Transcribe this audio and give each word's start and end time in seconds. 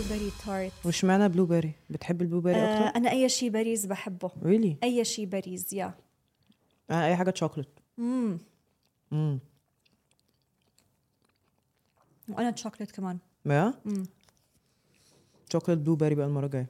blueberry 0.00 0.30
tart 0.46 0.72
وش 0.86 1.04
معنى 1.04 1.28
blueberry 1.28 1.72
بتحب 1.90 2.22
ال 2.22 2.40
blueberry 2.40 2.58
آه 2.58 2.64
أكتر؟ 2.88 2.98
أنا 2.98 3.10
أي 3.10 3.28
شيء 3.28 3.50
berries 3.50 3.86
بحبه. 3.86 4.30
really 4.42 4.76
أي 4.82 5.04
شيء 5.04 5.26
berries 5.26 5.74
يا 5.74 5.94
أنا 6.90 7.06
أي 7.06 7.16
حاجة 7.16 7.32
شوكليت 7.36 7.68
امم 7.98 8.38
امم 9.12 9.38
وأنا 12.28 12.50
تشوكلت 12.50 12.90
كمان. 12.90 13.18
ما 13.44 13.74
امم 13.86 14.06
chocolate 15.52 15.78
blueberry 15.78 16.14
بقى 16.14 16.26
المرة 16.26 16.46
الجاية. 16.46 16.66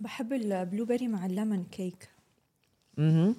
بحب 0.00 0.32
ال 0.32 0.84
blueberry 0.84 1.08
مع 1.08 1.26
الليمون 1.26 1.64
كيك 1.64 2.08
أها 2.98 3.34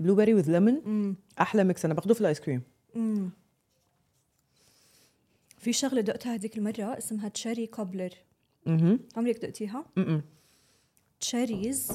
blueberry 0.00 0.34
with 0.34 0.50
ليمون 0.52 1.16
أحلى 1.40 1.64
mix 1.64 1.84
أنا 1.84 1.94
باخده 1.94 2.14
في 2.14 2.20
ال 2.20 2.25
ice 2.25 2.40
cream 2.40 2.62
امم 2.96 3.30
في 5.68 5.72
شغلة 5.72 6.00
دقتها 6.00 6.34
هذيك 6.34 6.58
المرة 6.58 6.98
اسمها 6.98 7.28
cherry 7.28 7.66
cobbler. 7.66 8.10
أها 8.66 8.98
عمرك 9.16 9.36
دقتيها؟ 9.38 9.84
امم 9.98 10.22
cherries 11.24 11.92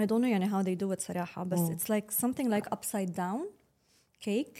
I 0.00 0.04
don't 0.04 0.20
know 0.22 0.26
يعني 0.26 0.50
how 0.50 0.64
they 0.64 0.76
do 0.84 0.96
it 0.96 1.00
صراحة 1.00 1.44
بس 1.44 1.58
مم. 1.58 1.76
it's 1.76 1.82
like 1.82 2.14
something 2.14 2.46
like 2.46 2.74
upside 2.74 3.14
down 3.16 3.40
cake 4.28 4.58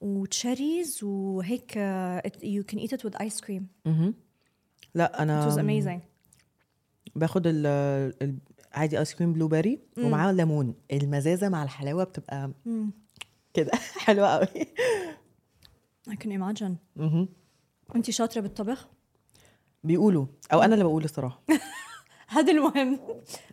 و 0.00 0.12
cherries 0.12 1.04
وهيك 1.04 1.72
uh, 1.72 2.28
it, 2.28 2.34
you 2.42 2.64
can 2.72 2.78
eat 2.78 2.92
it 2.92 3.04
with 3.04 3.22
ice 3.22 3.40
cream. 3.40 3.62
أها 3.86 4.14
لا 4.94 5.12
it 5.16 5.20
أنا 5.20 5.50
was 5.50 5.58
amazing. 5.58 6.00
باخد 7.14 7.46
ال 7.46 7.66
ال- 8.22 8.38
عادي 8.72 8.98
ايس 8.98 9.14
كريم 9.14 9.32
بلو 9.32 9.48
بيري. 9.48 9.80
ومعاه 9.98 10.32
ليمون. 10.32 10.74
المزازة 10.92 11.48
مع 11.48 11.62
الحلاوة 11.62 12.04
بتبقى 12.04 12.50
mm. 12.66 12.70
كده. 13.54 13.70
حلوة 14.06 14.28
قوي. 14.28 14.66
I 16.10 16.14
can 16.14 16.28
imagine. 16.30 16.72
أها 17.00 17.28
انت 17.96 18.10
شاطرة 18.10 18.40
بالطبخ؟ 18.40 18.88
بيقولوا 19.84 20.26
أو 20.52 20.62
أنا 20.62 20.74
اللي 20.74 20.84
بقول 20.84 21.04
الصراحة. 21.04 21.42
هذا 22.28 22.52
المهم. 22.52 23.00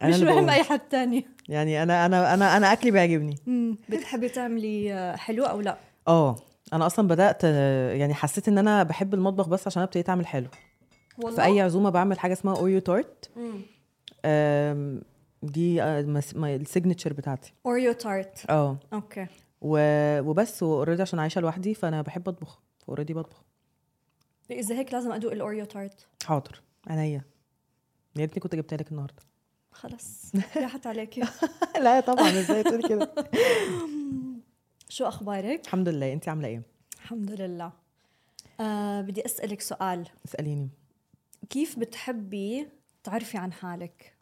أنا 0.02 0.10
مش 0.10 0.16
اللي 0.16 0.26
مهم 0.26 0.36
بقول. 0.46 0.50
أي 0.50 0.64
حد 0.64 0.80
تاني. 0.80 1.26
يعني 1.50 1.84
أنا 1.84 2.06
أنا 2.06 2.34
أنا 2.34 2.58
أنا 2.58 2.74
أكلي 2.74 2.92
بيعجبني. 2.92 3.36
مم. 3.48 3.78
بتحبي 3.90 4.30
تعملي 4.30 4.94
آه، 4.94 5.16
حلو 5.16 5.44
أو 5.44 5.62
لأ؟ 5.62 5.78
آه. 6.08 6.36
أنا 6.74 6.86
أصلا 6.86 7.08
بدأت 7.08 7.42
آه، 7.46 7.94
يعني 7.94 8.14
حسيت 8.14 8.48
إن 8.48 8.58
أنا 8.58 8.84
بحب 8.84 9.14
المطبخ 9.14 9.48
بس 9.50 9.68
عشان 9.68 9.80
أنا 9.82 9.88
ابتديت 9.88 10.10
أعمل 10.10 10.28
حلو. 10.28 10.48
والله؟ 11.18 11.36
في 11.36 11.44
أي 11.44 11.62
عزومة 11.62 11.90
بعمل 11.90 12.20
حاجة 12.20 12.34
اسمها 12.34 12.58
أوريو 12.58 12.80
tart 12.80 13.30
مم. 13.36 13.62
آم، 14.26 15.02
دي 15.44 15.84
ال 15.84 15.97
signature 15.97 17.14
بتاعتي. 17.14 17.54
أوريو 17.66 17.94
tart 17.94 18.46
آه. 18.50 18.78
okay. 18.94 19.28
وبس 19.64 20.64
و 20.64 20.68
already 20.68 21.02
عشان 21.02 21.20
عايشة 21.20 21.42
لوحدي 21.42 21.74
فأنا 21.74 22.02
بحب 22.02 22.30
أطبخ 22.30 22.60
already 22.90 23.14
بطبخ. 23.14 23.44
اذا 24.52 24.76
هيك 24.76 24.94
لازم 24.94 25.12
أدوق 25.12 25.32
الأوريو 25.32 25.66
tart؟ 25.66 26.08
حاضر 26.26 26.62
عينيا. 26.88 27.22
يا 28.16 28.22
ريتني 28.22 28.40
كنت 28.40 28.56
جبتها 28.56 28.78
لك 28.78 28.92
النهارده. 28.92 29.24
خلص 29.72 30.32
راحت 30.58 30.88
عليكي 30.88 31.22
لا 31.84 32.00
طبعا 32.00 32.30
إزاي 32.30 32.64
تقولي 32.64 32.90
كده؟ 32.90 33.14
شو 34.90 35.06
أخبارك؟ 35.06 35.66
الحمد 35.66 35.90
لله. 35.90 36.14
انت 36.14 36.30
عاملة 36.30 36.48
إيه؟ 36.48 36.62
الحمد 36.96 37.32
لله. 37.32 37.72
آه 38.60 39.02
بدي 39.02 39.26
أسألك 39.26 39.62
سؤال. 39.62 40.08
اسأليني. 40.26 40.70
كيف 41.50 41.80
بتحبي 41.80 42.68
تعرفي 43.04 43.38
عن 43.38 43.54
حالك؟ 43.54 44.18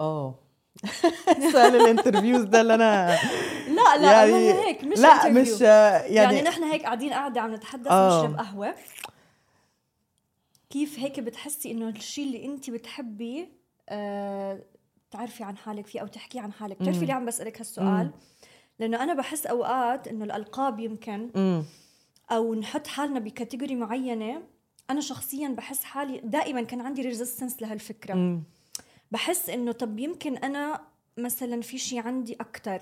آه. 0.00 0.34
سؤال 1.52 1.76
الانترفيوز 1.76 2.42
ده 2.42 2.60
اللي 2.60 2.74
أنا 2.74 3.18
لا 3.76 3.96
لا 3.96 4.12
يعني 4.12 4.52
هيك 4.52 4.84
مش 4.84 4.98
لا 4.98 5.20
interview. 5.22 5.26
مش 5.26 5.62
آه، 5.62 5.98
يعني, 5.98 6.14
يعني, 6.14 6.42
نحن 6.42 6.62
هيك 6.62 6.82
قاعدين 6.82 7.12
قاعدة 7.12 7.40
عم 7.40 7.54
نتحدث 7.54 7.86
آه. 7.86 8.22
ونشرب 8.22 8.38
قهوة. 8.38 8.74
كيف 10.70 10.98
هيك 10.98 11.20
بتحسي 11.20 11.70
إنه 11.70 11.88
الشيء 11.88 12.26
اللي 12.26 12.44
أنت 12.44 12.70
بتحبي 12.70 13.48
آه 13.88 14.62
تعرفي 15.10 15.44
عن 15.44 15.56
حالك 15.56 15.86
فيه 15.86 16.00
أو 16.00 16.06
تحكي 16.06 16.38
عن 16.38 16.52
حالك؟ 16.52 16.82
بتعرفي. 16.82 17.06
ليه 17.06 17.12
عم 17.14 17.26
بسألك 17.26 17.58
هالسؤال؟ 17.58 18.10
لأنه 18.78 19.02
أنا 19.02 19.14
بحس 19.14 19.46
أوقات 19.46 20.08
إنه 20.08 20.24
الألقاب 20.24 20.80
يمكن 20.80 21.30
أو 22.30 22.54
نحط 22.54 22.86
حالنا 22.86 23.20
ب 23.20 23.26
category 23.26 23.74
معينة. 23.74 24.42
أنا 24.90 25.00
شخصيا 25.00 25.48
بحس 25.48 25.84
حالي 25.84 26.20
دائما 26.24 26.62
كان 26.62 26.80
عندي 26.80 27.02
resistance 27.02 27.62
لهالفكرة. 27.62 28.40
بحس 29.10 29.50
إنه 29.50 29.72
طب 29.72 29.98
يمكن 29.98 30.36
أنا 30.36 30.80
مثلا 31.18 31.60
في 31.60 31.78
شيء 31.78 31.98
عندي 32.00 32.34
أكثر 32.40 32.80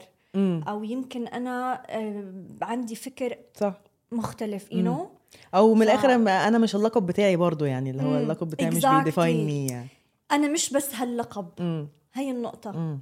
أو 0.68 0.84
يمكن 0.84 1.26
أنا 1.26 1.82
آه، 1.88 2.32
عندي 2.62 2.94
فكر 2.94 3.36
صح. 3.54 3.74
مختلف 4.12 4.72
you 4.72 4.78
مم. 4.78 4.84
know 4.84 5.08
أو 5.54 5.74
من 5.74 5.80
ف- 5.80 5.88
الآخر 5.88 6.14
أنا 6.14 6.58
مش 6.58 6.74
اللقب 6.76 7.06
بتاعي 7.06 7.36
برضو 7.36 7.64
يعني 7.64 7.90
اللي 7.90 8.02
هو 8.02 8.06
مم. 8.10 8.16
اللقب 8.16 8.48
بتاعي 8.50 8.70
مش 8.70 8.82
Exactly. 8.86 8.88
بي 8.98 9.10
define 9.10 9.46
me 9.46 9.66
يعني. 9.66 9.88
أنا 10.32 10.48
مش 10.48 10.72
بس 10.72 10.94
هاللقب 10.94 11.48
امم 11.60 11.88
هي 12.14 12.30
النقطة. 12.30 12.70
امم 12.70 12.98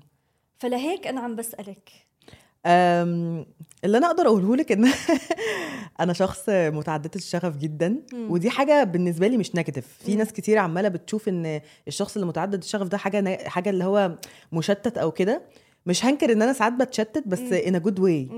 فلهيك 0.59 1.06
أنا 1.06 1.21
عم 1.21 1.37
بسألك 1.37 1.91
اللي 2.67 3.99
أنا 3.99 4.07
أقدر 4.07 4.27
أقوله 4.27 4.57
لك 4.57 4.73
إن 4.73 4.89
أنا 6.01 6.13
شخص 6.13 6.45
متعددة 6.49 7.11
الشغف 7.17 7.57
جدا 7.57 7.89
مم. 8.13 8.31
ودي 8.31 8.51
حاجة 8.51 8.85
بالنسبة 8.85 9.27
لي 9.29 9.37
مش 9.37 9.55
negative 9.55 9.87
في. 10.05 10.15
ناس 10.15 10.33
كتير 10.33 10.59
عمالة 10.59 10.89
بتشوف 10.89 11.29
إن 11.29 11.61
الشخص 11.89 12.15
اللي 12.15 12.27
متعدد 12.27 12.63
الشغف 12.63 12.89
ده 12.89 12.99
حاجة 12.99 13.21
نا- 13.21 13.49
حاجة 13.49 13.71
اللي 13.71 13.85
هو 13.85 14.19
مشتت 14.53 14.99
أو 14.99 15.11
كده 15.13 15.43
مش 15.87 16.05
هنكر 16.05 16.33
إن 16.33 16.43
أنا 16.43 16.53
ساعات 16.53 16.73
بتشتت 16.73 17.25
بس. 17.27 17.39
in 17.39 17.81
good 17.81 18.01
way. 18.01 18.29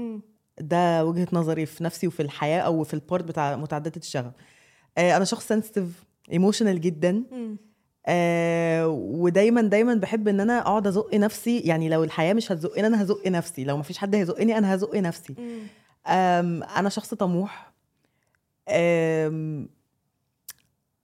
ده 0.60 1.04
وجهة 1.04 1.28
نظري 1.32 1.66
في 1.66 1.84
نفسي 1.84 2.06
وفي 2.06 2.22
الحياة 2.22 2.60
أو 2.60 2.84
في 2.84 2.94
ال 2.94 3.00
part 3.00 3.24
بتاع 3.24 3.56
متعددة 3.56 3.92
الشغف 3.96 4.32
آه، 4.98 5.16
أنا 5.16 5.24
شخص 5.24 5.48
sensitive 5.48 6.04
ايموشنال 6.32 6.80
جدا 6.80 7.12
مم. 7.32 7.56
آه 8.08 8.88
ودايما 8.88 9.62
دايما 9.62 9.94
بحب 9.94 10.28
إن 10.28 10.40
أنا 10.40 10.58
أقعد 10.58 10.86
أزق 10.86 11.14
نفسي. 11.14 11.60
يعني 11.60 11.88
لو 11.88 12.04
الحياة 12.04 12.32
مش 12.34 12.52
هتزقني 12.52 12.86
أنا 12.86 13.02
هزق 13.02 13.28
نفسي. 13.28 13.64
لو 13.64 13.76
مفيش 13.76 13.98
حد 13.98 14.14
هيزقني 14.14 14.58
أنا 14.58 14.74
هزق 14.74 14.96
نفسي. 14.96 15.34
أنا 16.06 16.88
شخص 16.88 17.14
طموح. 17.14 17.72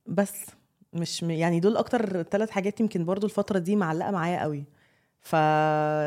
بس 0.06 0.46
مش 0.92 1.22
يعني 1.22 1.60
دول 1.60 1.76
أكتر 1.76 2.22
ثلاث 2.22 2.50
حاجات 2.50 2.80
يمكن 2.80 3.04
برضو 3.04 3.26
الفترة 3.26 3.58
دي 3.58 3.76
معلقة 3.76 4.10
معايا 4.10 4.40
قوي. 4.42 4.64
ف 5.20 5.34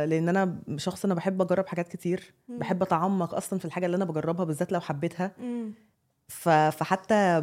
لأن 0.09 0.29
أنا 0.29 0.56
شخص 0.77 1.06
أنا 1.06 1.13
بحب 1.13 1.41
أجرب 1.41 1.67
حاجات 1.67 1.88
كتير. 1.88 2.33
مم. 2.50 2.59
بحب 2.59 2.81
أتعمق 2.81 3.35
أصلا 3.35 3.59
في 3.59 3.66
الحاجة 3.66 3.85
اللي 3.85 3.97
أنا 3.97 4.06
بجربها 4.06 4.45
بالذات 4.45 4.72
لو 4.72 4.79
حبيتها. 4.79 5.31
مم. 5.39 5.72
ف... 6.27 6.50
فحتى 6.50 7.41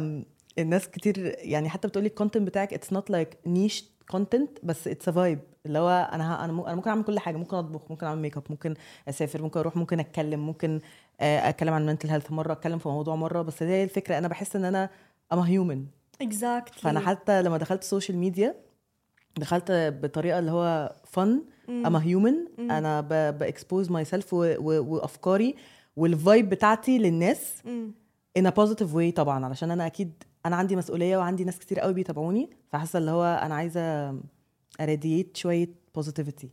الناس 0.59 0.89
كتير 0.89 1.35
يعني 1.39 1.69
حتى 1.69 1.87
بتقولي 1.87 2.07
ال 2.07 2.12
content 2.12 2.47
بتاعك 2.47 2.73
it's 2.73 2.93
not 2.93 3.09
like 3.09 3.37
niche 3.47 3.85
content 4.11 4.49
بس 4.63 4.87
it's 4.87 5.09
vibe 5.09 5.39
اللي 5.65 5.79
هو 5.79 6.09
أنا. 6.13 6.45
أنا 6.45 6.53
ممكن 6.53 6.89
أعمل 6.89 7.03
كل 7.03 7.19
حاجة. 7.19 7.37
ممكن 7.37 7.57
أطبخ 7.57 7.91
ممكن 7.91 8.05
أعمل 8.05 8.21
ميك 8.21 8.37
اب 8.37 8.43
ممكن 8.49 8.73
أسافر 9.09 9.41
ممكن 9.41 9.59
أروح 9.59 9.75
ممكن 9.75 9.99
أتكلم 9.99 10.39
ممكن 10.45 10.79
آه، 11.21 11.49
أتكلم 11.49 11.73
عن 11.73 11.85
mental 11.85 12.09
health 12.09 12.31
مرة 12.31 12.51
أتكلم 12.53 12.77
في 12.79 12.89
موضوع 12.89 13.15
مرة. 13.15 13.41
بس 13.41 13.63
هي 13.63 13.83
الفكرة 13.83 14.17
أنا 14.17 14.27
بحس 14.27 14.55
إن 14.55 14.65
أنا 14.65 14.89
I'm 15.33 15.39
human 15.39 15.85
exactly 16.21 16.81
فأنا 16.81 16.99
حتى 16.99 17.41
لما 17.41 17.57
دخلت 17.57 17.81
ال 17.81 17.86
social 17.86 18.17
media 18.17 18.55
دخلت 19.37 19.71
بطريقة 19.71 20.39
اللي 20.39 20.51
هو 20.51 20.95
fun 21.05 21.41
I'm 21.69 21.95
human. 21.95 22.35
أنا 22.59 23.01
ب 23.31 23.91
expose 23.91 24.05
myself 24.05 24.33
وأفكاري 24.33 25.55
وال 25.95 26.13
vibe 26.13 26.49
بتاعتي 26.49 26.97
للناس 26.97 27.61
a 28.39 28.41
positive 28.41 28.95
way 28.95 29.13
طبعا. 29.15 29.45
علشان 29.45 29.71
أنا 29.71 29.85
أكيد 29.85 30.23
أنا 30.45 30.55
عندي 30.55 30.75
مسؤولية 30.75 31.17
وعندي 31.17 31.43
ناس 31.43 31.59
كتير 31.59 31.79
قوي 31.79 31.93
بيتابعوني 31.93 32.49
فحاسة 32.71 32.99
اللي 32.99 33.11
هو 33.11 33.23
أنا 33.23 33.55
عايزة 33.55 34.15
radiate 34.81 35.37
شوية 35.37 35.69
positivity 35.99 36.47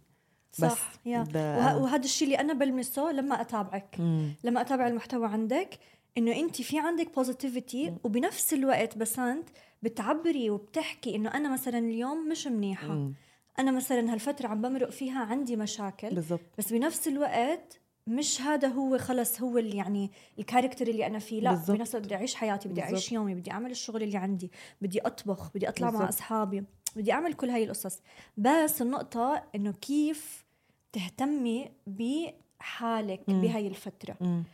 بس 0.53 0.61
صح 0.61 0.93
يا 1.07 1.19
وه-. 1.35 1.77
وهذا 1.83 2.05
الشيء 2.05 2.29
اللي 2.29 2.41
أنا 2.41 2.53
بلمسه 2.53 3.13
لما 3.13 3.41
أتابعك 3.41 3.97
مم. 3.99 4.33
لما 4.45 4.61
أتابع 4.61 4.87
المحتوى 4.87 5.27
عندك 5.27 5.79
إنه 6.19 6.33
أنت 6.37 6.63
في 6.63 6.79
عندك 6.79 7.15
positivity 7.15 7.95
وبنفس 8.05 8.55
الوقت 8.55 8.99
بسنت 8.99 9.49
بتعبري 9.83 10.51
وبتحكي 10.51 11.17
إنه 11.17 11.35
أنا 11.35 11.53
مثلا 11.53 11.79
اليوم 11.79 12.29
مش 12.29 12.47
منيحة 12.47 12.95
مم. 12.95 13.15
أنا 13.59 13.71
مثلا 13.71 14.13
هالفترة 14.13 14.49
عم 14.49 14.63
بمرق 14.63 14.91
فيها 14.91 15.25
عندي 15.25 15.57
مشاكل 15.57 16.15
بالظبط 16.15 16.41
بس 16.59 16.73
بنفس 16.73 17.09
الوقت 17.09 17.81
مش 18.07 18.41
هذا 18.41 18.69
هو 18.69 18.99
خلص 18.99 19.41
هو 19.41 19.59
اللي 19.59 19.77
يعني 19.77 20.11
ال 20.39 20.44
character 20.44 20.87
اللي 20.89 21.07
أنا 21.07 21.19
فيه 21.19 21.41
لا. 21.41 21.55
بنفس 21.69 21.97
بدي 21.97 22.15
أعيش 22.15 22.35
حياتي 22.35 22.69
بدي 22.69 22.83
أعيش. 22.83 23.13
يومي 23.13 23.35
بدي 23.35 23.51
أعمل 23.51 23.71
الشغل 23.71 24.03
اللي 24.03 24.19
عندي 24.19 24.51
بدي 24.81 25.01
أطبخ 25.01 25.51
بدي 25.55 25.69
أطلع 25.69 25.87
مع 25.87 25.93
بالظبط. 25.99 26.09
أصحابي 26.09 26.65
بدي 26.97 27.13
أعمل 27.13 27.33
كل 27.35 27.51
هاي 27.51 27.65
القصص 27.65 27.99
بس 28.37 28.83
النقطة 28.83 29.43
إنه 29.55 29.73
كيف 29.73 30.45
تهتمي 30.93 31.71
بحالك 31.87 33.21
مم. 33.29 33.41
بهاي 33.41 33.67
الفترة 33.67 34.17
مم. 34.21 34.45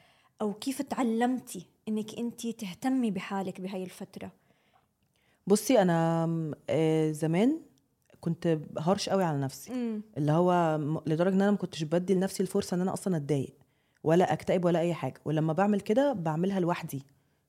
أو 0.43 0.55
كيف 0.55 0.83
تعلمتي 0.83 1.67
إنك 1.89 2.19
أنت 2.19 2.47
تهتمي 2.47 3.11
بحالك 3.11 3.61
بهاي 3.61 3.83
الفترة 3.85 4.33
بصي 5.47 5.83
أنا 5.83 6.27
م- 6.27 6.53
آه، 6.71 7.11
زمان 7.13 7.61
كنت 8.27 8.59
harsh 8.79 9.09
قوي 9.09 9.25
على 9.25 9.39
نفسي. 9.39 9.73
امم 9.73 10.03
اللي 10.17 10.33
هو 10.33 10.81
لدرجة 11.07 11.35
إن 11.35 11.43
أنا 11.43 11.51
ما 11.51 11.57
كنتش 11.57 11.83
بدي 11.83 12.15
لنفسي 12.15 12.43
الفرصة 12.43 12.75
إن 12.75 12.81
أنا 12.81 12.93
أصلا 12.93 13.17
أتضايق 13.17 13.55
ولا 14.05 14.33
أكتئب 14.33 14.65
ولا 14.65 14.79
أي 14.79 14.95
حاجة. 14.95 15.21
ولما 15.25 15.53
بعمل 15.53 15.81
كده 15.81 16.13
بعملها 16.13 16.61
لوحدي. 16.61 17.03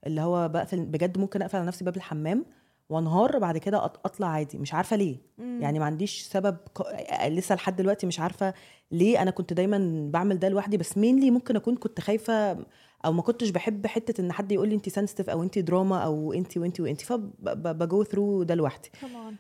اللي 0.08 0.22
هو 0.22 0.48
بقفل 0.50 0.86
بجد 0.86 1.18
ممكن 1.18 1.42
أقفل 1.42 1.58
على 1.58 1.68
نفسي 1.68 1.86
باب 1.86 1.96
الحمام 1.96 2.46
وأنهار 2.90 3.40
بعد 3.40 3.58
كده 3.58 3.86
أطلع 3.86 4.28
عادي. 4.28 4.58
مش 4.58 4.74
عارفة 4.74 4.96
ليه. 4.96 5.18
مم. 5.38 5.60
يعني 5.62 5.80
ما 5.80 5.86
عنديش 5.86 6.22
سبب 6.22 6.58
ك... 6.58 6.82
لسه 7.28 7.56
لحد 7.56 7.76
دلوقتي 7.76 8.08
مش 8.08 8.20
عارفة 8.20 8.54
ليه 8.92 9.22
أنا 9.22 9.32
كنت 9.32 9.54
دايما 9.54 10.10
بعمل 10.12 10.40
ده 10.40 10.50
لوحدي. 10.50 10.78
بس 10.78 10.98
مينلي 10.98 11.32
ممكن 11.32 11.56
أكون 11.56 11.76
كنت 11.76 12.02
خايفة 12.02 12.58
أو 13.06 13.14
ما 13.14 13.22
كنتش 13.22 13.50
بحب 13.50 13.88
حتة 13.88 14.22
إن 14.22 14.32
حد 14.32 14.52
يقول 14.52 14.70
لي 14.70 14.76
انت 14.76 14.90
سنسيتيف 14.90 15.30
أو 15.30 15.44
انت 15.44 15.60
دراما 15.60 15.98
أو 15.98 16.34
انت 16.34 16.58
وانت 16.58 16.80
وانت 16.80 17.02
فبجو 17.02 18.04
ثرو 18.04 18.44
ده 18.44 18.56
لوحدي. 18.56 18.90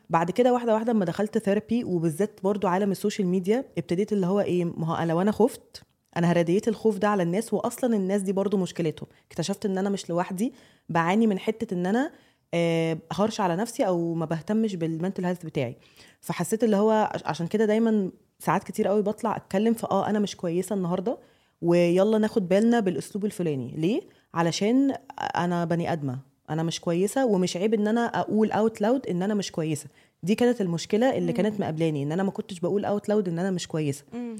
بعد 0.09 0.31
كده 0.31 0.53
واحدة 0.53 0.73
واحدة 0.73 0.93
لما 0.93 1.05
دخلت 1.05 1.37
therapy 1.37 1.83
وبالذات 1.83 2.39
برضو 2.43 2.67
عالم 2.67 2.91
ال 2.91 2.96
social 2.96 3.27
media 3.27 3.65
ابتديت 3.77 4.13
اللي 4.13 4.25
هو 4.27 4.39
إيه 4.39 4.65
ما 4.65 4.87
هو 4.87 4.95
أنا 4.95 5.11
لو 5.11 5.21
أنا 5.21 5.31
خفت 5.31 5.83
أنا 6.17 6.31
هـ 6.31 6.36
radiate 6.36 6.67
الخوف 6.67 6.97
ده 6.97 7.07
على 7.07 7.23
الناس 7.23 7.53
واصلا 7.53 7.95
الناس 7.95 8.21
دي 8.21 8.31
برضو 8.33 8.57
مشكلتهم. 8.57 9.07
اكتشفت 9.31 9.65
إن 9.65 9.77
أنا 9.77 9.89
مش 9.89 10.09
لوحدي 10.09 10.53
بعاني 10.89 11.27
من 11.27 11.39
حتة 11.39 11.73
إن 11.73 11.85
أنا 11.85 12.11
آه، 12.53 12.97
harsh 13.11 13.41
على 13.41 13.55
نفسي 13.55 13.87
أو 13.87 14.13
ما 14.13 14.25
بهتمش 14.25 14.75
بال 14.75 14.88
mental 14.88 15.25
health 15.25 15.45
بتاعي. 15.45 15.77
فحسيت 16.21 16.63
اللي 16.63 16.75
هو 16.77 16.91
عش- 17.13 17.23
عشان 17.25 17.47
كده 17.47 17.65
دايما 17.65 18.11
ساعات 18.39 18.63
كتير 18.63 18.87
قوي 18.87 19.01
بطلع 19.01 19.35
أتكلم 19.37 19.73
في 19.73 19.87
آه 19.91 20.09
أنا 20.09 20.19
مش 20.19 20.35
كويسة 20.35 20.73
النهارده 20.75 21.17
ويلا 21.61 22.17
ناخد 22.17 22.47
بالنا 22.47 22.79
بالأسلوب 22.79 23.25
الفلاني. 23.25 23.73
ليه؟ 23.77 24.01
علشان 24.33 24.93
أنا 25.19 25.65
بني 25.65 25.91
أدمة. 25.91 26.19
أنا 26.49 26.63
مش 26.63 26.79
كويسة 26.81 27.25
ومش 27.25 27.57
عيب 27.57 27.73
إن 27.73 27.87
أنا 27.87 28.05
أقول 28.05 28.51
out 28.51 28.81
loud 28.81 29.07
إن 29.07 29.23
أنا 29.23 29.33
مش 29.33 29.51
كويسة. 29.51 29.87
دي 30.23 30.35
كانت 30.35 30.61
المشكلة 30.61 31.17
اللي 31.17 31.31
مم. 31.31 31.37
كانت 31.37 31.59
مقابلاني 31.59 32.03
إن 32.03 32.11
أنا 32.11 32.23
ما 32.23 32.31
كنتش 32.31 32.59
بقول 32.59 32.85
out 32.85 33.09
loud 33.09 33.27
إن 33.27 33.39
أنا 33.39 33.51
مش 33.51 33.67
كويسة. 33.67 34.03
مم. 34.13 34.35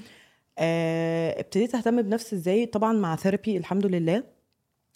آه، 0.58 1.40
ابتديت 1.40 1.74
أهتم 1.74 2.02
بنفسي 2.02 2.36
إزاي؟ 2.36 2.66
طبعا 2.66 2.92
مع 2.92 3.16
therapy 3.16 3.56
الحمد 3.56 3.86
لله. 3.86 4.22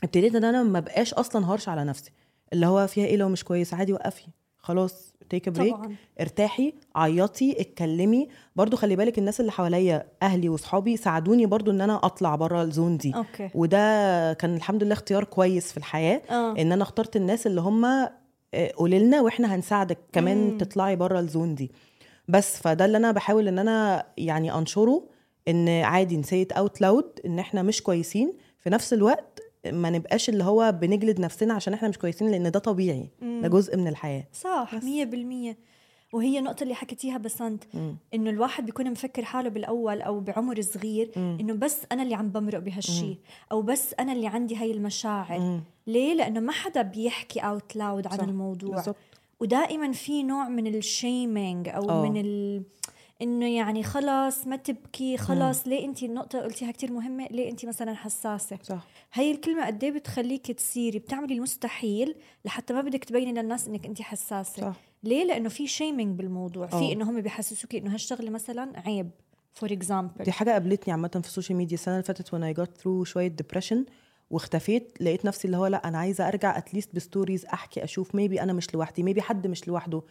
ابتديت 0.05 0.35
إن 0.35 0.45
أنا 0.45 0.63
ما 0.63 0.81
بقاش 0.81 1.15
أصلا 1.15 1.47
harsh 1.47 1.69
على 1.69 1.85
نفسي. 1.85 2.11
اللي 2.53 2.67
هو 2.67 2.87
فيها 2.87 3.07
إيه 3.07 3.17
لو 3.17 3.29
مش 3.29 3.45
كويسة؟ 3.45 3.77
عادي 3.77 3.93
وقفي. 3.93 4.27
خلاص 4.63 5.13
take 5.31 5.49
break 5.49 5.75
طبعا. 5.75 5.97
ارتاحي 6.21 6.75
عيطي 6.97 7.61
اتكلمي. 7.61 8.29
برضو 8.57 8.77
خلي 8.77 8.97
بالك 8.97 9.19
الناس 9.19 9.41
اللي 9.41 9.53
حواليا 9.53 10.07
أهلي 10.23 10.49
واصحابي 10.49 10.97
ساعدوني 10.97 11.47
برضو 11.47 11.71
إن 11.71 11.81
أنا 11.81 12.01
أطلع 12.07 12.35
بره 12.35 12.63
ال 12.63 12.70
zone 12.70 12.97
دي. 12.97 13.15
okay. 13.17 13.51
وده 13.55 14.33
كان 14.33 14.57
الحمد 14.57 14.83
لله 14.83 14.93
اختيار 14.93 15.25
كويس 15.25 15.71
في 15.73 15.77
الحياة 15.77 16.23
آه. 16.31 16.53
إن 16.59 16.73
أنا 16.73 16.83
اخترت 16.83 17.17
الناس 17.17 17.47
اللي 17.47 17.61
هم 17.61 18.09
قولي 18.77 18.99
لنا 18.99 19.21
وإحنا 19.21 19.55
هنساعدك 19.55 19.99
كمان. 20.13 20.51
مم. 20.51 20.59
تطلعي 20.59 20.97
بره 20.97 21.21
ال 21.21 21.28
zone 21.28 21.55
دي. 21.55 21.71
بس 22.29 22.57
فده 22.57 22.85
اللي 22.85 22.97
أنا 22.97 23.13
بحاول 23.13 23.49
إن 23.49 23.59
أنا 23.59 24.07
يعني 24.19 24.55
أنشره 24.55 25.05
إن 25.49 25.69
عادي 25.69 26.17
ن 26.17 26.23
say 26.23 26.41
it 26.41 26.53
out 26.53 26.81
loud 26.81 27.21
إن 27.27 27.39
إحنا 27.39 27.63
مش 27.63 27.83
كويسين. 27.83 28.33
في 28.59 28.71
نفس 28.71 28.93
الوقت 28.93 29.32
ما 29.67 29.91
نبقاش 29.91 30.29
اللي 30.29 30.45
هو 30.45 30.73
بنجلد 30.81 31.21
نفسنا 31.21 31.55
عشان 31.55 31.75
إحنا 31.75 31.89
مش 31.89 31.99
كويسين 31.99 32.31
لأن 32.31 32.51
ده 32.51 32.59
طبيعي. 32.59 33.09
ده 33.23 33.49
جزء 33.49 33.77
من 33.77 33.89
الحياة 33.89 34.25
صح 34.33 34.75
بس. 34.77 34.85
مية 34.85 35.05
بالمية 35.05 35.57
وهي 36.13 36.39
النقطة 36.39 36.63
اللي 36.63 36.75
حكيتيها 36.75 37.19
بسنت. 37.19 37.65
إنه 38.15 38.31
الواحد 38.31 38.67
بيكون 38.67 38.91
مفكر 38.91 39.25
حاله 39.25 39.49
بالأول 39.49 40.03
أو 40.03 40.21
بعمر 40.21 40.61
صغير. 40.61 41.11
إنه 41.17 41.55
بس 41.55 41.79
أنا 41.93 42.03
اللي 42.03 42.15
عم 42.15 42.29
بمرق 42.29 42.59
بهالشيء 42.59 43.17
أو 43.53 43.63
بس 43.63 43.95
أنا 44.01 44.13
اللي 44.13 44.27
عندي 44.27 44.57
هاي 44.57 44.73
المشاعر 44.73 45.39
مم. 45.41 45.61
ليه 45.87 46.15
لأنه 46.15 46.41
ما 46.41 46.53
حدا 46.53 46.83
بيحكي 46.83 47.41
out 47.41 47.77
loud 47.77 48.07
عن. 48.07 48.21
الموضوع 48.29 48.77
بالظبط 48.77 48.97
ودائما 49.41 49.93
في 49.93 50.23
نوع 50.23 50.49
من 50.49 50.75
ال 50.75 50.87
shaming 50.87 51.69
أو 51.69 51.91
آه. 51.91 52.03
من 52.09 52.21
ال... 52.21 52.63
إنه 53.23 53.57
يعني 53.57 53.83
خلص 53.83 54.47
ما 54.47 54.57
تبكي 54.57 55.17
خلص 55.17 55.69
ليه 55.69 55.85
أنت 55.85 56.03
النقطة 56.03 56.41
قلتيها 56.41 56.71
كتير 56.73 56.93
مهمة 56.93 57.27
ليه 57.31 57.51
أنت 57.51 57.67
مثلا 57.67 57.95
حساسة؟ 57.95 58.59
صح. 58.63 58.87
هاي 59.13 59.31
الكلمة 59.31 59.67
قد 59.67 59.85
إيه 59.85 59.91
بتخليك 59.91 60.53
تصيري 60.53 60.99
بتعملي 60.99 61.35
المستحيل 61.35 62.15
لحتى 62.45 62.75
ما 62.75 62.81
بدك 62.81 63.05
تبيني 63.05 63.33
للناس 63.43 63.69
إنك 63.69 63.87
أنت 63.87 64.03
حساسة. 64.03 64.63
صح. 64.63 64.77
ليه؟ 65.05 65.25
لأنه 65.25 65.49
في 65.49 65.67
shaming 65.67 66.19
بالموضوع. 66.19 66.67
في 66.67 66.77
آه. 66.77 66.93
إنه 66.93 67.11
هم 67.11 67.21
بيحسسوكي 67.21 67.79
إنه 67.79 67.95
هالشغلة 67.95 68.31
مثلا 68.31 68.73
عيب 68.87 69.11
for 69.53 69.73
example 69.73 70.25
دي 70.25 70.33
حاجة 70.33 70.51
قابلتني 70.51 70.93
عامة 70.93 71.09
في 71.09 71.29
ال 71.29 71.33
social 71.33 71.59
media 71.59 71.75
السنة 71.75 71.95
اللي 71.95 72.05
فاتت 72.05 72.35
وأنا 72.35 72.53
جات 72.53 72.79
ثرو 72.79 73.05
شوية 73.05 73.29
depression 73.29 73.85
واختفيت 74.31 74.97
لقيت 75.01 75.25
نفسي 75.25 75.47
اللي 75.47 75.57
هو 75.57 75.67
لأ 75.67 75.89
أنا 75.89 75.99
عايزة 75.99 76.29
أرجع 76.29 76.59
at 76.59 76.69
least 76.69 76.95
ب 76.95 77.01
stories 77.01 77.45
أحكي 77.47 77.85
أشوف 77.85 78.15
maybe 78.15 78.43
أنا 78.43 78.53
مش 78.53 78.75
لوحدي 78.75 79.03
maybe 79.03 79.23
حد 79.23 79.47
مش 79.47 79.69
لوحده. 79.69 80.03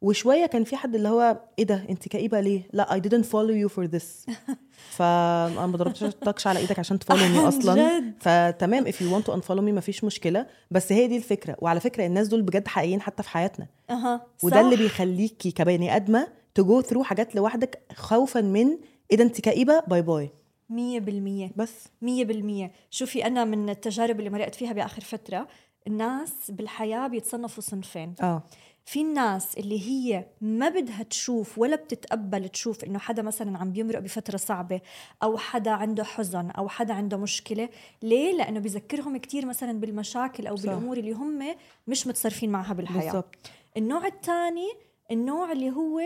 وشوية 0.00 0.46
كان 0.46 0.64
في 0.64 0.76
حد 0.76 0.94
اللي 0.94 1.08
هو 1.08 1.40
إيه 1.58 1.64
ده 1.64 1.86
أنت 1.90 2.08
كئيبة 2.08 2.40
ليه؟ 2.40 2.62
لا 2.72 3.00
I 3.00 3.08
didn't 3.08 3.24
follow 3.24 3.64
you 3.64 3.74
for 3.76 3.90
this. 3.96 4.34
فانا 4.96 5.66
ما 5.66 5.76
ضربتكش 5.76 6.46
على 6.46 6.58
إيدك 6.58 6.78
عشان 6.78 6.98
ت 6.98 7.02
follow 7.02 7.24
me 7.24 7.36
أصلا. 7.36 8.02
فتمام 8.20 8.84
if 8.84 8.94
you 8.94 9.12
want 9.14 9.26
to 9.30 9.36
unfollow 9.36 9.60
me 9.60 9.72
مفيش 9.72 10.04
مشكلة. 10.04 10.46
بس 10.70 10.92
هي 10.92 11.06
دي 11.08 11.16
الفكرة. 11.16 11.56
وعلى 11.58 11.80
فكرة 11.80 12.06
الناس 12.06 12.28
دول 12.28 12.42
بجد 12.42 12.68
حقيقيين 12.68 13.00
حتى 13.00 13.22
في 13.22 13.28
حياتنا. 13.28 13.66
أها. 13.90 14.26
وده 14.42 14.60
اللي. 14.60 14.76
بيخليكي 14.76 15.50
كبني 15.50 15.96
آدمة 15.96 16.28
ت 16.54 16.63
go 16.63 16.80
through 16.80 17.02
حاجات 17.02 17.34
لوحدك 17.34 17.82
خوفا 17.96 18.40
من 18.40 18.78
إيه 19.10 19.16
ده 19.16 19.24
أنت 19.24 19.40
كئيبة؟ 19.40 19.80
باي 19.80 20.02
باي 20.02 20.30
مية 20.70 21.00
بالمية. 21.00 21.50
بس. 21.56 21.74
مية 22.02 22.24
بالمية. 22.24 22.72
شوفي 22.90 23.26
أنا 23.26 23.44
من 23.44 23.68
التجارب 23.70 24.18
اللي 24.18 24.30
مرقت 24.30 24.54
فيها 24.54 24.72
بآخر 24.72 25.02
فترة 25.02 25.48
الناس 25.86 26.32
بالحياة 26.48 27.06
بيتصنفوا 27.08 27.62
صنفين. 27.62 28.14
آه. 28.22 28.42
في 28.86 29.00
الناس 29.00 29.58
اللي 29.58 29.88
هي 29.88 30.26
ما 30.40 30.68
بدها 30.68 31.02
تشوف 31.02 31.58
ولا 31.58 31.76
بتتقبل 31.76 32.48
تشوف 32.48 32.84
إنه 32.84 32.98
حدا 32.98 33.22
مثلا 33.22 33.58
عم 33.58 33.72
بيمرق 33.72 33.98
بفترة 33.98 34.36
صعبة 34.36 34.80
أو 35.22 35.36
حدا 35.36 35.70
عنده 35.70 36.04
حزن 36.04 36.50
أو 36.50 36.68
حدا 36.68 36.94
عنده 36.94 37.16
مشكلة 37.16 37.68
ليه؟ 38.02 38.36
لأنه 38.36 38.60
بيذكرهم 38.60 39.16
كتير 39.16 39.46
مثلا 39.46 39.80
بالمشاكل 39.80 40.46
أو 40.46 40.56
صح. 40.56 40.62
بالأمور 40.62 40.96
اللي 40.96 41.12
هم 41.12 41.54
مش 41.86 42.06
متصرفين 42.06 42.50
معها 42.50 42.74
بالحياة. 42.74 43.02
بالظبط 43.04 43.36
النوع 43.76 44.06
الثاني 44.06 44.68
النوع 45.10 45.52
اللي 45.52 45.70
هو 45.70 46.00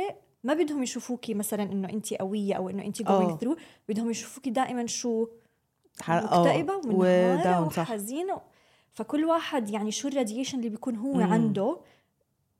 ما 0.45 0.55
بدهم 0.55 0.83
يشوفوكي 0.83 1.35
مثلا 1.35 1.63
إنه 1.63 1.89
أنت 1.89 2.15
قوية 2.15 2.55
أو 2.55 2.71
إنه 2.71 2.85
أنت 2.85 3.01
آه. 3.01 3.19
going 3.19 3.41
through 3.41 3.57
بدهم 3.89 4.11
يشوفوكي 4.11 4.51
دائما 4.51 4.87
شو؟ 4.87 5.29
آه، 6.09 6.41
مكتئبة 6.41 6.75
ومنهارة 6.87 7.67
وحزينة. 7.67 8.41
فكل 8.93 9.25
واحد 9.25 9.71
يعني 9.71 9.91
شو 9.91 10.09
الراديشن 10.09 10.59
اللي 10.59 10.69
بيكون 10.69 10.97
هو 10.97 11.15
مم. 11.15 11.23
عنده؟ 11.23 11.81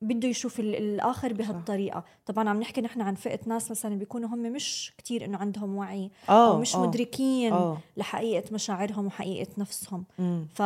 بده 0.01 0.27
يشوف 0.27 0.59
ال- 0.59 0.75
الآخر 0.75 1.33
بهالطريقة. 1.33 2.03
طبعا 2.25 2.49
عم 2.49 2.59
نحكي 2.59 2.81
نحن 2.81 3.01
عن 3.01 3.15
فئة 3.15 3.39
ناس 3.45 3.71
مثلا 3.71 3.95
بيكونوا 3.95 4.29
هم 4.29 4.39
مش 4.41 4.93
كتير 4.97 5.25
إنه 5.25 5.37
عندهم 5.37 5.75
وعي 5.75 6.11
آه 6.29 6.51
أو 6.53 6.59
مش 6.59 6.75
آه، 6.75 6.87
مدركين 6.87 7.53
آه. 7.53 7.77
لحقيقة 7.97 8.53
مشاعرهم 8.53 9.05
وحقيقة 9.05 9.47
نفسهم. 9.57 10.03
مم. 10.19 10.47
ف... 10.55 10.61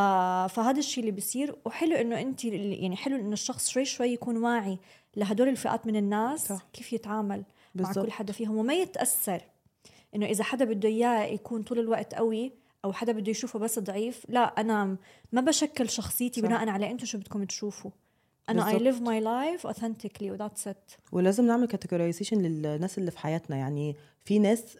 فهذا 0.54 0.78
الشيء 0.78 1.00
اللي 1.04 1.12
بيصير. 1.12 1.56
وحلو 1.64 1.96
إنه 1.96 2.20
انت 2.20 2.44
يعني 2.44 2.96
حلو 2.96 3.16
إنه 3.16 3.32
الشخص 3.32 3.68
شوي 3.70 3.84
شوي 3.84 4.08
يكون 4.08 4.36
واعي 4.36 4.78
لهدول 5.16 5.48
الفئات 5.48 5.86
من 5.86 5.96
الناس 5.96 6.48
صح. 6.48 6.66
كيف 6.72 6.92
يتعامل 6.92 7.38
مع 7.38 7.44
بالظبط 7.74 8.04
كل 8.06 8.12
حدا 8.12 8.32
فيهم. 8.32 8.56
وما 8.56 8.74
يتأثر 8.74 9.40
إنه 10.14 10.26
إذا 10.26 10.44
حدا 10.44 10.64
بده 10.64 10.88
إياه 10.88 11.24
يكون 11.24 11.62
طول 11.62 11.78
الوقت 11.78 12.14
قوي 12.14 12.52
أو 12.84 12.92
حدا 12.92 13.12
بده 13.12 13.30
يشوفه 13.30 13.58
بس 13.58 13.78
ضعيف 13.78 14.26
لا 14.28 14.40
أنا 14.60 14.96
ما 15.32 15.40
بشكل 15.40 15.90
شخصيتي 15.90 16.40
صح. 16.40 16.46
بناء 16.48 16.68
على 16.68 16.90
أنتم 16.90 17.06
شو 17.06 17.18
بدكم 17.18 17.44
تشوفوا. 17.44 17.90
أنا 18.48 18.68
I. 18.68 18.78
live 18.78 19.00
my 19.00 19.20
life 19.20 19.66
authentically 19.66 20.30
and 20.30 20.43
that's 20.43 20.68
it 20.68 20.90
ولازم 21.12 21.46
نعمل 21.46 21.66
categorization 21.66 22.42
للناس 22.42 22.98
اللي 22.98 23.10
في 23.10 23.18
حياتنا. 23.18 23.56
يعني 23.56 23.96
في 24.24 24.38
ناس 24.38 24.78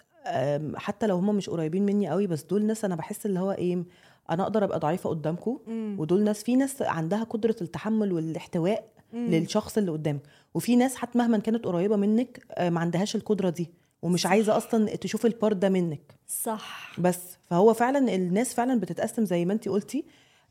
حتى 0.77 1.07
لو 1.07 1.17
هم 1.17 1.35
مش 1.35 1.51
قريبين 1.51 1.87
مني 1.87 2.09
قوي 2.11 2.27
بس 2.27 2.43
دول 2.43 2.65
ناس 2.67 2.85
أنا 2.85 2.95
بحس 2.95 3.27
اللي 3.27 3.41
هو 3.41 3.53
إيه 3.53 3.85
أنا 4.31 4.43
أقدر 4.43 4.65
أبقى 4.65 4.79
ضعيفة 4.79 5.11
قدامكم 5.11 5.59
ودول 5.99 6.25
ناس 6.25 6.43
في 6.43 6.57
ناس 6.57 6.83
عندها 6.83 7.23
قدرة 7.25 7.57
التحمل 7.61 8.13
والاحتواء 8.13 8.89
للشخص 9.13 9.79
اللي 9.79 9.91
قدامك. 9.91 10.21
وفي 10.55 10.77
ناس 10.77 10.97
حتى 10.97 11.19
مهما 11.19 11.39
كانت 11.39 11.65
قريبة 11.65 11.97
منك 11.97 12.47
آه، 12.51 12.71
ما 12.71 12.81
عندهاش 12.81 13.17
القدرة 13.17 13.51
دي 13.51 13.71
ومش 14.03 14.23
صح. 14.23 14.31
عايزة 14.31 14.57
أصلا 14.57 14.97
تشوف 14.97 15.27
البارت 15.27 15.57
ده 15.57 15.69
منك. 15.69 16.15
صح. 16.29 17.01
بس. 17.01 17.19
فهو 17.51 17.75
فعلا 17.75 18.15
الناس 18.15 18.55
فعلا 18.55 18.81
بتتقسم 18.81 19.25
زي 19.25 19.45
ما 19.45 19.53
انت 19.53 19.69
قلتي 19.69 20.05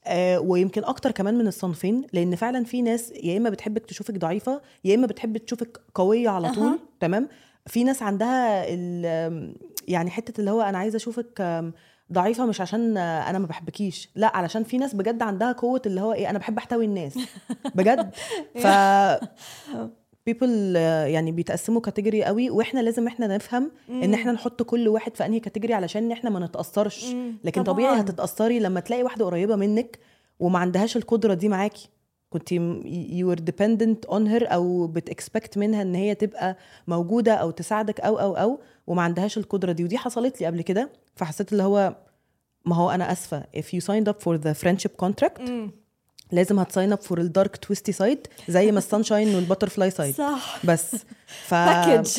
آه 0.07 0.39
ويمكن 0.39 0.83
أكتر 0.83 1.11
كمان 1.11 1.37
من 1.37 1.47
الصنفين 1.47 2.07
لأن 2.13 2.35
فعلا 2.35 2.63
في 2.63 2.81
ناس 2.81 3.11
يا 3.23 3.37
إما 3.37 3.49
بتحبك 3.49 3.85
تشوفك 3.85 4.17
ضعيفة 4.17 4.61
يا 4.83 4.95
إما 4.95 5.07
بتحب 5.07 5.37
تشوفك 5.37 5.79
قوية 5.95 6.29
على 6.29 6.51
طول 6.51 6.67
أها. 6.67 6.79
تمام؟ 6.99 7.27
في 7.67 7.83
ناس 7.83 8.03
عندها 8.03 8.65
يعني 9.87 10.09
حتة 10.09 10.39
اللي 10.39 10.51
هو 10.51 10.61
أنا 10.61 10.77
عايزة 10.77 10.95
أشوفك 10.97 11.63
ضعيفة 12.13 12.45
مش 12.45 12.61
عشان 12.61 12.97
أنا 12.97 13.39
ما 13.39 13.45
بحبكيش 13.45 14.09
لأ 14.15 14.37
علشان 14.37 14.63
في 14.63 14.77
ناس 14.77 14.95
بجد 14.95 15.21
عندها 15.21 15.51
قوة 15.51 15.81
اللي 15.85 16.01
هو 16.01 16.13
إيه 16.13 16.29
أنا 16.29 16.39
بحب 16.39 16.57
أحتوي 16.57 16.85
الناس 16.85 17.19
بجد؟ 17.75 18.09
ف 18.63 18.67
people 20.29 20.73
آه، 20.77 21.05
يعني 21.05 21.31
بيتقسموا 21.31 21.81
category 21.81 22.23
قوي 22.23 22.49
وإحنا 22.49 22.79
لازم 22.79 23.07
إحنا 23.07 23.27
نفهم 23.27 23.71
ان 23.89 24.13
إحنا 24.13 24.31
نحط 24.31 24.63
كل 24.63 24.87
واحد 24.87 25.15
في 25.17 25.25
انهي 25.25 25.39
category 25.39 25.73
علشان 25.73 26.11
إحنا 26.11 26.29
ما 26.29 26.39
نتأثرش 26.45 27.05
مم. 27.05 27.37
لكن 27.43 27.63
طبعاً. 27.63 27.75
طبيعي 27.75 27.99
هتتأثري 28.01 28.59
لما 28.59 28.79
تلاقي 28.79 29.03
واحدة 29.03 29.25
قريبة 29.25 29.55
منك 29.55 29.99
وما 30.39 30.59
عندهاش 30.59 30.97
القدرة 30.97 31.33
دي 31.33 31.49
معاكي 31.49 31.89
كنت 32.29 32.51
you 32.51 33.31
are 33.31 33.39
dependent 33.39 34.05
on 34.05 34.27
her 34.27 34.53
أو 34.53 34.87
بت 34.87 35.05
expect 35.05 35.57
منها 35.57 35.81
إن 35.81 35.95
هي 35.95 36.15
تبقى 36.15 36.57
موجودة 36.87 37.33
أو 37.33 37.51
تساعدك 37.51 37.99
أو 38.01 38.19
أو 38.19 38.33
أو 38.37 38.59
وما 38.87 39.01
عندهاش 39.01 39.37
القدرة 39.37 39.71
دي 39.71 39.83
ودي 39.83 39.97
حصلت 39.97 40.41
لي 40.41 40.47
قبل 40.47 40.61
كده 40.61 40.89
فحسيت 41.15 41.51
اللي 41.51 41.63
هو 41.63 41.95
ما 42.65 42.75
هو 42.75 42.89
أنا 42.89 43.11
آسفة 43.11 43.43
if 43.57 43.63
you 43.63 43.79
signed 43.85 44.07
up 44.11 44.15
for 44.25 44.37
the 44.37 44.53
friendship 44.63 45.05
contract 45.05 45.41
مم. 45.49 45.71
لازم 46.31 46.59
هت 46.59 46.70
sign 46.70 46.91
up 46.91 47.01
for 47.01 47.19
ال 47.19 47.27
dark 47.27 47.57
twisty 47.57 47.91
side 47.91 48.27
زي 48.49 48.71
ما 48.71 48.77
ال 48.77 48.84
sunshine 48.84 49.35
وال 49.35 49.45
butterfly 49.45 49.91
side 49.91 50.15
صح. 50.15 50.59
بس. 50.65 50.95
ف. 51.47 51.53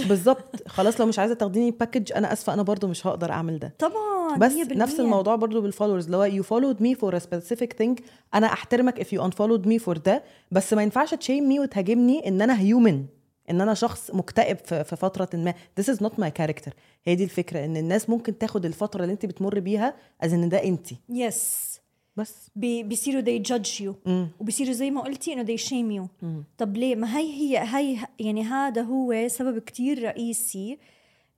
بالظبط. 0.09 0.69
خلاص 0.69 1.01
لو 1.01 1.07
مش 1.07 1.19
عايزة 1.19 1.35
تاخديني 1.35 1.71
package 1.71 2.13
أنا 2.13 2.33
آسفة 2.33 2.53
أنا 2.55 2.63
برضو 2.63 2.87
مش 2.87 3.07
هقدر 3.07 3.31
أعمل 3.31 3.59
ده. 3.59 3.75
طبعا 3.79 4.37
بس 4.39 4.53
100% 4.53 4.73
نفس 4.77 5.01
الموضوع 5.01 5.37
برضو 5.37 5.61
بال 5.61 5.69
followers 5.69 6.05
اللي 6.05 6.17
هو 6.17 6.43
followed 6.43 6.77
me 6.77 6.99
for 7.01 7.15
a 7.15 7.23
specific 7.27 7.69
thing 7.83 8.03
أنا 8.35 8.47
أحترمك 8.47 9.03
if 9.03 9.07
you 9.07 9.21
unfollowed 9.23 9.67
me 9.69 9.85
for 9.87 9.99
ده 9.99 10.23
بس 10.51 10.73
ما 10.73 10.83
ينفعش 10.83 11.15
ت 11.15 11.21
shame 11.21 11.49
me 11.49 11.61
وتهاجمني 11.61 12.29
إن 12.29 12.43
أنا 12.43 12.61
human 12.61 13.05
إن 13.51 13.61
أنا 13.61 13.75
شخص 13.75 14.11
مكتئب 14.15 14.57
في 14.67 14.97
فترة 14.97 15.29
ما. 15.35 15.55
This 15.81 15.85
is 15.85 15.97
not 15.99 16.13
my 16.21 16.31
character. 16.41 16.71
هي 17.05 17.15
دي 17.15 17.25
الفكرة 17.25 17.65
إن 17.65 17.77
الناس 17.77 18.11
ممكن 18.11 18.39
تاخد 18.39 18.65
الفترة 18.65 19.03
اللي 19.03 19.13
أنت 19.13 19.27
بتمر 19.27 19.59
بيها 19.61 19.95
as 20.21 20.33
إن 20.33 20.49
ده 20.49 20.65
انت 20.65 20.87
yes 21.09 21.76
بس. 22.17 22.51
بي 22.57 22.83
بيصيروا 22.83 23.23
they 23.23 23.43
judge 23.43 23.81
you. 23.81 23.95
مم. 24.07 24.29
وبصيروا 24.41 24.73
زي 24.73 24.91
ما 24.91 25.01
قلتي 25.01 25.33
إنه 25.33 25.45
they 25.45 25.61
shame 25.61 26.03
you. 26.05 26.27
طب 26.59 26.77
ليه؟ 26.77 26.97
ما 26.97 27.19
هي 27.19 27.33
هي 27.33 27.59
هي 27.59 28.07
يعني 28.21 28.43
هذا 28.43 28.83
هو 28.83 29.29
سبب 29.29 29.59
كتير 29.59 30.03
رئيسي 30.03 30.79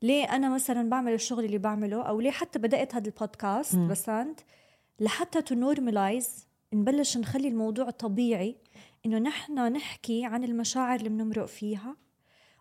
ليه 0.03 0.25
أنا 0.25 0.55
مثلا 0.55 0.89
بعمل 0.91 1.13
الشغل 1.13 1.45
اللي 1.45 1.59
بعمله 1.59 2.03
أو 2.03 2.21
ليه 2.21 2.31
حتى 2.31 2.59
بدأت 2.59 2.95
هذا 2.95 3.07
البودكاست 3.07 3.77
بسنت 3.77 4.41
لحتى 5.01 5.43
to 5.43 5.55
normalize 5.55 6.47
نبلش 6.73 7.17
نخلي 7.17 7.49
الموضوع 7.49 7.91
طبيعي 7.91 8.57
إنه 9.07 9.19
نحن 9.19 9.73
نحكي 9.73 10.25
عن 10.25 10.45
المشاعر 10.45 10.99
اللي 10.99 11.09
بنمرق 11.09 11.47
فيها 11.47 11.97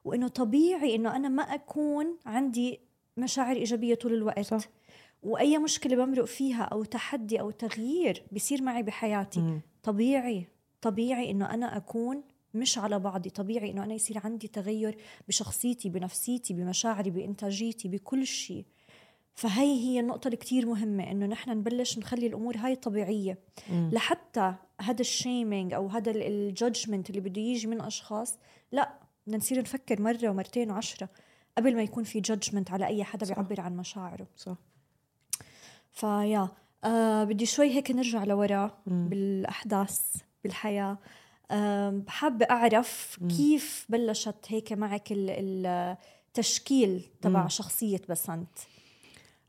وإنه 0.04 0.28
طبيعي 0.28 0.96
إنه 0.96 1.16
أنا 1.16 1.30
ما 1.30 1.44
أكون 1.44 2.18
عندي 2.26 2.80
مشاعر 3.18 3.56
إيجابية 3.56 3.96
طول 3.96 4.14
الوقت. 4.14 4.40
صح. 4.40 4.70
وأي 5.28 5.58
مشكلة 5.58 5.96
بمرق 5.96 6.26
فيها 6.26 6.64
أو 6.64 6.84
تحدي 6.84 7.40
أو 7.40 7.52
تغيير 7.52 8.24
بيصير 8.32 8.62
معي 8.62 8.84
بحياتي 8.84 9.40
مم. 9.40 9.62
طبيعي 9.84 10.48
طبيعي 10.82 11.32
إنه 11.32 11.54
أنا 11.54 11.78
أكون 11.78 12.24
مش 12.54 12.78
على 12.78 13.00
بعضي 13.00 13.30
طبيعي 13.30 13.72
إنه 13.72 13.84
أنا 13.84 13.94
يصير 13.94 14.22
عندي 14.24 14.48
تغير 14.48 14.98
بشخصيتي 15.28 15.90
بنفسيتي 15.90 16.54
بمشاعري 16.54 17.10
بإنتاجيتي 17.10 17.88
بكل 17.88 18.28
شيء 18.28 18.66
فهي 19.36 19.80
هي 19.80 20.00
النقطة 20.00 20.28
اللي 20.28 20.38
كتير 20.38 20.66
مهمة 20.66 21.12
إنه 21.12 21.26
نحن 21.26 21.50
نبلش 21.52 21.98
نخلي 21.98 22.28
الأمور 22.28 22.58
هاي 22.58 22.76
طبيعية 22.76 23.38
مم. 23.70 23.90
لحتى 23.94 24.54
هذا 24.82 25.02
ال 25.02 25.11
shaming 25.11 25.74
أو 25.74 25.88
هذا 25.88 26.12
ال 26.12 26.23
judgment 26.23 27.10
اللي 27.10 27.22
بده 27.22 27.42
يجي 27.42 27.68
من 27.68 27.82
أشخاص 27.82 28.38
لا 28.72 29.00
بدنا 29.26 29.38
نصير 29.38 29.62
نفكر 29.62 30.02
مرة 30.02 30.30
ومرتين 30.30 30.72
وعشرة 30.72 31.10
قبل 31.58 31.76
ما 31.76 31.84
يكون 31.84 32.04
في 32.04 32.20
judgment 32.20 32.72
على 32.72 32.86
أي 32.86 33.04
حدا 33.04 33.26
صح. 33.26 33.34
بيعبر 33.36 33.62
عن 33.62 33.78
مشاعره 33.78 34.28
صح 34.36 34.58
فيا 35.98 36.48
آه 36.84 37.24
بدي 37.24 37.46
شوي 37.46 37.70
هيك 37.76 37.92
نرجع 37.92 38.24
لورا 38.24 38.72
مم. 38.88 39.08
بالأحداث 39.10 40.00
بالحياة 40.44 40.98
آه 41.52 42.02
حابة 42.08 42.46
أعرف 42.52 43.18
مم. 43.22 43.28
كيف 43.28 43.86
بلشت 43.90 44.46
هيك 44.48 44.74
معك 44.74 45.12
ال- 45.12 45.66
التشكيل 46.28 47.10
تبع 47.22 47.44
مم. 47.44 47.50
شخصية 47.50 48.02
بسنت 48.10 48.48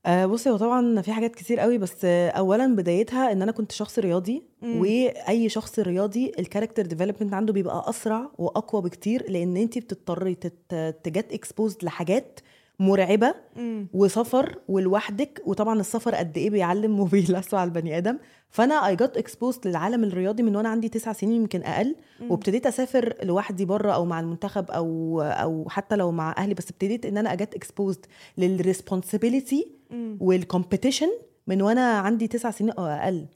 آه 0.06 0.26
بصي 0.26 0.50
هو 0.50 0.56
طبعا 0.56 1.00
في 1.02 1.12
حاجات 1.12 1.34
كتير 1.34 1.60
قوي 1.60 1.78
بس 1.78 2.04
آه 2.04 2.30
اولا 2.30 2.76
بدايتها 2.76 3.32
إن 3.32 3.42
أنا 3.42 3.52
كنت 3.52 3.72
شخص 3.72 3.98
رياضي 3.98 4.42
مم. 4.62 4.80
وأي 4.80 5.48
شخص 5.48 5.78
رياضي 5.78 6.32
ال 6.38 6.43
character 6.43 6.86
development 6.86 7.34
عنده 7.34 7.52
بيبقى 7.52 7.84
أسرع 7.90 8.30
وأقوى 8.38 8.82
بكتير 8.82 9.30
لأن 9.30 9.56
انت 9.56 9.78
بتضطري 9.78 10.34
تت- 10.34 11.00
ت 11.04 11.11
get 11.11 11.32
exposed 11.32 11.84
لحاجات 11.84 12.40
مرعبة 12.78 13.34
وسفر 13.92 14.58
ولوحدك 14.68 15.42
وطبعا 15.46 15.80
السفر 15.80 16.14
قد 16.14 16.38
إيه 16.38 16.50
بيعلم 16.50 17.00
وبيلسع 17.00 17.58
على 17.58 17.68
البني 17.68 17.98
آدم 17.98 18.18
فأنا 18.50 18.86
I 18.86 18.96
got 18.96 19.16
exposed 19.16 19.68
للعالم 19.68 20.04
الرياضي 20.04 20.42
من 20.42 20.56
وأنا 20.56 20.68
عندي 20.68 20.88
تسع 20.88 21.12
سنين 21.12 21.32
يمكن 21.32 21.62
أقل 21.62 21.96
مم. 22.20 22.30
وابتديت 22.30 22.66
أسافر 22.66 23.14
لوحدي 23.22 23.64
بره 23.64 23.92
أو 23.92 24.04
مع 24.04 24.20
المنتخب 24.20 24.70
أو 24.70 25.20
أو 25.22 25.68
حتى 25.68 25.96
لو 25.96 26.10
مع 26.10 26.34
أهلي 26.38 26.54
بس 26.54 26.70
ابتديت 26.70 27.06
إن 27.06 27.18
أنا 27.18 27.32
أ 27.32 27.38
get 27.38 27.54
exposed 27.54 28.06
لل 28.38 28.55
responsibility. 28.55 29.78
وال 30.20 30.34
competition 30.34 31.08
من 31.46 31.62
وأنا 31.62 31.98
عندي 31.98 32.26
تسع 32.26 32.50
سنين 32.50 32.70
أو 32.70 32.86
أقل 32.86 33.26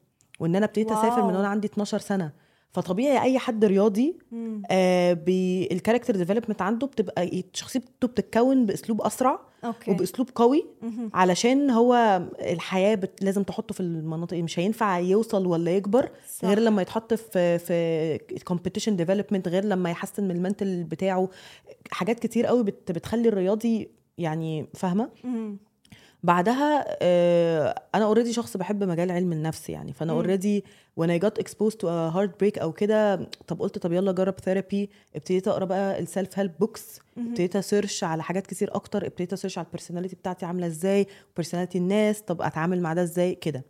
وإن 0.41 0.57
أنا 0.57 0.67
ابتديت 0.67 0.93
أسافر 0.93 1.23
من. 1.23 1.37
وأنا 1.37 1.49
عندي 1.49 1.67
12 1.67 1.99
سنة 1.99 2.33
فطبيعي 2.73 3.23
أي 3.23 3.39
حد 3.39 3.65
رياضي 3.65 4.17
مم. 4.33 4.63
آه 4.71 5.13
بال 5.13 5.32
character 5.32 6.17
development 6.17 6.63
عنده 6.63 6.87
بتبقى 6.87 7.45
شخصيته 7.53 8.09
بتتكون 8.09 8.67
بأسلوب 8.67 9.01
أسرع 9.03 9.41
okay 9.65 9.91
وبأسلوب 9.91 10.29
قوي 10.35 10.65
مهم. 10.83 11.11
علشان 11.15 11.71
هو 11.71 12.23
الحياة 12.41 12.95
بت... 12.95 13.23
لازم 13.25 13.43
تحطه 13.43 13.75
في 13.75 13.81
المناطق 13.81 14.37
مش 14.37 14.59
هينفع 14.59 14.99
يوصل 14.99 15.47
ولا 15.47 15.77
يكبر 15.77 16.11
صح. 16.29 16.45
غير 16.49 16.59
لما 16.59 16.83
يتحط 16.83 17.15
في 17.15 17.59
في 17.59 18.19
competition 18.45 18.97
development 18.97 19.49
غير 19.49 19.65
لما 19.65 19.91
يحسن 19.91 20.25
من 20.25 20.31
ال 20.31 20.38
mental 20.38 20.85
بتاعه 20.85 21.29
حاجات 21.91 22.21
كتير 22.21 22.47
قوي 22.47 22.63
بت... 22.65 22.93
بتخلي 22.93 23.29
الرياضي 23.29 23.89
يعني 24.19 24.67
فاهمة 24.75 25.09
مم. 25.25 25.57
بعدها 26.23 26.85
آه، 27.03 27.83
أنا 27.95 28.05
already 28.05 28.33
شخص 28.33 28.57
بحب 28.57 28.85
مجال 28.85 29.11
علم 29.11 29.33
النفس 29.33 29.71
يعني 29.71 29.93
فأنا. 29.93 30.13
already 30.13 30.65
I 31.01 31.19
got 31.25 31.43
exposed 31.43 31.77
to 31.77 31.85
a 31.87 32.15
heartbreak 32.15 32.61
أو 32.63 32.73
كده 32.73 33.17
طب 33.47 33.61
قلت 33.63 33.79
طب 33.79 33.93
يلا 33.93 34.13
جرب 34.13 34.41
therapy 34.41 34.91
ابتديت 35.17 35.49
أقرأ 35.49 35.65
بقى 35.65 35.99
ال 35.99 36.07
self 36.07 36.39
help 36.39 36.53
books. 36.61 37.01
ابتديت 37.19 37.57
أ 37.57 37.63
search 37.63 38.05
على 38.05 38.23
حاجات 38.23 38.47
كتير 38.47 38.75
أكتر 38.75 39.07
ابتديت 39.07 39.33
أ 39.33 39.36
search 39.36 39.59
على 39.59 39.67
ال 39.67 39.71
personality 39.71 40.17
بتاعتي 40.17 40.47
عاملة 40.47 40.67
إزاي 40.67 41.07
و 41.33 41.36
personality 41.36 41.79
الناس 41.79 42.21
طب 42.21 42.43
أتعامل 42.43 42.81
مع 42.81 42.93
ده 42.95 43.03
إزاي 43.03 43.35
كده 43.35 43.65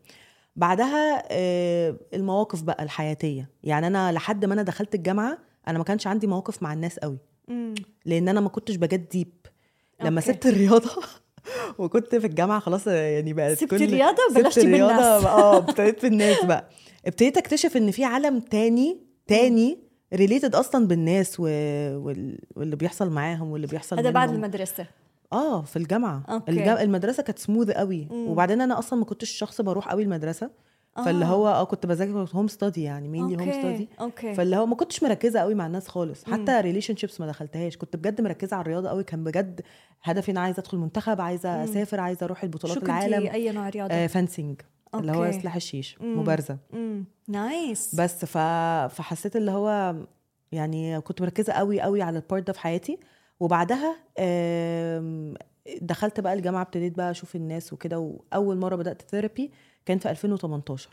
بعدها 0.56 1.24
آه، 1.30 1.96
المواقف 2.14 2.62
بقى 2.62 2.82
الحياتية 2.84 3.50
يعني 3.64 3.86
أنا 3.86 4.12
لحد 4.12 4.44
ما 4.44 4.54
أنا 4.54 4.62
دخلت 4.62 4.94
الجامعة 4.94 5.38
أنا 5.68 5.78
ما 5.78 5.84
كانش 5.84 6.06
عندي 6.06 6.26
مواقف 6.26 6.62
مع 6.62 6.72
الناس 6.72 6.98
قوي. 6.98 7.18
لأن 8.06 8.28
أنا 8.28 8.40
ما 8.40 8.48
كنتش 8.48 8.76
بجد 8.76 9.08
deep 9.08 9.32
لما 10.00 10.20
okay. 10.20 10.32
سبت 10.32 10.46
الرياضة 10.46 10.90
وكنت 11.78 12.14
في 12.14 12.26
الجامعة 12.26 12.60
خلاص 12.60 12.86
يعني 12.86 13.32
بقت 13.32 13.58
سبت 13.58 13.70
كل 13.70 13.82
الرياضة 13.82 14.16
سبت 14.30 14.38
وبلشتي 14.38 14.60
بالناس. 14.66 15.24
آه 15.24 15.56
ابتديت 15.56 16.00
في 16.00 16.06
الناس 16.06 16.44
بقى 16.44 16.68
ابتديت 17.06 17.36
اكتشف 17.38 17.76
إن 17.76 17.90
في 17.90 18.04
عالم 18.04 18.40
تاني 18.40 19.00
تاني 19.26 19.78
related 20.14 20.54
أصلا 20.54 20.86
بالناس 20.86 21.40
و... 21.40 21.42
وال... 21.96 22.38
واللي 22.56 22.76
بيحصل 22.76 23.10
معاهم 23.10 23.50
واللي 23.50 23.66
بيحصل 23.66 23.98
هذا 23.98 24.10
بعد 24.10 24.28
منهم. 24.28 24.44
المدرسة 24.44 24.86
آه 25.32 25.62
في 25.62 25.76
الجامعة 25.76 26.22
okay. 26.28 26.50
الجام... 26.50 26.76
المدرسة 26.76 27.22
كانت 27.22 27.38
سموذ 27.38 27.72
قوي 27.72 28.08
مم. 28.10 28.28
وبعدين 28.28 28.60
أنا 28.60 28.78
أصلا 28.78 28.98
ما 28.98 29.04
كنتش 29.04 29.30
شخص 29.30 29.60
بروح 29.60 29.88
قوي 29.88 30.02
المدرسة 30.02 30.50
فاللي 30.96 31.24
آه. 31.24 31.28
هو 31.28 31.48
آه 31.48 31.64
كنت 31.64 31.86
بذاكر 31.86 32.28
home 32.34 32.48
study 32.48 32.82
يعني 32.82 33.08
mainly 33.08 33.36
home 33.42 33.52
study 33.52 33.88
okay 34.00 34.34
فاللي 34.34 34.56
هو 34.56 34.66
ما 34.66 34.74
كنتش 34.74 35.02
مركزة 35.02 35.40
قوي 35.40 35.54
مع 35.54 35.66
الناس 35.66 35.88
خالص 35.88 36.28
مم. 36.28 36.34
حتى 36.34 36.60
relationships 36.60 37.20
ما 37.20 37.26
دخلتهاش 37.26 37.76
كنت 37.76 37.96
بجد 37.96 38.20
مركزة 38.20 38.54
على 38.56 38.62
الرياضة 38.62 38.88
قوي 38.88 39.04
كان 39.04 39.24
بجد 39.24 39.60
هدفي 40.02 40.30
إن 40.30 40.36
أنا 40.36 40.44
عايزة 40.44 40.60
أدخل 40.60 40.78
منتخب 40.78 41.20
عايزة 41.20 41.56
مم. 41.56 41.62
أسافر 41.62 42.00
عايزة 42.00 42.24
أروح 42.26 42.42
البطولات 42.42 42.78
شو 42.78 42.84
العالم 42.86 43.18
كنتي 43.24 43.32
أي 43.34 43.52
نوع 43.52 43.68
رياضة؟ 43.68 43.94
آه 43.94 44.06
fencing 44.06 44.60
اللي 44.94 45.12
هو 45.12 45.24
okay. 45.24 45.40
سلاح 45.40 45.54
الشيش 45.56 45.96
مم. 46.00 46.20
مبارزة 46.20 46.58
امم 46.74 47.04
nice 47.28 47.94
بس 47.94 48.24
ف... 48.24 48.38
فحسيت 48.94 49.36
اللي 49.36 49.50
هو 49.50 49.94
يعني 50.52 51.00
كنت 51.00 51.22
مركزة 51.22 51.52
قوي 51.52 51.80
قوي 51.80 52.02
على 52.02 52.16
ال 52.18 52.24
part 52.24 52.46
ده 52.46 52.52
في 52.52 52.60
حياتي 52.60 52.98
وبعدها 53.40 53.96
آم، 54.18 55.34
دخلت 55.82 56.20
بقى 56.20 56.32
الجامعة 56.32 56.62
ابتديت 56.62 56.96
بقى 56.96 57.10
أشوف 57.10 57.36
الناس 57.36 57.72
وكده 57.72 57.98
وأول 57.98 58.56
مرة 58.58 58.76
بدأت 58.76 59.02
therapy 59.10 59.50
كان 59.86 59.98
في 59.98 60.10
2018 60.10 60.88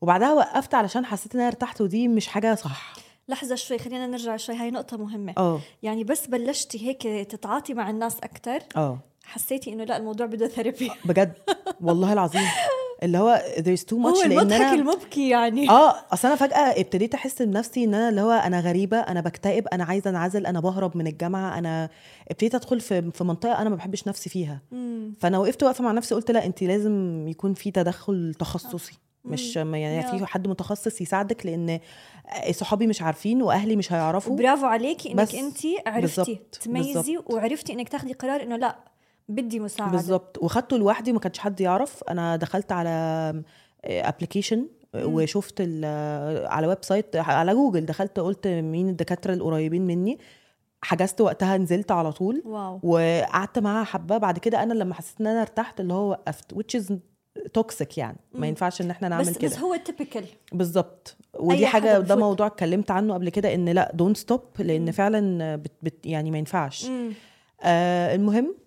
وبعدها 0.00 0.32
وقفت 0.32 0.74
علشان 0.74 1.06
حسيت 1.06 1.34
إن 1.34 1.40
أنا 1.40 1.48
ارتحت 1.48 1.80
ودي 1.80 2.08
مش 2.08 2.26
حاجة 2.26 2.54
صح. 2.54 2.92
لحظة 3.28 3.54
شوي 3.54 3.78
خلينا 3.78 4.06
نرجع 4.06 4.36
شوي. 4.36 4.56
هاي 4.56 4.70
نقطة 4.70 4.96
مهمة. 4.96 5.34
آه. 5.38 5.60
يعني 5.82 6.04
بس 6.04 6.26
بلشتي 6.26 6.86
هيك 6.88 7.02
تتعاطي 7.30 7.74
مع 7.74 7.90
الناس 7.90 8.20
أكتر 8.20 8.58
آه. 8.76 8.98
حسيتي 9.24 9.72
إنه 9.72 9.84
لا 9.84 9.96
الموضوع 9.96 10.26
بده 10.26 10.48
ثيرابي. 10.48 10.90
بجد؟ 11.04 11.32
والله 11.80 12.12
العظيم. 12.12 12.42
اللي 13.04 13.18
هو 13.18 13.42
there's 13.56 13.84
too 13.90 13.94
هو 13.94 14.14
much 14.14 14.26
لأن 14.26 14.38
المضحك 14.38 14.60
أنا 14.60 14.74
المبكي 14.74 15.28
يعني 15.28 15.70
آه 15.70 15.94
أصل 16.12 16.28
أنا 16.28 16.36
فجأة 16.36 16.80
ابتديت 16.80 17.14
أحس 17.14 17.42
بنفسي 17.42 17.84
إن 17.84 17.94
أنا 17.94 18.08
اللي 18.08 18.20
هو 18.20 18.30
أنا 18.30 18.60
غريبة 18.60 18.98
أنا 18.98 19.20
بكتئب 19.20 19.68
أنا 19.68 19.84
عايزة 19.84 20.10
أنعزل 20.10 20.46
أنا 20.46 20.60
بهرب 20.60 20.96
من 20.96 21.06
الجامعة 21.06 21.58
أنا 21.58 21.88
ابتديت 22.30 22.54
أدخل 22.54 22.80
في 22.80 23.10
في 23.10 23.24
منطقة 23.24 23.62
أنا 23.62 23.70
ما 23.70 23.76
بحبش 23.76 24.08
نفسي 24.08 24.30
فيها 24.30 24.60
مم. 24.72 25.14
فأنا 25.20 25.38
وقفت 25.38 25.62
واقفة 25.62 25.84
مع 25.84 25.92
نفسي 25.92 26.14
قلت 26.14 26.30
لا 26.30 26.46
أنت 26.46 26.62
لازم 26.62 27.24
يكون 27.28 27.54
في 27.54 27.70
تدخل 27.70 28.34
تخصصي 28.38 28.92
مش. 29.24 29.56
يعني. 29.56 30.18
في 30.18 30.26
حد 30.26 30.48
متخصص 30.48 31.00
يساعدك 31.00 31.46
لأن 31.46 31.80
صحابي 32.50 32.86
مش 32.86 33.02
عارفين 33.02 33.42
وأهلي 33.42 33.76
مش 33.76 33.92
هيعرفوا 33.92 34.32
وبرافو 34.32 34.66
عليكي 34.66 35.12
إنك 35.12 35.34
انت 35.34 35.58
عرفتي 35.86 36.00
بالظبط، 36.00 36.58
تميزي 36.62 36.92
بالظبط. 36.94 37.30
وعرفتي 37.34 37.72
إنك 37.72 37.88
تاخدي 37.88 38.12
قرار 38.12 38.42
إنه 38.42 38.56
لأ 38.56 38.76
بدي 39.28 39.60
مساعدة. 39.60 39.92
بالظبط 39.92 40.38
وخدته 40.42 40.76
لوحدي 40.76 41.10
وما 41.10 41.20
كانش 41.20 41.38
حد 41.38 41.60
يعرف. 41.60 42.04
أنا 42.04 42.36
دخلت 42.36 42.72
على 42.72 42.90
application 43.84 44.66
وشفت 44.94 45.54
ال- 45.60 46.46
على 46.46 46.66
website 46.66 47.16
على 47.16 47.54
جوجل 47.54 47.86
دخلت 47.86 48.20
قلت 48.20 48.46
مين 48.46 48.88
الدكاترة 48.88 49.34
القريبين 49.34 49.86
مني. 49.86 50.18
حجزت 50.82 51.20
وقتها 51.20 51.56
نزلت 51.56 51.92
على 51.92 52.12
طول. 52.12 52.42
wow. 52.46 52.80
وقعدت 52.82 53.58
معاها 53.58 53.84
حبة. 53.84 54.18
بعد 54.18 54.38
كده 54.38 54.62
أنا 54.62 54.74
لما 54.74 54.94
حسيت 54.94 55.20
إن 55.20 55.26
أنا 55.26 55.40
ارتحت 55.42 55.80
اللي 55.80 55.94
هو 55.94 56.10
وقفت 56.10 56.54
which 56.54 56.80
is 56.80 56.92
toxic 57.52 57.98
يعني. 57.98 58.18
ما. 58.34 58.46
ينفعش 58.46 58.80
إن 58.80 58.90
إحنا 58.90 59.08
نعمل 59.08 59.24
بس 59.24 59.38
كده. 59.38 59.50
بس 59.50 59.58
هو 59.58 59.76
typical 59.76 60.24
بالظبط 60.52 61.16
ودي 61.38 61.66
حاجة 61.66 61.98
ده. 61.98 62.16
موضوع 62.16 62.46
اتكلمت 62.46 62.90
عنه 62.90 63.14
قبل 63.14 63.28
كده 63.28 63.54
إن 63.54 63.68
لأ 63.68 63.90
don't 63.94 64.16
stop 64.16 64.40
لأن 64.58 64.84
مم. 64.84 64.90
فعلا 64.92 65.56
بت 65.56 65.72
بت 65.82 66.06
يعني 66.06 66.30
ما 66.30 66.38
ينفعش. 66.38 66.86
آه 67.62 68.14
المهم 68.14 68.46
آه 68.46 68.63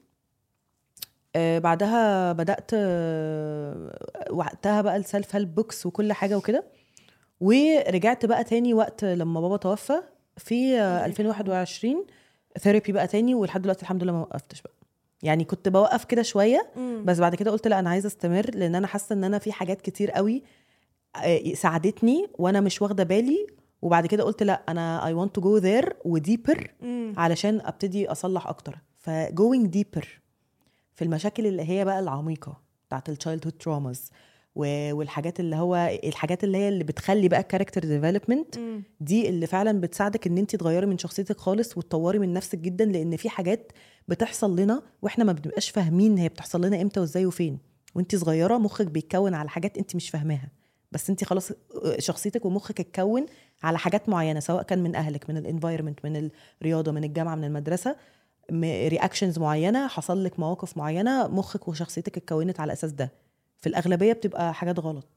بعدها 1.36 2.32
بدأت 2.34 2.72
آه 2.74 3.98
وقتها 4.32 4.82
بقى 4.82 4.98
ال 4.98 5.05
self 5.05 5.36
help 5.36 5.56
books 5.56 5.86
وكل 5.86 6.14
حاجة 6.14 6.38
وكده. 6.38 6.64
ورجعت 7.40 8.26
بقى 8.26 8.44
تاني 8.44 8.74
وقت 8.74 9.06
لما 9.06 9.42
بابا 9.42 9.58
توفى 9.58 10.02
في 10.38 10.80
آه 10.80 10.96
الله 10.96 11.06
2021 11.06 12.06
therapy 12.60 12.92
بقى 12.92 13.08
تاني 13.08 13.36
ولحد 13.36 13.62
دلوقتي 13.62 13.82
الحمد 13.82 14.04
لله 14.04 14.14
ما 14.14 14.22
وقفتش 14.22 14.62
بقى. 14.62 14.74
يعني 15.24 15.44
كنت 15.44 15.70
بوقف 15.70 16.06
كده 16.06 16.22
شوية 16.22 16.70
بس 17.06 17.20
بعد 17.20 17.36
كده 17.36 17.52
قلت 17.52 17.68
لا 17.68 17.80
أنا 17.80 17.90
عايزة 17.90 18.08
أستمر 18.08 18.52
لأن 18.56 18.76
أنا 18.76 18.88
حاسة 18.88 19.14
إن 19.14 19.24
أنا 19.24 19.40
في 19.40 19.52
حاجات 19.52 19.82
كتير 19.82 20.12
قوي 20.12 20.44
آه، 21.24 21.54
ساعدتني 21.54 22.28
وأنا 22.38 22.60
مش 22.62 22.82
واخدة 22.82 23.04
بالي. 23.04 23.48
وبعد 23.82 24.06
كده 24.08 24.24
قلت 24.24 24.44
لا 24.44 24.62
أنا 24.70 25.02
I 25.02 25.14
want 25.28 25.42
to 25.42 25.44
go 25.44 25.64
there 25.64 25.94
و 26.06 26.15
deeper 26.15 26.72
علشان 27.18 27.62
أبتدي 27.66 28.12
أصلح 28.12 28.48
أكتر. 28.48 28.78
ف 28.98 29.10
going 29.10 29.68
deeper 29.68 30.20
في 30.98 31.04
المشاكل 31.04 31.48
اللي 31.48 31.70
هي 31.70 31.86
بقى 31.86 32.00
العميقة 32.00 32.62
بتاعت 32.88 33.10
ال 33.10 33.46
childhood 33.46 33.54
traumas 33.64 34.12
والحاجات 34.56 35.40
اللي 35.40 35.56
هو 35.56 35.76
الحاجات 36.04 36.44
اللي 36.44 36.58
هي 36.58 36.70
اللي 36.70 36.84
بتخلي 36.84 37.28
بقى 37.28 37.40
ال 37.40 37.44
character 37.44 37.82
development 37.82 38.56
دي 39.00 39.30
اللي 39.30 39.48
فعلا 39.48 39.82
بتساعدك 39.82 40.28
إن 40.28 40.38
انت 40.38 40.56
تغيري 40.56 40.86
من 40.86 40.98
شخصيتك 40.98 41.38
خالص 41.38 41.78
وتطوري 41.78 42.20
من 42.20 42.34
نفسك 42.34 42.58
جدا 42.58 42.86
لأن 42.86 43.16
في 43.16 43.30
حاجات 43.30 43.72
بتحصل 44.08 44.56
لنا 44.60 44.82
وإحنا 45.02 45.24
ما 45.24 45.32
بنبقاش 45.32 45.70
فاهمين 45.70 46.18
هي 46.18 46.30
بتحصل 46.30 46.66
لنا 46.66 46.82
إمتى 46.82 47.00
وإزاي 47.00 47.26
وفين. 47.26 47.60
وانت 47.96 48.16
صغيرة 48.16 48.58
مخك 48.58 48.86
بيتكون 48.88 49.34
على 49.34 49.50
حاجات 49.50 49.78
انت 49.78 49.96
مش 49.96 50.10
فاهماها. 50.10 50.50
بس 50.92 51.10
انت 51.10 51.24
خلاص 51.24 51.52
شخصيتك 52.00 52.46
ومخك 52.46 52.80
اتكون 52.80 53.26
على 53.64 53.78
حاجات 53.78 54.10
معينة 54.10 54.40
سواء 54.40 54.64
كان 54.64 54.84
من 54.84 54.96
أهلك 54.96 55.30
من 55.30 55.38
ال 55.38 55.44
environment 55.44 56.06
من 56.06 56.30
الرياضة 56.62 56.92
من 56.92 57.04
الجامعة 57.04 57.36
من 57.36 57.44
المدرسة. 57.44 57.96
reactions 58.88 59.40
معينة 59.40 59.88
حصل 59.88 60.24
لك 60.24 60.40
مواقف 60.40 60.78
معينة 60.78 61.28
مخك 61.28 61.68
وشخصيتك 61.68 62.18
اتكونت 62.18 62.60
على 62.60 62.74
أساس 62.74 62.92
ده. 62.92 63.12
في 63.58 63.68
الأغلبية 63.70 64.14
بتبقى 64.14 64.54
حاجات 64.54 64.80
غلط. 64.80 65.08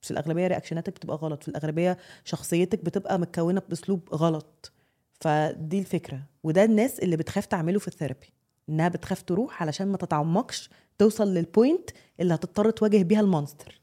في 0.00 0.10
الأغلبية 0.10 0.46
reaction 0.46 0.83
اتك 0.83 0.92
بتبقى 0.92 1.16
غلط. 1.16 1.42
في 1.42 1.48
الأغلبية 1.48 1.98
شخصيتك 2.24 2.84
بتبقى 2.84 3.18
متكونة 3.18 3.62
بأسلوب 3.68 4.08
غلط. 4.14 4.72
فدي 5.20 5.78
الفكرة. 5.78 6.22
وده 6.42 6.64
الناس 6.64 6.98
اللي 7.00 7.16
بتخاف 7.16 7.46
تعمله 7.46 7.78
في 7.78 7.88
ال 7.88 7.93
therapy 7.93 8.32
إنها 8.68 8.88
بتخاف 8.88 9.22
تروح 9.22 9.62
علشان 9.62 9.88
ما 9.88 9.96
تتعمقش 9.96 10.70
توصل 10.98 11.28
لل 11.28 11.46
point 11.46 11.90
اللي 12.20 12.34
هتضطر 12.34 12.70
تواجه 12.70 13.02
بيها 13.02 13.20
ال 13.20 13.27
monster. 13.27 13.80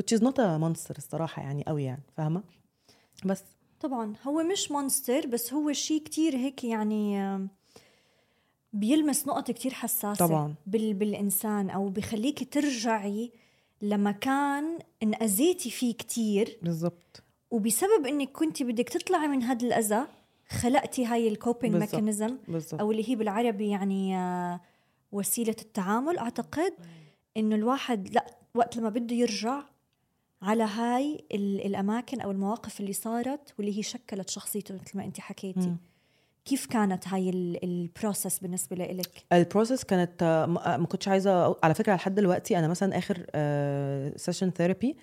Which 0.00 0.18
is 0.18 0.20
not 0.20 0.34
a 0.36 0.58
monster 0.62 0.96
الصراحة 0.98 1.42
يعني 1.42 1.64
قوي 1.64 1.84
يعني. 1.84 2.02
فاهمة؟ 2.16 2.42
بس. 3.24 3.42
طبعا. 3.80 4.12
هو 4.26 4.42
مش 4.42 4.70
monster 4.70 5.26
بس 5.26 5.52
هو 5.52 5.72
شيء 5.72 6.02
كتير 6.02 6.36
هيك 6.36 6.64
يعني 6.64 7.18
بيلمس 8.72 9.26
نقط 9.26 9.50
كتير 9.50 9.72
حساسة 9.74 10.26
طبعاً. 10.26 10.54
بال 10.66 10.94
بالإنسان 10.94 11.70
أو 11.70 11.88
بخليكي 11.88 12.44
ترجعي 12.44 13.32
لمكان 13.82 14.78
انأذيتي 15.02 15.70
فيه 15.70 15.94
كتير 15.94 16.58
بالظبط 16.62 17.22
وبسبب 17.50 18.06
إنك 18.06 18.32
كنت 18.32 18.62
بدك 18.62 18.88
تطلعي 18.88 19.28
من 19.28 19.42
هذا 19.42 19.66
الأذى 19.66 20.06
خلقتي 20.48 21.06
هاي 21.06 21.28
ال 21.28 21.34
coping 21.34 21.72
بالضبط. 21.72 21.94
mechanism 21.94 22.38
أو 22.80 22.90
اللي 22.90 23.08
هي 23.10 23.14
بالعربي 23.16 23.68
يعني 23.68 24.16
آه، 24.16 24.60
وسيلة 25.12 25.56
التعامل 25.62 26.18
أعتقد 26.18 26.72
إنه 27.36 27.54
الواحد 27.54 28.08
لا 28.14 28.26
وقت 28.54 28.76
لما 28.76 28.88
بده 28.88 29.14
يرجع 29.16 29.62
على 30.42 30.62
هاي 30.62 31.24
ال- 31.32 31.66
الأماكن 31.66 32.20
أو 32.20 32.30
المواقف 32.30 32.80
اللي 32.80 32.92
صارت 32.92 33.54
واللي 33.58 33.78
هي 33.78 33.82
شكلت 33.82 34.30
شخصيته 34.30 34.74
مثل 34.74 34.98
ما 34.98 35.04
انت 35.04 35.20
حكيتي 35.20 35.60
مم. 35.68 35.76
كيف 36.44 36.66
كانت 36.66 37.08
هاي 37.08 37.30
ال 37.64 37.73
process 37.73 38.38
بالنسبة 38.38 38.76
لإلك 38.76 39.24
ال 39.32 39.39
process 39.39 39.84
كانت 39.84 40.22
آه، 40.22 40.46
ما 40.46 40.76
ما 40.76 40.86
كنتش 40.86 41.08
عايزة 41.08 41.56
على 41.62 41.74
فكرة 41.74 41.94
لحد 41.94 42.14
دلوقتي 42.14 42.58
أنا 42.58 42.68
مثلا 42.68 42.98
آخر 42.98 43.16
session 44.16 44.50
therapy 44.50 44.96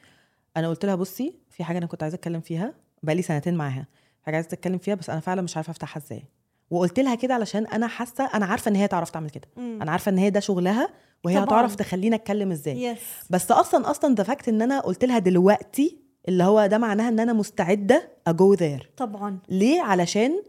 أنا 0.57 0.69
قلت 0.69 0.85
لها 0.85 0.95
بصي 0.95 1.33
في 1.49 1.63
حاجة 1.63 1.77
أنا 1.77 1.85
كنت 1.85 2.03
عايزة 2.03 2.15
أتكلم 2.15 2.41
فيها 2.41 2.73
بقالي 3.03 3.21
سنتين 3.21 3.55
معاها 3.55 3.87
حاجة 4.23 4.35
عايزة 4.35 4.49
اتكلم 4.53 4.77
فيها 4.77 4.95
بس 4.95 5.09
أنا 5.09 5.19
فعلا 5.19 5.41
مش 5.41 5.55
عارفة 5.57 5.71
أفتحها 5.71 6.01
إزاي. 6.01 6.23
وقلت 6.71 6.99
لها 6.99 7.15
كده 7.15 7.33
علشان 7.33 7.65
أنا 7.67 7.87
حاسة 7.87 8.29
أنا 8.33 8.45
عارفة 8.45 8.69
إن 8.69 8.75
هي 8.75 8.87
تعرف 8.87 9.09
تعمل 9.09 9.29
كده 9.29 9.47
مم. 9.57 9.79
أنا 9.81 9.91
عارفة 9.91 10.09
إن 10.11 10.17
هي 10.17 10.29
ده 10.29 10.39
شغلها 10.39 10.89
وهي 11.23 11.35
طبعاً. 11.35 11.45
هتعرف 11.45 11.75
تخليني 11.75 12.15
أتكلم 12.15 12.51
إزاي. 12.51 12.83
yes 12.83 12.99
بس 13.29 13.51
أصلا 13.51 13.91
أصلا 13.91 14.15
ده 14.15 14.23
fact 14.23 14.49
إن 14.49 14.61
أنا 14.61 14.79
قلت 14.79 15.05
لها 15.05 15.19
دلوقتي 15.19 15.97
اللي 16.27 16.43
هو 16.43 16.65
ده 16.65 16.77
معناها 16.77 17.09
إن 17.09 17.19
أنا 17.19 17.33
مستعدة 17.33 18.09
أ 18.27 18.36
go 18.36 18.53
there 18.53 18.89
طبعا. 18.97 19.39
ليه؟ 19.49 19.81
علشان 19.81 20.43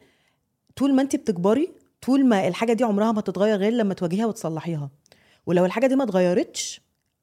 طول 0.80 0.94
ما 0.94 1.02
انت 1.02 1.16
بتكبري 1.16 1.72
طول 2.02 2.26
ما 2.26 2.48
الحاجة 2.48 2.72
دي 2.72 2.84
عمرها 2.84 3.12
ما 3.12 3.20
تتغير 3.20 3.56
غير 3.56 3.72
لما 3.72 3.94
تواجهيها 3.94 4.26
وتصلحيها. 4.26 4.90
ولو 5.46 5.64
الحاجة 5.64 5.86
دي 5.86 5.96
ما 5.96 6.04
اتغيرتش 6.04 6.80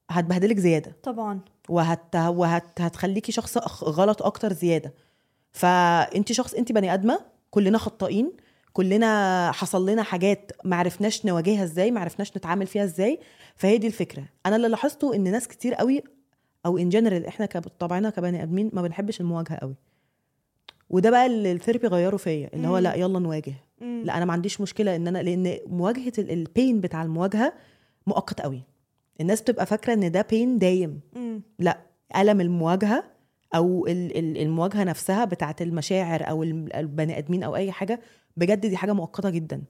هتبهدلك 0.10 0.58
زيادة. 0.60 0.96
طبعا. 1.04 1.39
وهت 1.70 2.15
وهت 2.15 2.82
هتخليكي 2.82 3.32
شخص 3.32 3.58
غلط 3.84 4.24
أكتر 4.24 4.54
زيادة. 4.54 4.93
فانت 5.52 6.32
شخص 6.32 6.54
انت 6.54 6.72
بني 6.72 6.93
آدمة 6.93 7.20
كلنا 7.52 7.78
خطائين 7.78 8.32
كلنا 8.74 9.52
حصل 9.52 9.89
لنا 9.89 10.04
حاجات 10.04 10.52
ما 10.63 10.76
عرفناش 10.76 11.26
نواجهها 11.26 11.63
إزاي 11.63 11.91
ما 11.91 12.00
عرفناش 12.02 12.38
نتعامل 12.38 12.67
فيها 12.67 12.84
إزاي. 12.84 13.20
فهي 13.56 13.78
دي 13.78 13.88
الفكرة. 13.88 14.24
أنا 14.46 14.56
اللي 14.56 14.67
لاحظته 14.67 15.15
إن 15.15 15.32
ناس 15.32 15.48
كتير 15.48 15.74
قوي 15.74 16.04
أو 16.65 16.78
ان 16.78 16.89
جنرال 16.89 17.26
إحنا 17.26 17.46
كطبعنا 17.46 18.10
كبني 18.10 18.43
آدمين 18.43 18.70
ما 18.74 18.82
بنحبش 18.82 19.22
المواجهة 19.22 19.56
قوي. 19.56 19.76
وده 20.89 21.10
بقى 21.10 21.26
اللي 21.26 21.52
الثيرابي 21.52 21.88
غيره 21.88 22.17
فيا 22.17 22.50
اللي 22.54 22.67
هو. 22.67 22.78
لأ 22.78 22.95
يلا 22.95 23.19
نواجه 23.19 23.54
مم. 23.82 24.02
لأ 24.06 24.17
أنا 24.17 24.26
ما 24.26 24.34
عنديش 24.34 24.62
مشكلة 24.62 24.95
إن 24.95 25.08
أنا 25.08 25.17
لأن 25.23 25.58
مواجهة 25.67 26.13
البين 26.19 26.82
بتاع 26.82 27.04
المواجهة 27.04 27.54
مؤقت 28.08 28.41
قوي 28.41 28.62
الناس 29.21 29.41
بتبقى 29.41 29.65
فاكرة 29.65 29.93
إن 29.93 30.12
ده 30.12 30.21
بين 30.30 30.58
دايم 30.58 31.00
مم. 31.15 31.41
لأ 31.60 31.78
ألم 32.17 32.41
المواجهة 32.41 33.04
أو 33.56 33.88
ال- 33.88 34.17
ال- 34.17 34.38
المواجهة 34.38 34.84
نفسها 34.84 35.26
بتاعت 35.26 35.62
المشاعر 35.62 36.23
الم- 36.43 36.69
البني 36.76 37.17
آدمين 37.17 37.43
أو 37.43 37.56
أي 37.56 37.71
حاجة 37.71 38.00
بجد 38.38 38.65
دي 38.65 38.78
حاجة 38.78 38.93
مؤقتة 38.93 39.30
جدا 39.30 39.62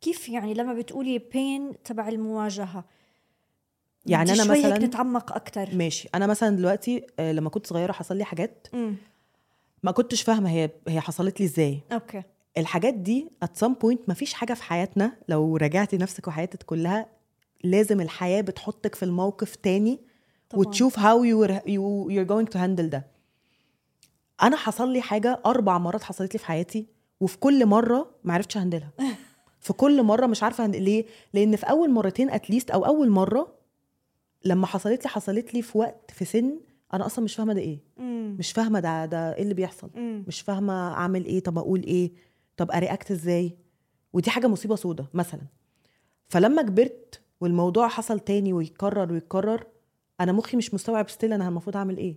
كيف 0.00 0.28
يعني 0.28 0.54
لما 0.54 0.74
بتقولي 0.74 1.18
بين 1.18 1.72
تبع 1.84 2.08
المواجهة 2.08 2.84
يعني 4.06 4.30
هيك 4.54 4.64
مثلا 4.64 4.78
نتعمق 4.86 5.32
أكتر 5.32 5.68
ماشي 5.74 6.08
أنا 6.14 6.26
مثلا 6.26 6.56
دلوقتي 6.56 7.06
آه، 7.18 7.32
لما 7.32 7.50
كنت 7.50 7.66
صغيرة 7.66 7.92
حصل 7.92 8.16
لي 8.16 8.24
حاجات 8.24 8.66
مم. 8.72 8.94
ما 9.82 9.90
كنتش 9.90 10.22
فاهمة 10.22 10.50
هي 10.50 10.70
هي 10.88 11.00
حصلت 11.00 11.40
لي 11.40 11.46
إزاي. 11.46 11.80
أوكي. 11.92 12.22
الحاجات 12.58 12.94
دي 12.94 13.30
at 13.44 13.48
some 13.64 13.72
point 13.84 13.98
ما 14.08 14.14
فيش 14.14 14.34
حاجة 14.34 14.54
في 14.54 14.62
حياتنا 14.62 15.16
لو 15.28 15.56
راجعتي 15.56 15.96
نفسك 15.96 16.28
وحياتك 16.28 16.62
كلها 16.62 17.06
لازم 17.64 18.00
الحياة 18.00 18.40
بتحطك 18.40 18.94
في 18.94 19.04
الموقف 19.04 19.56
تاني 19.56 20.00
طبعاً. 20.50 20.60
وتشوف 20.66 20.96
where 20.96 21.60
you, 21.66 22.10
you're 22.14 22.28
going 22.28 22.52
to 22.54 22.58
handle 22.58 22.88
ده. 22.90 23.06
أنا 24.42 24.56
حصل 24.56 24.92
لي 24.92 25.00
حاجة 25.00 25.40
أربع 25.46 25.78
مرات 25.78 26.02
حصلت 26.02 26.34
لي 26.34 26.38
في 26.38 26.46
حياتي 26.46 26.86
وفي 27.20 27.38
كل 27.38 27.66
مرة 27.66 28.10
ما 28.24 28.34
عرفتش 28.34 28.56
handle 28.56 28.87
ها 28.87 28.92
في 29.60 29.72
كل 29.72 30.02
مرة 30.02 30.26
مش 30.26 30.42
عارفة 30.42 30.66
handle 30.66 30.82
ليه؟ 30.82 31.06
لأن 31.34 31.56
في 31.56 31.66
أول 31.66 31.90
مرتين 31.90 32.30
at 32.30 32.41
least 32.41 32.70
أو 32.70 32.86
أول 32.86 33.10
مرة 33.10 33.54
لما 34.44 34.66
حصلت 34.66 35.04
لي 35.04 35.10
حصلت 35.10 35.54
لي 35.54 35.62
في 35.62 35.78
وقت 35.78 36.10
في 36.10 36.24
سن 36.24 36.60
أنا 36.94 37.06
أصلا 37.06 37.24
مش 37.24 37.34
فاهمة 37.36 37.52
ده 37.52 37.60
إيه 37.60 37.78
مم. 37.96 38.36
مش 38.38 38.52
فاهمة 38.52 38.80
ده 38.80 39.06
ده 39.06 39.34
إيه 39.34 39.42
اللي 39.42 39.54
بيحصل 39.54 39.90
مم. 39.94 40.24
مش 40.28 40.40
فاهمة 40.40 40.92
أعمل 40.92 41.24
إيه 41.24 41.40
طب 41.40 41.58
أقول 41.58 41.82
إيه 41.82 42.12
طب 42.56 42.70
أ 42.70 42.77
react 42.77 43.10
إزاي 43.10 43.56
ودي 44.12 44.30
حاجة 44.30 44.46
مصيبة 44.46 44.76
سودة 44.76 45.06
مثلا 45.14 45.40
فلما 46.28 46.62
كبرت 46.62 47.20
والموضوع 47.40 47.88
حصل 47.88 48.20
تاني 48.20 48.52
ويتكرر 48.52 49.12
ويتكرر 49.12 49.64
أنا 50.20 50.32
مخي 50.32 50.56
مش 50.56 50.74
مستوعب 50.74 51.08
still 51.08 51.32
أنا 51.32 51.48
المفروض 51.48 51.76
أعمل 51.76 51.96
إيه 51.96 52.16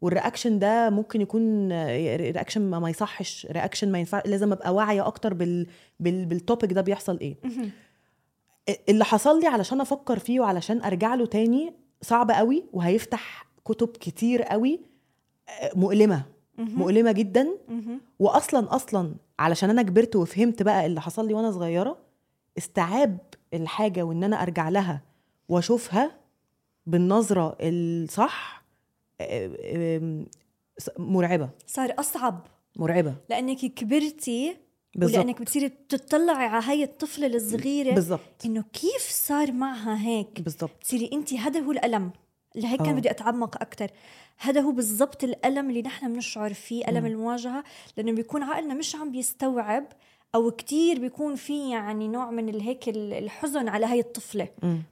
وال 0.00 0.12
reaction 0.12 0.58
ده 0.58 0.90
ممكن 0.90 1.20
يكون 1.20 1.72
reaction 2.16 2.70
ما 2.70 2.78
ما 2.78 2.90
يصحش 2.90 3.46
reaction 3.50 3.92
ما 3.92 3.98
ينفع 3.98 4.22
لازم 4.26 4.52
أبقى 4.52 4.74
واعية 4.74 5.06
أكتر 5.06 5.34
بال... 5.34 5.66
بال... 6.00 6.24
بال 6.26 6.39
topic 6.39 6.72
ده 6.72 6.80
بيحصل 6.80 7.18
إيه. 7.18 7.36
اللي 8.88 9.04
حصل 9.04 9.40
لي 9.40 9.46
علشان 9.46 9.80
أفكر 9.80 10.18
فيه 10.18 10.40
وعلشان 10.40 10.82
أرجع 10.82 11.14
له 11.14 11.26
تاني 11.26 11.72
صعب 12.02 12.30
قوي 12.30 12.64
وهيفتح 12.72 13.47
كتب 13.68 13.88
كتير 13.88 14.42
قوي 14.42 14.80
آه، 15.48 15.70
مؤلمة. 15.74 16.22
مؤلمة 16.58 17.12
جدا. 17.12 17.48
واصلا 18.18 18.74
أصلا 18.76 19.14
علشان 19.38 19.70
أنا 19.70 19.82
كبرت 19.82 20.16
وفهمت 20.16 20.62
بقى 20.62 20.86
اللي 20.86 21.00
حصل 21.00 21.28
لي 21.28 21.34
وأنا 21.34 21.50
صغيرة 21.52 21.98
استيعاب 22.58 23.18
الحاجة 23.54 24.02
وإن 24.02 24.24
أنا 24.24 24.42
أرجع 24.42 24.68
لها 24.68 25.02
وأشوفها 25.48 26.10
بالنظرة 26.86 27.56
الصح 27.60 28.64
آه، 29.20 30.24
مرعبة. 30.98 31.50
صار 31.66 31.94
أصعب. 31.98 32.46
مرعبة. 32.76 33.14
لأنك 33.30 33.58
كبرتي 33.58 34.56
بالظبط. 34.94 35.18
ولأنك 35.18 35.40
بتصيري 35.42 35.68
تطلعي 35.68 36.46
على 36.46 36.64
هاي 36.64 36.84
الطفلة 36.84 37.26
الصغيرة 37.26 37.94
بالظبط. 37.94 38.20
إنه 38.44 38.64
كيف 38.72 39.02
صار 39.10 39.52
معها 39.52 40.06
هيك؟ 40.06 40.40
بالظبط. 40.40 40.70
تصيري 40.82 41.10
أنت 41.12 41.34
هذا 41.34 41.60
هو 41.60 41.72
الألم. 41.72 42.10
لهيك 42.54 42.78
كان 42.82 42.88
آه. 42.94 42.98
بدي 42.98 43.10
أتعمق 43.10 43.56
أكثر 43.62 43.90
هذا 44.38 44.60
هو 44.60 44.70
بالضبط 44.72 45.24
الألم 45.24 45.68
اللي 45.70 45.82
نحن 45.82 46.12
بنشعر 46.12 46.54
فيه 46.54 46.88
ألم 46.88 47.00
مم. 47.00 47.06
المواجهة 47.06 47.64
لأنه 47.96 48.12
بيكون 48.12 48.42
عقلنا 48.42 48.74
مش 48.74 48.94
عم 48.96 49.12
بيستوعب 49.12 49.84
أو 50.34 50.50
كتير 50.50 51.00
بيكون 51.00 51.34
في 51.34 51.70
يعني 51.70 52.08
نوع 52.08 52.30
من 52.30 52.48
ال- 52.48 52.60
هيك 52.60 52.88
ال- 52.88 53.12
الحزن 53.12 53.68
على 53.68 53.86
هاي 53.86 54.00
الطفلة 54.00 54.48
مم. 54.62 54.82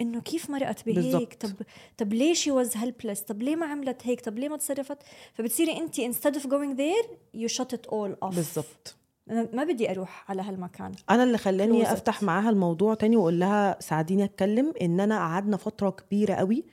إنه 0.00 0.20
كيف 0.20 0.50
مرقت 0.50 0.86
بهيك 0.86 0.96
بالضبط. 0.96 1.46
طب 1.46 1.66
طب 1.98 2.12
ليه 2.12 2.34
she 2.34 2.50
was 2.50 2.76
helpless 2.76 3.20
طب 3.20 3.42
ليه 3.42 3.56
ما 3.56 3.66
عملت 3.66 4.06
هيك 4.06 4.20
طب 4.20 4.38
ليه 4.38 4.48
ما 4.48 4.56
تصرفت 4.56 4.98
فبتصيري 5.34 5.76
أنت 5.76 6.00
instead 6.00 6.34
of 6.40 6.42
going 6.44 6.76
there 6.78 7.06
you 7.40 7.56
shut 7.58 7.76
it 7.76 7.90
all 7.90 8.28
off 8.28 8.34
بالظبط 8.34 8.96
أنا 9.30 9.48
ما 9.52 9.64
بدي 9.64 9.90
أروح 9.90 10.30
على 10.30 10.42
هالمكان 10.42 10.92
أنا 11.10 11.22
اللي 11.22 11.38
خلاني. 11.38 11.92
أفتح 11.92 12.22
معاها 12.22 12.50
الموضوع 12.50 12.94
تاني 12.94 13.16
وأقول 13.16 13.40
لها 13.40 13.76
ساعديني 13.80 14.24
أتكلم 14.24 14.72
إن 14.82 15.00
أنا 15.00 15.18
قعدنا 15.18 15.56
فترة 15.56 15.90
كبيرة 15.90 16.34
قوي 16.34 16.64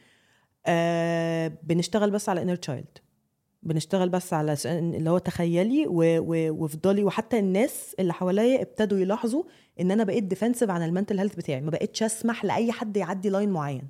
آه 0.67 1.51
بنشتغل 1.63 2.12
بس 2.12 2.30
على 2.30 2.41
inner 2.41 2.56
child 2.56 2.97
بنشتغل 3.63 4.10
بس 4.10 4.34
على 4.34 4.58
اللي 4.65 5.10
هو 5.10 5.17
تخيلي 5.17 5.86
وافضلي 5.88 7.03
وحتى 7.03 7.39
الناس 7.39 7.95
اللي 7.99 8.13
حواليا 8.13 8.62
ابتدوا 8.62 8.97
يلاحظوا 8.97 9.43
إن 9.80 9.91
أنا 9.91 10.03
بقيت 10.03 10.23
defensive 10.23 10.69
عن 10.69 10.84
ال 10.84 10.89
mental 10.89 11.19
health 11.19 11.36
بتاعي. 11.36 11.62
ما 11.62 11.71
بقتش 11.71 12.03
أسمح 12.03 12.45
لأي 12.45 12.71
حد 12.71 12.97
يعدي 12.97 13.30
line 13.30 13.49
معين. 13.49 13.88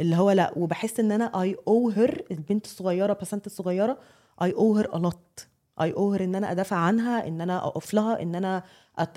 اللي 0.00 0.16
هو 0.16 0.30
لأ 0.30 0.52
وبحس 0.56 1.00
إن 1.00 1.12
أنا 1.12 1.42
I 1.42 1.56
owe 1.68 1.88
her 1.88 2.24
البنت 2.30 2.64
الصغيرة 2.64 3.12
بسنت 3.12 3.46
الصغيرة 3.46 3.98
I 4.42 4.52
owe 4.52 4.76
her 4.76 4.96
a 4.96 5.09
lot 5.09 5.46
I 5.82 5.92
owe 5.92 6.12
her 6.12 6.24
إن 6.24 6.34
أنا 6.34 6.50
أدافع 6.50 6.76
عنها 6.76 7.28
إن 7.28 7.40
أنا 7.40 7.66
أقف 7.66 7.94
لها 7.94 8.22
إن 8.22 8.34
أنا 8.34 8.62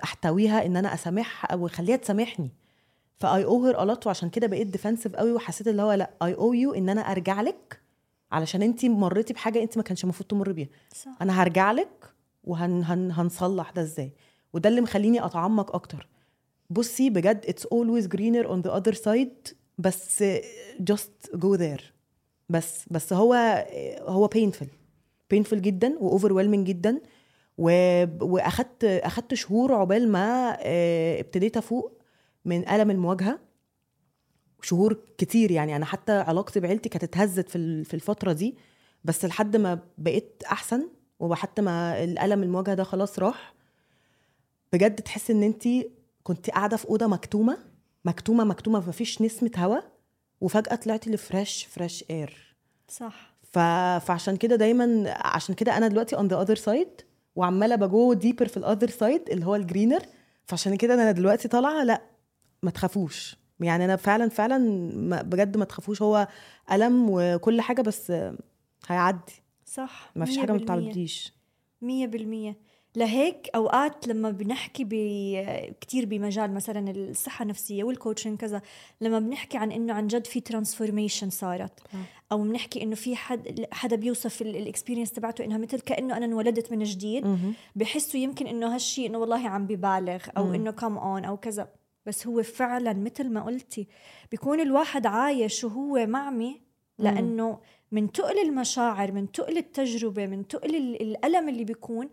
أحتويها 0.04 0.66
إن 0.66 0.78
أنا 0.78 0.94
أسامحها 0.94 1.48
أو 1.48 1.66
اخليها 1.68 1.96
تسامحني. 1.96 2.52
ف 3.18 3.44
I 3.46 3.66
owe 3.66 3.75
her 3.75 3.84
a 3.84 3.90
lot 3.90 4.08
وعشان 4.08 4.30
كده 4.30 4.48
بقيت 4.48 4.68
defensive 4.68 5.16
قوي 5.16 5.32
وحسيت 5.32 5.68
اللي 5.68 5.82
هو 5.82 5.92
لا 5.92 6.12
I 6.24 6.34
owe 6.34 6.54
you 6.54 6.74
إن 6.74 6.90
أنا 6.90 7.02
أرجع 7.02 7.42
لك 7.42 7.82
علشان 8.32 8.62
انت 8.62 8.86
مريتي 8.86 9.34
بحاجة 9.34 9.64
انت 9.64 9.78
ما 9.78 9.84
كانش 9.84 10.04
المفروض 10.04 10.28
تمر 10.28 10.52
بيها. 10.52 10.68
صح. 10.96 11.12
أنا 11.22 11.44
هرجع 11.44 11.72
لك 11.72 12.14
وهن 12.44 12.84
هن 12.84 13.12
هنصلح 13.12 13.72
ده 13.72 13.82
إزاي. 13.82 14.12
وده 14.54 14.70
اللي 14.70 14.82
مخليني 14.82 15.26
أتعمق 15.26 15.76
أكتر. 15.76 16.08
بصي 16.70 17.10
بجد 17.10 17.46
it's 17.46 17.64
always 17.64 18.08
greener 18.18 18.48
on 18.50 18.68
the 18.70 18.74
other 18.82 18.96
side 19.06 19.54
بس 19.78 20.24
just 20.92 21.38
go 21.38 21.58
there. 21.58 21.82
بس 22.50 22.86
بس 22.92 23.14
هو 23.14 23.66
هو 24.02 24.30
painful. 24.36 24.68
painful 25.34 25.56
جدا 25.56 25.96
و 26.00 26.20
overwhelming 26.20 26.64
جدا. 26.64 27.02
و... 27.58 27.70
وأخدت 28.22 28.84
أخدت 28.84 29.34
شهور 29.34 29.74
عقبال 29.74 30.12
ما 30.12 30.58
آه، 30.62 31.20
ابتديت 31.20 31.58
أفوق. 31.58 31.95
من 32.46 32.70
ألم 32.70 32.92
المواجهة. 32.92 33.40
شهور 34.62 34.98
كتير 35.18 35.52
يعني 35.52 35.76
أنا 35.76 35.86
حتى 35.86 36.12
علاقتي 36.12 36.60
بعيلتي 36.60 36.90
كانت 36.90 37.04
اتهزت 37.04 37.50
في 37.50 37.84
في 37.84 37.94
الفترة 37.94 38.34
دي 38.34 38.56
بس 39.04 39.26
لحد 39.26 39.56
ما 39.56 39.80
بقيت 39.98 40.44
أحسن 40.52 40.90
وحتى 41.20 41.62
ما 41.62 42.04
الألم 42.04 42.44
المواجهة 42.44 42.74
ده 42.74 42.84
خلاص 42.84 43.20
راح. 43.20 43.54
بجد 44.74 44.96
تحس 44.96 45.32
إن 45.32 45.44
انت 45.44 45.64
كنت 46.24 46.50
قاعدة 46.50 46.78
في 46.78 46.88
أوضة 46.90 47.08
مكتومة 47.08 47.58
مكتومة 48.06 48.44
مكتومة 48.44 48.80
مفيش 48.88 49.22
نسمة 49.22 49.52
هوا 49.58 49.80
وفجأة 50.42 50.76
طلعتي 50.76 51.10
لفريش 51.10 51.66
فريش 51.66 52.04
اير 52.10 52.56
صح. 52.88 53.36
ف... 53.52 53.60
فعشان 54.06 54.38
كده 54.38 54.56
دايما 54.56 55.14
عشان 55.26 55.56
كده 55.56 55.78
أنا 55.78 55.88
دلوقتي 55.88 56.16
on 56.16 56.30
the 56.30 56.48
other 56.48 56.62
side 56.62 57.04
وعمالة 57.36 57.76
ب 57.76 57.88
go 57.88 58.14
deeper 58.14 58.48
في 58.48 58.58
ال 58.58 58.63
other 58.63 58.90
side 58.90 59.30
اللي 59.30 59.46
هو 59.46 59.56
ال 59.56 59.61
greener 59.61 60.02
فعشان 60.46 60.76
كده 60.78 60.94
أنا 60.94 61.12
دلوقتي 61.12 61.48
طالعة 61.48 61.84
لأ 61.84 62.02
ما 62.66 62.72
تخافوش. 62.72 63.38
يعني 63.60 63.86
أنا 63.86 63.96
فعلا 63.96 64.30
فعلا 64.30 65.22
بجد 65.22 65.58
ما 65.58 65.66
تخافوش. 65.66 66.02
هو 66.02 66.28
ألم 66.72 67.08
وكل 67.10 67.62
حاجة 67.62 67.82
بس 67.82 68.12
هيعدي. 68.88 69.44
صح. 69.66 70.12
ما 70.16 70.26
فيش 70.26 70.38
حاجة 70.38 70.52
ما 70.52 70.58
100%. 70.58 70.62
بتعديش. 70.62 71.34
مية 71.82 72.08
بالمية. 72.08 72.58
لهيك 72.96 73.50
أوقات 73.56 74.08
لما 74.08 74.32
بنحكي 74.32 74.84
ب... 74.84 74.94
كتير 75.82 76.06
بمجال 76.06 76.54
مثلا 76.54 76.92
الصحة 76.92 77.44
النفسية 77.44 77.84
وال 77.84 77.94
coaching 77.94 78.38
كذا 78.38 78.62
لما 79.02 79.20
بنحكي 79.20 79.58
عن 79.58 79.72
إنه 79.72 79.94
عن 79.94 80.08
جد 80.08 80.28
في 80.28 80.40
transformation 80.40 81.30
صارت 81.30 81.80
أو 82.32 82.44
بنحكي 82.44 82.84
إنه 82.84 82.96
في 82.96 83.16
حد 83.16 83.66
حدا 83.72 83.96
بيوصف 83.96 84.42
الإكسبيرينس 84.42 85.12
تبعته 85.12 85.46
إنها 85.46 85.58
مثل 85.58 85.80
كأنه 85.80 86.18
أنا 86.18 86.26
انولدت 86.26 86.72
من 86.72 86.84
جديد. 86.84 87.54
بحسوا 87.76 88.20
يمكن 88.20 88.48
إنه 88.48 88.76
هالشي 88.76 89.06
إنه 89.06 89.18
والله 89.18 89.50
عم 89.50 89.68
ببالغ 89.68 90.24
مم. 90.38 90.54
إنه 90.54 90.72
كم 90.72 90.98
أون 90.98 91.26
أو 91.26 91.38
كذا. 91.38 91.68
بس 92.06 92.28
هو 92.28 92.44
فعلا 92.44 92.94
مثل 92.94 93.30
ما 93.30 93.42
قلتي 93.44 93.88
بيكون 94.32 94.60
الواحد 94.60 95.06
عايش 95.06 95.64
وهو 95.64 96.06
معمي 96.06 96.62
لأنه 97.00 97.60
من 97.92 98.12
تقل 98.12 98.40
المشاعر 98.40 99.12
من 99.12 99.32
تقل 99.32 99.58
التجربة 99.58 100.26
من 100.28 100.48
تقل 100.48 100.76
ال- 100.76 101.02
الألم 101.02 101.50
اللي 101.50 101.64
بيكون 101.64 102.10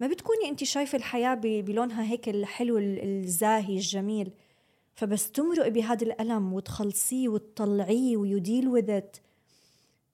ما 0.00 0.06
بتكوني 0.06 0.48
انت 0.48 0.64
شايفة 0.64 0.96
الحياة 0.98 1.34
بلونها 1.44 2.02
هيك 2.04 2.28
الحلو 2.28 2.78
ال- 2.78 3.02
الزاهي 3.24 3.74
الجميل. 3.74 4.30
فبس 4.94 5.30
تمرق 5.30 5.68
بهذا 5.68 6.02
الألم 6.06 6.52
وتخلصيه 6.52 7.28
وتطلعيه 7.28 8.16
ويديل 8.16 8.68
وذ 8.68 9.00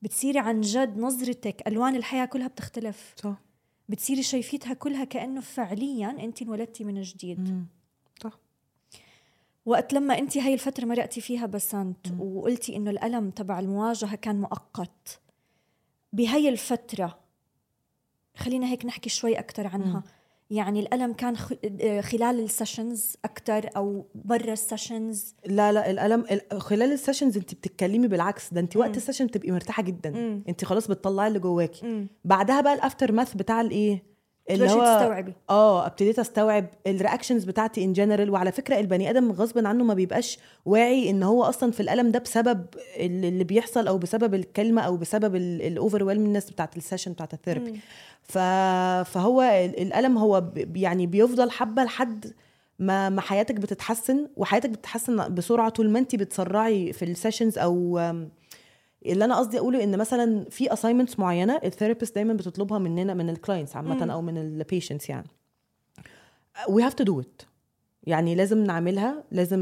بتصيري 0.02 0.38
عن 0.38 0.60
جد 0.60 0.98
نظرتك 0.98 1.62
ألوان 1.68 1.96
الحياة 1.96 2.24
كلها 2.24 2.48
بتختلف. 2.48 3.14
صح. 3.16 3.40
بتصيري 3.88 4.22
شايفيتها 4.22 4.74
كلها 4.74 5.04
كأنه 5.04 5.40
فعليا 5.40 6.10
انت 6.20 6.42
انولدتي 6.42 6.84
من 6.84 7.02
جديد. 7.02 7.40
مم. 7.40 7.66
وقت 9.66 9.92
لما 9.92 10.18
انت 10.18 10.36
هاي 10.38 10.54
الفترة 10.54 10.84
مرقتي 10.84 11.20
فيها 11.20 11.46
بسنت 11.46 12.08
مم. 12.12 12.20
وقلتي 12.20 12.76
إنه 12.76 12.90
الألم 12.90 13.30
تبع 13.30 13.58
المواجهة 13.60 14.14
كان 14.16 14.40
مؤقت 14.40 15.20
بهاي 16.12 16.48
الفترة 16.48 17.18
خلينا 18.36 18.66
هيك 18.66 18.84
نحكي 18.86 19.10
شوي 19.10 19.38
أكثر 19.38 19.66
عنها 19.66 19.96
مم. 19.96 20.02
يعني 20.56 20.80
الألم 20.80 21.12
كان 21.12 21.36
آه، 21.80 22.00
خلال 22.00 22.40
ال 22.40 22.49
sessions 22.49 23.16
أكثر 23.24 23.70
أو 23.76 24.06
برا 24.14 24.52
السيشنز 24.52 25.34
لا 25.46 25.72
لا 25.72 25.90
الألم 25.90 26.24
ال- 26.30 26.60
خلال 26.62 26.92
ال 26.92 26.97
sessions 26.97 27.36
انت 27.36 27.54
بتتكلمي 27.54 28.08
بالعكس 28.08 28.54
ده 28.54 28.60
انت 28.60 28.76
وقت. 28.76 28.96
ال 28.96 29.00
session 29.00 29.26
بتبقي 29.26 29.50
مرتاحة 29.50 29.82
جدا. 29.82 30.42
انت 30.48 30.64
خلاص 30.64 30.88
بتطلعي 30.88 31.28
اللي 31.28 31.38
جواكي 31.38 32.06
بعدها 32.24 32.60
بقى 32.60 32.74
ال 32.74 33.12
aftermath 33.12 33.34
بتاع 33.34 33.60
الإيه 33.60 34.02
اللي 34.54 34.70
هو 34.70 34.98
تستوعبي 34.98 35.32
آه 35.50 35.86
ابتديت 35.86 36.18
استوعب 36.18 36.66
ال 36.86 36.92
reactions 36.92 37.44
بتاعتي 37.44 37.84
in 37.84 37.92
general 37.92 38.30
وعلى 38.30 38.52
فكرة 38.52 38.78
البني 38.80 39.10
آدم 39.10 39.32
غصب 39.32 39.66
عنه 39.66 39.84
ما 39.84 39.94
بيبقاش 39.94 40.38
واعي 40.66 41.10
إن 41.10 41.22
هو 41.22 41.42
أصلا 41.44 41.72
في 41.72 41.80
الألم 41.80 42.10
ده 42.10 42.18
بسبب 42.18 42.64
ال- 42.96 43.24
اللي 43.24 43.44
بيحصل 43.44 43.86
أو 43.88 43.98
بسبب 43.98 44.34
الكلمة 44.34 44.82
أو 44.82 44.96
بسبب 44.96 45.36
ال 45.36 46.04
overwhelmness 46.04 46.50
بتاعت 46.50 46.76
ال 46.76 46.81
session 46.81 47.12
بتاعت 47.12 47.34
ال 47.34 47.39
therapy. 47.39 47.80
فهو 49.04 49.42
ال- 49.42 49.82
الألم 49.82 50.18
هو. 50.18 50.44
يعني 50.74 51.06
بيفضل 51.06 51.50
حبة 51.50 51.84
لحد 51.84 52.32
ما 52.78 53.08
ما 53.08 53.20
حياتك 53.20 53.54
بتتحسن 53.54 54.28
وحياتك 54.36 54.70
بتتحسن 54.70 55.34
بسرعة 55.34 55.68
طول 55.68 55.90
ما 55.90 55.98
انت 55.98 56.16
بتسرعي 56.16 56.92
في 56.92 57.04
ال 57.04 57.10
sessions 57.10 57.58
أو 57.58 57.98
اللي 59.06 59.24
أنا 59.24 59.36
قصدي 59.38 59.58
أقوله 59.58 59.84
إن 59.84 59.98
مثلا 59.98 60.44
في 60.50 60.72
assignments 60.72 61.18
معينة 61.18 61.60
ال 61.64 61.69
therapist 61.69 62.14
دايما 62.14 62.34
بتطلبها 62.34 62.78
مننا 62.78 63.14
من 63.14 63.30
ال 63.30 63.35
clients. 63.35 63.76
عامة 63.76 64.12
أو 64.12 64.22
من 64.22 64.38
ال 64.38 64.46
patients 64.46 65.08
يعني 65.10 65.26
we 66.68 66.82
have 66.82 66.94
to 67.02 67.04
do 67.04 67.20
it 67.22 67.44
يعني 68.04 68.34
لازم 68.34 68.64
نعملها 68.64 69.24
لازم 69.32 69.60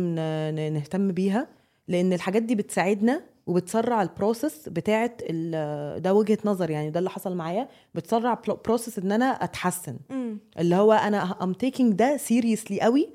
نهتم 0.74 1.12
بيها 1.12 1.48
لأن 1.88 2.12
الحاجات 2.12 2.42
دي 2.42 2.55
بتساعدنا 2.55 3.22
وبتسرع 3.46 4.03
ال 4.02 4.11
process 4.11 4.68
بتاعت 4.68 5.22
ال- 5.24 6.03
ده 6.03 6.14
وجهة 6.14 6.38
نظر 6.44 6.70
يعني 6.70 6.90
ده 6.90 6.98
اللي 6.98 7.11
حصل 7.11 7.37
معايا 7.37 7.68
بتسرع 7.94 8.42
process 8.66 8.98
إن 8.98 9.12
أنا 9.12 9.24
أتحسن 9.24 9.96
مم. 10.11 10.38
اللي 10.59 10.77
هو 10.77 10.92
أنا 10.92 11.42
I'm 11.42 11.52
taking 11.52 11.92
ده 11.92 12.16
seriously 12.16 12.81
قوي. 12.81 13.09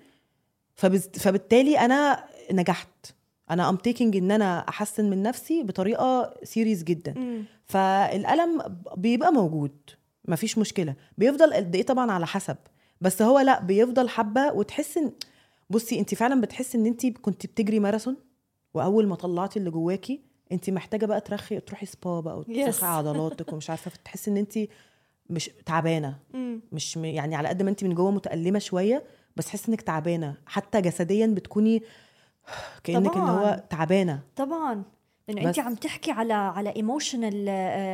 فبالتالي 0.76 1.80
أنا 1.80 2.24
نجحت 2.52 2.90
أنا 3.54 3.70
I'm 3.70 3.76
taking 3.76 4.18
إن 4.18 4.32
أنا 4.32 4.60
أحسن 4.70 5.10
من 5.10 5.24
نفسي 5.24 5.64
بطريقة 5.64 6.34
serious 6.44 6.84
جدا. 6.84 7.14
مم. 7.18 7.44
فالالم 7.66 8.62
بيبقى 8.98 9.32
موجود 9.34 9.72
مفيش 10.28 10.58
مشكلة. 10.58 10.96
بيفضل 11.18 11.54
قد 11.54 11.76
إيه 11.76 11.84
طبعا 11.84 12.12
على 12.12 12.28
حسب. 12.28 12.58
بس 13.02 13.22
هو 13.22 13.40
لا 13.40 13.62
بيفضل 13.62 14.10
حبة 14.10 14.52
وتحس 14.54 14.98
ان 14.98 15.12
بصي 15.70 16.00
انت 16.00 16.16
فعلا 16.16 16.42
بتحسي 16.42 16.78
إن 16.78 16.86
انت 16.86 17.06
كنت 17.08 17.46
بتجري 17.46 17.80
ماراثون؟ 17.80 18.16
وأول 18.74 19.08
ما 19.08 19.16
طلعتي 19.16 19.60
اللي 19.60 19.70
جواكي 19.72 20.22
انت 20.52 20.70
محتاجة 20.70 21.06
بقى 21.06 21.22
ترخي 21.22 21.60
تروحي 21.60 21.86
سبا 21.86 22.20
بقى 22.20 22.40
وترخي 22.40 22.72
Yes. 22.72 22.84
عضلاتك 22.84 23.54
ومش 23.54 23.70
عارفة. 23.70 23.92
فتحسي 23.92 24.32
إن 24.32 24.38
انت 24.38 24.60
مش 25.30 25.50
تعبانة. 25.66 26.20
مم. 26.34 26.62
مش 26.72 26.98
يعني 26.98 27.36
على 27.36 27.48
قد 27.48 27.62
ما 27.64 27.70
انت 27.70 27.84
من 27.84 27.94
جوه 27.96 28.12
متألمة 28.12 28.60
شوية 28.60 29.04
بس 29.36 29.46
تحسي 29.46 29.72
إنك 29.72 29.82
تعبانة. 29.82 30.36
حتى 30.46 30.82
جسديا 30.82 31.28
بتكوني 31.28 31.84
كأنك 32.84 33.12
اللي 33.18 33.20
هو 33.32 33.36
طبعاً. 33.38 33.56
تعبانة 33.56 34.22
طبعا 34.36 34.84
لأنه 35.28 35.48
أنت 35.50 35.60
عم 35.60 35.76
تحكي 35.76 36.12
على 36.12 36.34
على 36.34 36.76
emotional 36.76 37.46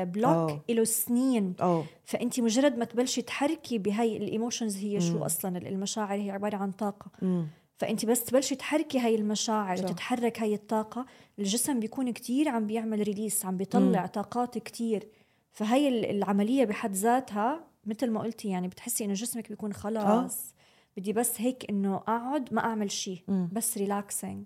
block 0.05 0.49
آه. 0.51 0.61
له 0.69 0.83
سنين 0.83 1.53
آه 1.61 1.83
فأنت 2.05 2.39
مجرد 2.39 2.77
ما 2.77 2.85
تبلشي 2.85 3.21
تحركي 3.21 3.77
بهاي 3.77 4.17
ال 4.17 4.24
emotions 4.24 4.77
هي 4.77 5.01
شو 5.01 5.17
مم. 5.17 5.23
أصلا 5.23 5.57
المشاعر 5.57 6.19
هي 6.19 6.31
عبارة 6.31 6.57
عن 6.57 6.71
طاقة 6.71 7.11
أمم. 7.23 7.47
فأنت 7.77 8.05
بس 8.05 8.23
تبلشي 8.23 8.55
تحركي 8.55 8.99
هاي 8.99 9.15
المشاعر 9.15 9.75
صح. 9.77 9.83
وتتحرك 9.83 10.39
هاي 10.41 10.53
الطاقة 10.53 11.05
الجسم 11.39 11.79
بيكون 11.79 12.11
كتير 12.11 12.49
عم 12.49 12.67
بيعمل 12.67 12.99
release 12.99 13.45
عم 13.45 13.57
بيطلع 13.57 14.01
مم. 14.01 14.05
طاقات 14.07 14.57
كتير 14.57 15.07
فهي 15.51 15.87
ال- 15.87 16.05
العملية 16.17 16.65
بحد 16.65 16.91
ذاتها 16.93 17.63
مثل 17.85 18.11
ما 18.11 18.19
قلتي 18.21 18.47
يعني 18.49 18.67
بتحسي 18.67 19.05
إنه 19.05 19.13
جسمك 19.13 19.49
بيكون 19.49 19.73
خلاص 19.73 20.53
بدي 20.97 21.13
بس 21.13 21.41
هيك 21.41 21.69
إنه 21.69 21.95
أقعد 21.95 22.53
ما 22.53 22.61
أعمل 22.63 22.91
شيء. 22.91 23.21
بس 23.51 23.77
relaxing 23.77 24.45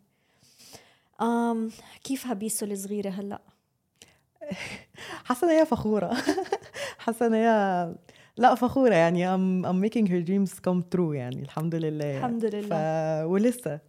أم 1.22 1.70
كيف 2.04 2.32
بسنت 2.32 2.66
الصغيرة 2.66 3.10
هلأ؟ 3.10 3.42
حاسة 5.26 5.52
هي 5.60 5.66
فخورة. 5.66 6.18
حاسة 7.04 7.36
هي 7.36 7.96
لا 8.38 8.56
فخورة 8.56 8.96
يعني 8.96 9.26
I'm, 9.28 9.66
I'm 9.66 9.90
making 9.90 10.08
her 10.08 10.28
dreams 10.28 10.60
come 10.60 10.82
true 10.96 11.14
يعني 11.14 11.42
الحمد 11.42 11.76
لله. 11.76 12.18
الحمد 12.18 12.46
لله. 12.46 12.70
ف... 12.70 13.26
ولسه 13.32 13.80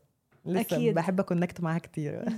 لسه 0.47 0.61
أكيد. 0.61 0.95
بحب 0.95 1.21
أ 1.21 1.26
connect 1.26 1.61
معاها 1.61 1.79
كتير. 1.79 2.25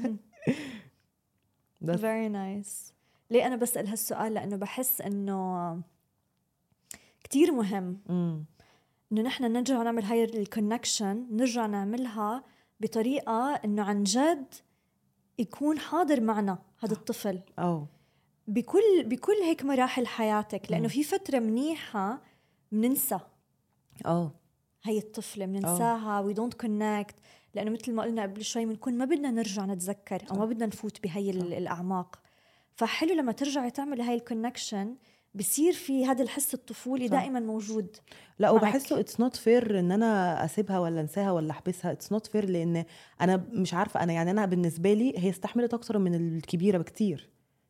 بس. 1.80 2.00
very 2.00 2.28
nice 2.28 2.94
ليه 3.30 3.46
أنا 3.46 3.56
بسأل 3.56 3.86
هالسؤال؟ 3.86 4.34
لأنه 4.34 4.56
بحس 4.56 5.00
إنه 5.00 5.80
كتير 7.24 7.52
مهم. 7.52 8.44
إنه 9.12 9.22
نحن 9.22 9.44
نرجع 9.44 9.82
نعمل 9.82 10.04
هاي 10.04 10.24
ال 10.24 10.34
connection 10.34 11.26
نرجع 11.30 11.66
نعملها 11.66 12.44
بطريقة 12.80 13.54
إنه 13.64 13.82
عن 13.82 14.04
جد 14.04 14.54
يكون 15.38 15.78
حاضر 15.78 16.20
معنا 16.20 16.58
هذا 16.78 16.92
الطفل. 16.92 17.40
آه 17.58 17.88
بكل 18.48 19.04
بكل 19.04 19.32
هيك 19.44 19.64
مراحل 19.64 20.06
حياتك 20.06 20.70
لأنه. 20.70 20.88
في 20.88 21.02
فترة 21.02 21.38
منيحة 21.38 22.22
بننسى 22.72 23.18
آه 24.06 24.34
هي 24.84 24.98
الطفلة 24.98 25.46
بننساها 25.46 26.20
we 26.20 26.32
don't 26.32 26.54
connect 26.54 27.14
لأنه 27.54 27.70
مثل 27.70 27.92
ما 27.92 28.02
قلنا 28.02 28.22
قبل 28.22 28.44
شوي 28.44 28.66
بنكون 28.66 28.98
ما 28.98 29.04
بدنا 29.04 29.30
نرجع 29.30 29.64
نتذكر 29.64 30.22
أو 30.30 30.36
ما 30.36 30.44
بدنا 30.44 30.66
نفوت 30.66 31.02
بهي. 31.02 31.30
الأعماق. 31.30 32.20
فحلو 32.76 33.14
لما 33.14 33.32
ترجعي 33.32 33.70
تعملي 33.70 34.02
هاي 34.02 34.14
ال 34.14 34.22
connection 34.22 34.96
بصير 35.36 35.72
في 35.72 36.06
هذا 36.06 36.22
الحس 36.22 36.54
الطفولي. 36.54 37.08
دائما 37.08 37.40
موجود 37.40 37.96
لا. 38.38 38.50
وبحسه 38.50 39.00
it's 39.00 39.20
not 39.20 39.36
fair 39.36 39.78
إن 39.78 39.92
أنا 39.92 40.44
أسيبها 40.44 40.78
ولا 40.78 41.00
أنساها 41.00 41.32
ولا 41.32 41.50
أحبسها. 41.50 41.92
it's 41.92 42.12
not 42.12 42.26
fair 42.26 42.48
لأن 42.48 42.84
أنا 43.20 43.44
مش 43.52 43.74
عارفة 43.74 44.02
أنا 44.02 44.12
يعني 44.12 44.30
أنا 44.30 44.46
بالنسبة 44.46 44.92
لي 44.92 45.18
هي 45.18 45.30
استحملت 45.30 45.74
أكتر 45.74 45.98
من 45.98 46.14
الكبيرة 46.14 46.78
بكتير. 46.78 47.28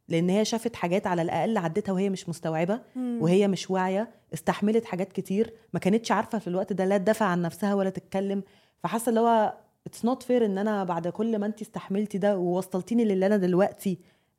لأن 0.08 0.30
هي 0.30 0.44
شافت 0.44 0.76
حاجات 0.76 1.06
على 1.06 1.22
الأقل 1.22 1.56
عدتها 1.56 1.92
وهي 1.92 2.10
مش 2.10 2.28
مستوعبة 2.28 2.80
وهي 2.96 3.48
مش 3.48 3.70
واعية. 3.70 4.10
استحملت 4.34 4.84
حاجات 4.84 5.12
كتير 5.12 5.54
ما 5.72 5.80
كانتش 5.80 6.12
عارفة 6.12 6.38
في 6.38 6.48
الوقت 6.48 6.72
ده 6.72 6.84
لا 6.84 6.98
تدافع 6.98 7.26
عن 7.26 7.42
نفسها 7.42 7.74
ولا 7.74 7.90
تتكلم. 7.90 8.42
فحاسة 8.82 9.08
اللي 9.08 9.20
هو 9.20 9.54
it's 9.86 10.04
not 10.04 10.22
fair 10.22 10.44
إن 10.46 10.58
أنا 10.58 10.84
بعد 10.84 11.08
كل 11.08 11.38
ما 11.38 11.46
انت 11.46 11.60
استحملتي 11.60 12.18
ده 12.18 12.38
ووصلتيني 12.38 13.04
للي 13.04 13.26
أنا 13.26 13.36
دلوقتي 13.36 13.98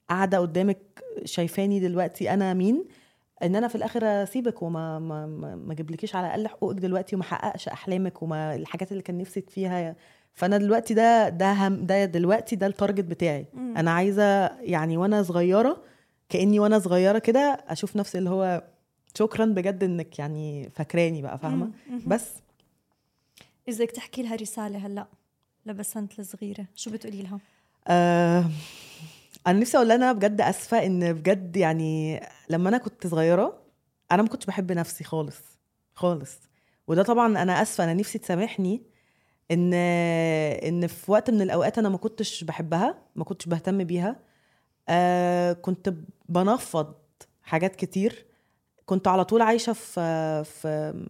قاعدة 0.10 0.40
قدامك 0.40 1.04
شايفاني 1.26 1.80
دلوقتي 1.80 2.34
أنا 2.34 2.54
مين؟ 2.54 2.86
إن 3.44 3.56
أنا 3.56 3.68
في 3.68 3.76
الآخر 3.76 4.06
أسيبك 4.24 4.62
وما 4.62 5.00
ما 5.00 5.26
ما, 5.26 5.56
ما 5.56 5.74
اجيبلكيش 5.74 6.16
على 6.16 6.28
الأقل 6.28 6.48
حقوقك 6.48 6.76
دلوقتي 6.80 7.16
وما 7.16 7.24
احققش 7.26 7.68
أحلامك 7.68 8.22
وما 8.24 8.56
الحاجات 8.56 8.92
اللي 8.92 9.04
كان 9.04 9.18
نفسك 9.18 9.50
فيها. 9.50 9.96
فأنا 10.34 10.58
دلوقتي 10.58 10.94
ده 10.94 11.30
ده 11.30 11.54
هم 11.54 11.86
ده 11.86 12.06
دلوقتي 12.06 12.56
ده 12.56 12.68
ال 12.68 12.73
target 12.73 13.04
بتاعي. 13.06 13.46
مم. 13.54 13.78
أنا 13.78 13.92
عايزة 13.92 14.48
يعني 14.62 14.98
وأنا 14.98 15.24
صغيرة 15.24 15.82
كأني 16.30 16.60
وأنا 16.60 16.80
صغيرة 16.80 17.20
كده 17.20 17.64
أشوف 17.68 17.96
نفسي 17.96 18.18
اللي 18.18 18.30
هو 18.30 18.64
شكرا 19.18 19.46
بجد 19.46 19.84
إنك 19.84 20.20
يعني 20.20 20.70
فاكراني 20.70 21.22
بقى 21.22 21.38
فاهمة. 21.38 21.70
بس. 22.08 22.32
اذا 23.70 23.84
بدك 23.86 23.92
تحكي 23.92 24.24
لها 24.24 24.36
رساله 24.36 24.78
هلأ؟ 24.88 25.08
لبسنت 25.66 26.20
الصغيره 26.20 26.66
شو 26.76 26.92
بتقولي 26.92 27.22
لها؟ 27.22 27.40
آه 27.88 28.46
أنا 29.48 29.60
نفسي 29.60 29.78
أقول 29.78 29.92
أنا 29.92 30.12
بجد 30.14 30.42
آسفة 30.42 30.86
إن 30.86 31.14
بجد 31.14 31.58
يعني 31.58 32.22
لما 32.50 32.70
أنا 32.70 32.78
كنت 32.78 33.08
صغيرة 33.08 33.62
أنا 34.12 34.22
ما 34.22 34.28
كنتش 34.30 34.46
بحب 34.46 34.72
نفسي 34.72 35.04
خالص 35.04 35.38
خالص. 35.96 36.40
وده 36.88 37.04
طبعا 37.04 37.42
أنا 37.42 37.62
آسفة 37.62 37.84
أنا 37.84 37.94
نفسي 37.94 38.20
تسامحني 38.20 38.82
إن 39.52 39.74
إن 40.64 40.88
في 40.88 41.12
وقت 41.12 41.30
من 41.30 41.42
الأوقات 41.42 41.78
أنا 41.78 41.90
ما 41.90 41.98
كنتش 41.98 42.44
بحبها 42.44 42.98
ما 43.16 43.24
كنتش 43.24 43.46
بهتم 43.46 43.84
بيها. 43.84 44.16
آه 44.90 45.54
كنت 45.54 45.94
بنفض 46.30 46.94
حاجات 47.44 47.76
كتير. 47.76 48.26
كنت 48.86 49.08
على 49.08 49.26
طول 49.26 49.42
عايشة 49.42 49.74
في 49.74 50.44
في 50.44 51.06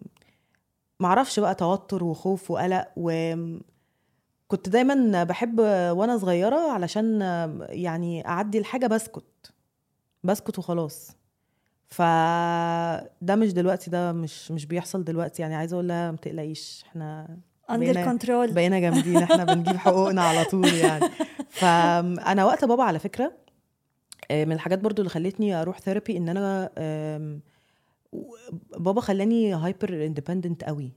معرفش 1.00 1.40
بقى 1.40 1.54
توتر 1.54 2.04
وخوف 2.04 2.50
وقلق 2.50 2.88
وكنت 4.48 4.68
دايما 4.68 5.24
بحب 5.24 5.58
وأنا 5.90 6.18
صغيرة 6.18 6.72
علشان 6.72 7.20
يعني 7.68 8.28
أعدي 8.28 8.58
الحاجة 8.58 8.86
بسكت 8.86 9.52
بسكت 10.24 10.58
وخلاص. 10.58 11.10
فده 11.88 13.36
مش 13.36 13.52
دلوقتي 13.52 13.90
ده 13.90 14.12
مش 14.12 14.50
مش 14.50 14.66
بيحصل 14.66 15.04
دلوقتي. 15.04 15.42
يعني 15.42 15.54
عايزة 15.54 15.74
أقول 15.74 15.88
لها 15.88 16.10
ما 16.10 16.16
تقلقيش 16.16 16.84
إحنا 16.88 17.36
under 17.70 18.04
control 18.04 18.52
بقينا 18.52 18.78
جامدين 18.78 19.16
إحنا 19.16 19.44
بنجيب 19.44 19.76
حقوقنا 19.86 20.22
على 20.22 20.44
طول 20.44 20.74
يعني. 20.74 21.08
فانا 21.50 22.44
وقت 22.44 22.64
بابا 22.64 22.82
على 22.82 22.98
فكرة 22.98 23.32
آه، 24.30 24.44
من 24.44 24.52
الحاجات 24.52 24.78
برضو 24.78 25.02
اللي 25.02 25.10
خلتني 25.10 25.54
أروح 25.54 25.78
therapy 25.80 26.16
إن 26.16 26.28
أنا 26.28 26.70
بابا 28.78 29.00
خلاني 29.00 29.54
hyper 29.54 30.06
independent 30.06 30.64
قوي. 30.64 30.92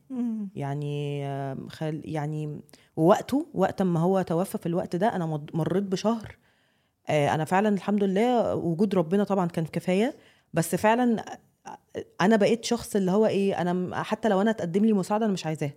يعني 0.56 1.26
خل 1.69 2.02
يعني 2.06 2.62
ووقته 2.97 3.47
وقت 3.54 3.82
ما 3.82 4.00
هو 4.00 4.21
توفى 4.21 4.58
في 4.58 4.65
الوقت 4.65 4.95
ده 4.95 5.15
أنا 5.15 5.45
مريت 5.54 5.84
بشهر. 5.84 6.38
آه، 7.10 7.36
أنا 7.36 7.45
فعلا 7.45 7.69
الحمد 7.69 8.04
لله 8.04 8.56
وجود 8.56 8.95
ربنا 8.95 9.24
طبعا 9.24 9.47
كان 9.47 9.65
كفاية. 9.65 10.15
بس 10.54 10.76
فعلا 10.76 11.26
أنا 12.21 12.36
بقيت 12.36 12.65
شخص 12.65 12.95
اللي 12.95 13.12
هو 13.12 13.26
إيه 13.26 13.62
أنا 13.62 14.04
حتى 14.04 14.30
لو 14.30 14.41
أنا 14.41 14.52
تقدم 14.52 14.86
لي 14.86 14.93
مساعدة 14.93 15.26
أنا 15.26 15.34
مش 15.34 15.45
عايزاها. 15.45 15.74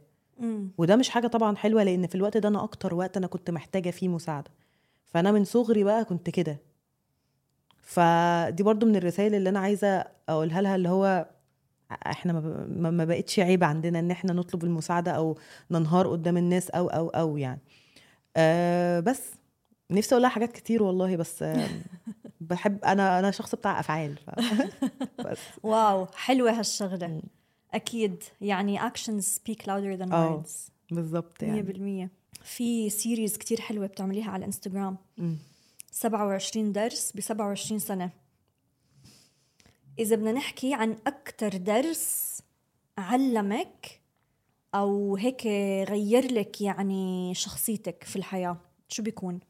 وده 0.78 0.96
مش 0.96 1.08
حاجة 1.08 1.26
طبعا 1.26 1.56
حلوة 1.56 1.82
لأن 1.82 2.06
في 2.06 2.14
الوقت 2.14 2.36
ده 2.36 2.48
أنا 2.48 2.64
أكتر 2.64 2.94
وقت 2.94 3.16
أنا 3.16 3.26
كنت 3.26 3.50
محتاجة 3.50 3.90
فيه 3.90 4.08
مساعدة. 4.08 4.50
فأنا 5.04 5.32
من 5.32 5.44
صغري 5.44 5.84
بقى 5.84 6.04
كنت 6.04 6.30
كده. 6.30 6.58
فدي 7.84 8.62
برضو 8.62 8.86
من 8.86 8.96
الرسائل 8.96 9.34
اللي 9.34 9.48
أنا 9.48 9.58
عايزة 9.60 10.04
أقولها 10.28 10.62
لها 10.62 10.76
اللي 10.76 10.88
هو 10.88 11.26
إحنا 11.90 12.32
ما 12.90 13.04
بقتش 13.04 13.38
عيب 13.38 13.64
عندنا 13.64 13.98
إن 13.98 14.10
إحنا 14.10 14.32
نطلب 14.32 14.64
المساعدة 14.64 15.10
أو 15.10 15.38
ننهار 15.70 16.08
قدام 16.08 16.36
الناس 16.36 16.70
أو 16.70 16.88
أو 16.88 17.08
أو 17.08 17.36
يعني 17.36 17.60
أه 18.36 19.00
بس 19.00 19.22
نفسي 19.90 20.14
أقول 20.14 20.22
لها 20.22 20.30
حاجات 20.30 20.52
كتير 20.52 20.82
والله 20.82 21.16
بس 21.16 21.44
بحب 22.40 22.84
أنا 22.84 23.18
أنا 23.18 23.30
شخص 23.30 23.54
بتاع 23.54 23.80
أفعال 23.80 24.16
ف... 24.16 24.30
بس 25.20 25.38
واو 25.62 26.06
حلوة 26.14 26.50
هالشغلة. 26.58 27.22
أكيد 27.74 28.22
يعني 28.40 28.80
actions 28.80 29.24
speak 29.38 29.62
louder 29.62 29.98
than 30.00 30.12
آه. 30.12 30.42
words 30.42 30.70
بالظبط 30.90 31.42
يعني 31.42 32.08
100% 32.42 32.44
في 32.44 32.90
سيريز 32.90 33.36
كتير 33.36 33.60
حلوة 33.60 33.86
بتعمليها 33.86 34.30
على 34.30 34.38
الانستغرام. 34.40 34.96
27 35.94 36.72
درس 36.72 37.12
ب 37.12 37.20
27 37.20 37.78
سنة. 37.78 38.10
إذا 39.98 40.16
بدنا 40.16 40.32
نحكي 40.32 40.74
عن 40.74 40.96
أكثر 41.06 41.56
درس 41.56 42.42
علمك 42.98 44.00
أو 44.74 45.16
هيك 45.16 45.46
غير 45.90 46.32
لك 46.32 46.60
يعني 46.60 47.34
شخصيتك 47.34 48.04
في 48.04 48.16
الحياة 48.16 48.56
شو 48.88 49.02
بيكون؟ 49.02 49.40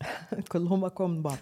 كلهم 0.52 0.84
أقوى 0.84 1.08
من 1.08 1.22
بعض. 1.22 1.38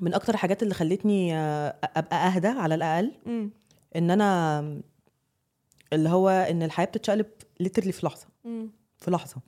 من 0.00 0.14
أكتر 0.14 0.34
الحاجات 0.34 0.62
اللي 0.62 0.74
خلتني 0.74 1.36
آه، 1.36 1.76
أبقى 1.96 2.16
أهدى 2.16 2.48
على 2.48 2.74
الأقل 2.74 3.12
امم 3.26 3.50
إن 3.96 4.10
أنا 4.10 4.60
اللي 5.92 6.08
هو 6.08 6.28
إن 6.28 6.62
الحياة 6.62 6.86
بتتشقلب 6.86 7.26
ليترلي 7.60 7.92
في 7.92 8.06
لحظة. 8.06 8.26
في 8.98 9.10
لحظة. 9.10 9.40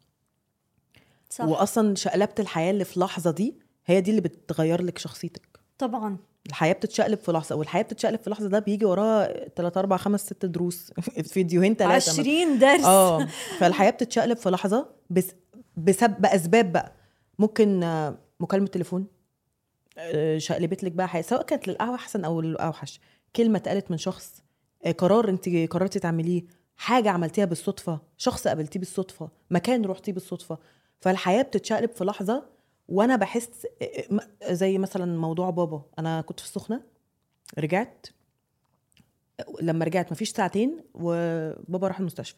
صح. 1.33 1.45
واصلا 1.45 1.95
شقلبه 1.95 2.33
الحياة 2.39 2.71
اللي 2.71 2.85
في 2.85 3.01
لحظة 3.01 3.31
دي 3.31 3.55
هي 3.87 4.01
دي 4.01 4.11
اللي 4.11 4.21
بتغير 4.21 4.83
لك 4.83 4.99
شخصيتك. 4.99 5.61
طبعا. 5.79 6.17
الحياة 6.47 6.73
بتتشقلب 6.73 7.19
في 7.19 7.33
لحظة 7.33 7.57
والحياة 7.57 7.83
بتتشقلب 7.83 8.21
في 8.21 8.31
لحظة 8.31 8.49
ده 8.49 8.59
بيجي 8.59 8.85
وراها 8.85 9.49
3 9.49 9.79
4 9.81 9.99
5 9.99 10.25
6 10.27 10.49
دروس 10.49 10.93
فيديوهين 11.33 11.75
ثلاثة 11.75 12.13
20 12.13 12.59
درس. 12.59 12.85
آه. 12.85 13.27
فالحياة 13.61 13.91
بتتشقلب 13.91 14.37
في 14.37 14.51
لحظة 14.51 14.89
بس 15.11 15.33
بسبب 15.77 16.21
بأسباب 16.21 16.73
بقى. 16.73 16.93
ممكن 17.39 17.83
آه، 17.83 18.19
مكالمة 18.41 18.67
تليفون. 18.67 19.07
آه، 19.99 20.39
شقلبت 20.39 20.85
لك 20.85 20.93
بقى 20.93 21.09
حياة 21.09 21.23
سواء 21.23 21.43
كانت 21.43 21.69
للاحسن 21.69 22.25
أو 22.25 22.41
للأوحش. 22.41 23.01
كلمة 23.37 23.59
اتقالت 23.59 23.91
من 23.91 23.97
شخص 23.99 24.43
آه، 24.85 24.93
قرار 24.93 25.29
انت 25.29 25.49
قررتي 25.49 25.99
تعمليه 25.99 26.45
حاجة 26.77 27.11
عملتيها 27.11 27.45
بالصدفة 27.45 28.01
شخص 28.17 28.49
قابلتيه 28.49 28.81
بالصدفة 28.81 29.29
مكان 29.51 29.85
رحتيه 29.85 30.13
بالصدفة 30.13 30.59
فالحياة 31.03 31.43
بتتشقلب 31.43 31.91
في 31.91 32.05
لحظة 32.05 32.45
وأنا 32.89 33.17
بحس 33.17 33.67
آه، 33.83 34.53
زي 34.53 34.79
مثلا 34.79 35.19
موضوع 35.19 35.51
بابا. 35.51 35.83
أنا 35.99 36.21
كنت 36.21 36.41
في 36.41 36.47
السخنة 36.47 36.83
رجعت 37.59 38.07
لما 39.63 39.85
رجعت 39.85 40.13
مفيش 40.13 40.31
ساعتين 40.31 40.81
وبابا 40.95 41.89
راح 41.89 41.99
المستشفى. 41.99 42.37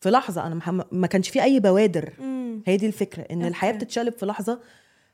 في 0.00 0.10
لحظة 0.10 0.46
أنا 0.46 0.84
ما 0.92 1.06
كانش 1.06 1.28
في 1.28 1.42
أي 1.42 1.60
بوادر. 1.60 2.12
هي 2.66 2.76
دي 2.76 2.86
الفكرة 2.86 3.22
إن. 3.22 3.44
الحياة 3.44 3.72
بتتشقلب 3.72 4.12
في 4.12 4.26
لحظة. 4.26 4.60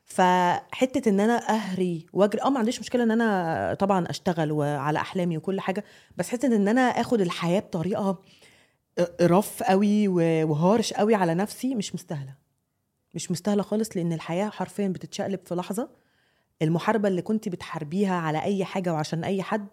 فحتة 0.05 1.09
إن 1.09 1.19
أنا 1.19 1.49
أهري 1.49 2.05
وأجري 2.13 2.41
آه 2.41 2.49
ما 2.49 2.59
عنديش 2.59 2.79
مشكلة 2.79 3.03
إن 3.03 3.11
أنا 3.11 3.73
طبعا 3.79 4.09
أشتغل 4.09 4.51
وعلى 4.51 4.99
أحلامي 4.99 5.37
وكل 5.37 5.59
حاجة 5.61 5.83
بس 6.17 6.29
حتة 6.29 6.55
إن 6.55 6.67
أنا 6.67 6.81
آخد 6.81 7.21
الحياة 7.21 7.59
بطريقة 7.59 8.21
رف 9.21 9.63
قوي 9.63 10.07
و- 10.07 10.47
وهارش 10.51 10.93
قوي 10.93 11.15
على 11.15 11.33
نفسي 11.33 11.75
مش 11.75 11.95
مستاهلة. 11.95 12.33
مش 13.13 13.31
مستاهلة 13.31 13.63
خالص 13.63 13.97
لأن 13.97 14.13
الحياة 14.13 14.49
حرفيا 14.49 14.87
بتتشقلب 14.87 15.39
في 15.45 15.55
لحظة. 15.55 15.89
المحاربة 16.61 17.07
اللي 17.09 17.21
كنت 17.21 17.49
بتحاربيها 17.49 18.13
على 18.15 18.43
أي 18.43 18.65
حاجة 18.65 18.93
وعشان 18.93 19.23
أي 19.23 19.41
حد 19.43 19.67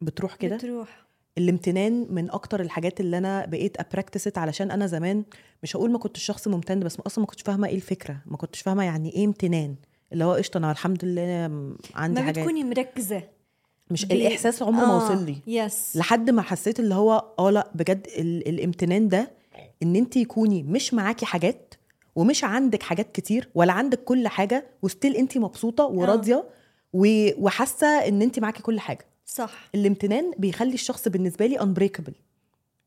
بتروح 0.00 0.34
كده؟ 0.34 0.56
بتروح. 0.56 1.06
الامتنان 1.38 2.06
من 2.10 2.30
أكتر 2.30 2.60
الحاجات 2.60 3.00
اللي 3.00 3.18
أنا 3.18 3.46
بقيت 3.46 3.80
أ 3.80 3.85
practice 3.85 4.28
it 4.28 4.38
علشان 4.38 4.70
أنا 4.70 4.86
زمان 4.86 5.24
مش 5.62 5.76
هقول 5.76 5.90
ما 5.90 5.98
كنتش 5.98 6.22
شخص 6.24 6.48
ممتن 6.48 6.80
بس 6.80 7.00
أصلا 7.00 7.22
ما 7.22 7.26
كنتش 7.26 7.42
فاهمة 7.42 7.68
إيه 7.68 7.74
الفكرة. 7.76 8.16
ما 8.26 8.36
كنتش 8.36 8.60
فاهمة 8.60 8.84
يعني 8.84 9.12
إيه 9.12 9.24
امتنان. 9.24 9.74
اللي 10.12 10.24
هو 10.24 10.32
قشطة 10.32 10.58
أنا 10.58 10.70
الحمد 10.72 11.04
لله 11.04 11.22
عندي 11.94 12.20
ما 12.20 12.26
حاجات. 12.26 12.38
بتكوني 12.44 12.64
مركزة. 12.64 13.22
مش 13.90 14.04
بي- 14.04 14.14
الإحساس 14.14 14.62
عمره 14.62 14.86
ما 14.86 14.96
وصل 14.96 15.24
لي. 15.26 15.36
yes 15.46 15.96
لحد 15.96 16.30
ما 16.30 16.42
حسيت 16.42 16.80
اللي 16.80 16.94
هو 16.94 17.24
آه 17.38 17.50
لأ 17.50 17.70
بجد 17.74 18.06
ال- 18.18 18.48
الامتنان 18.48 19.08
ده 19.08 19.30
إن 19.82 19.96
أنت 19.96 20.16
يكوني 20.16 20.62
مش 20.62 20.94
معاكي 20.94 21.26
حاجات 21.26 21.74
ومش 22.16 22.44
عندك 22.44 22.82
حاجات 22.82 23.12
كتير 23.12 23.48
ولا 23.54 23.72
عندك 23.72 24.04
كل 24.04 24.28
حاجة 24.28 24.66
و 24.82 24.88
still 24.88 25.16
انت 25.16 25.38
مبسوطة 25.38 25.84
وراضية 25.86 26.44
و- 26.92 27.44
وحاسة 27.44 27.86
ان 27.86 28.22
انت 28.22 28.38
معاكي 28.38 28.62
كل 28.62 28.80
حاجة. 28.80 29.06
صح. 29.26 29.68
الامتنان 29.74 30.32
بيخلي 30.38 30.74
الشخص 30.74 31.08
بالنسبة 31.08 31.46
لي 31.46 31.58
unbreakable. 31.58 32.12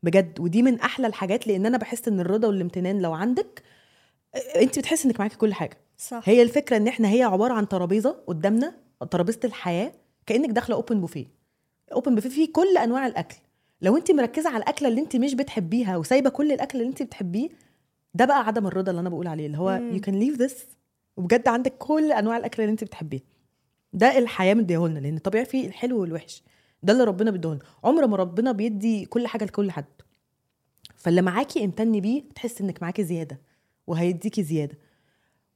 بجد. 0.04 0.40
ودي 0.40 0.62
من 0.62 0.80
أحلى 0.80 1.08
الحاجات 1.08 1.48
لأن 1.48 1.66
أنا 1.66 1.78
بحس 1.78 2.08
إن 2.08 2.20
الرضا 2.20 2.48
والامتنان 2.48 3.02
لو 3.02 3.14
عندك 3.14 3.64
آه، 4.36 4.62
انت 4.62 4.80
بتحس 4.80 5.06
إنك 5.06 5.20
معاكي 5.20 5.36
كل 5.38 5.54
حاجة. 5.54 5.78
صح. 5.98 6.22
هي 6.26 6.42
الفكرة 6.42 6.78
إن 6.78 6.88
إحنا 6.88 7.10
هي 7.10 7.24
عبارة 7.24 7.54
عن 7.54 7.68
ترابيزة 7.68 8.16
قدامنا 8.28 8.74
ترابيزة 9.12 9.40
الحياة 9.44 9.92
كأنك 10.26 10.50
داخلة 10.50 10.76
open 10.76 11.02
buffet 11.02 11.26
open 11.94 12.16
buffet 12.16 12.30
فيه 12.30 12.52
كل 12.54 12.78
أنواع 12.78 13.08
الأكل. 13.08 13.36
لو 13.82 13.98
انت 13.98 14.12
مركزة 14.12 14.50
على 14.50 14.58
الأكلة 14.64 14.88
اللي 14.88 15.02
انت 15.02 15.16
مش 15.16 15.34
بتحبيها 15.34 15.98
وسايبة 15.98 16.30
كل 16.30 16.52
الأكل 16.52 16.78
اللي 16.80 16.90
انت 16.90 17.04
بتحبيه 17.04 17.50
ده 18.14 18.26
بقى 18.26 18.46
عدم 18.48 18.68
الرضا 18.68 18.92
اللي 18.92 19.00
أنا 19.00 19.10
بقول 19.10 19.28
عليه 19.28 19.46
اللي 19.46 19.58
هو. 19.58 19.70
you 19.94 20.00
can 20.02 20.16
leave 20.20 20.38
this 20.42 20.66
وبجد 21.18 21.48
عندك 21.48 21.74
كل 21.78 22.12
أنواع 22.12 22.38
الأكل 22.38 22.62
اللي 22.64 22.72
أنت 22.72 22.84
بتحبيه. 22.84 23.20
ده 23.94 24.18
الحياة 24.18 24.54
مديهولنا 24.54 25.00
لأن 25.00 25.18
طبيعي 25.18 25.46
فيه 25.46 25.68
الحلو 25.68 26.02
والوحش. 26.02 26.44
ده 26.84 26.94
اللي 26.94 27.04
ربنا 27.04 27.32
بيديهولنا. 27.32 27.64
عمر 27.84 28.08
ما 28.08 28.18
ربنا 28.18 28.52
بيدي 28.52 29.06
كل 29.06 29.28
حاجة 29.28 29.46
لكل 29.46 29.72
حد. 29.72 29.86
فاللي 30.96 31.22
معاكي 31.22 31.66
امتني 31.66 32.02
بيه 32.02 32.24
تحس 32.36 32.62
إنك 32.62 32.82
معاكي 32.82 33.04
زيادة 33.04 33.40
وهيديكي 33.88 34.44
زيادة. 34.44 34.78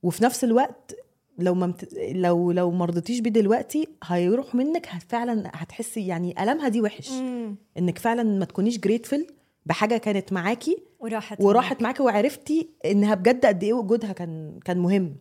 وفي 0.03 0.23
نفس 0.23 0.43
الوقت 0.43 0.95
لو 1.39 1.53
ما 1.55 1.67
مت... 1.67 1.93
لو 2.11 2.51
لو 2.51 2.71
ما 2.71 2.85
رضيتيش 2.85 3.19
بيه 3.19 3.29
دلوقتي 3.29 3.87
هيروح 4.03 4.55
منك 4.55 4.89
فعلا 5.09 5.51
هتحسي 5.53 6.07
يعني 6.07 6.43
ألمها 6.43 6.67
دي 6.67 6.81
وحش. 6.81 7.11
مم. 7.11 7.55
إنك 7.77 7.97
فعلا 7.97 8.23
ما 8.23 8.45
تكونيش 8.45 8.79
جريتفل 8.79 9.27
بحاجة 9.67 9.97
كانت 9.97 10.33
معاكي 10.33 10.83
وراحت 10.99 11.41
وراحت 11.41 11.81
معاكي 11.81 12.03
وعرفتي 12.03 12.69
إنها 12.85 13.15
بجد 13.15 13.45
قد 13.45 13.63
إيه 13.63 13.73
وجودها 13.73 14.11
كان 14.13 14.59
كان 14.65 14.77
مهم. 14.77 15.15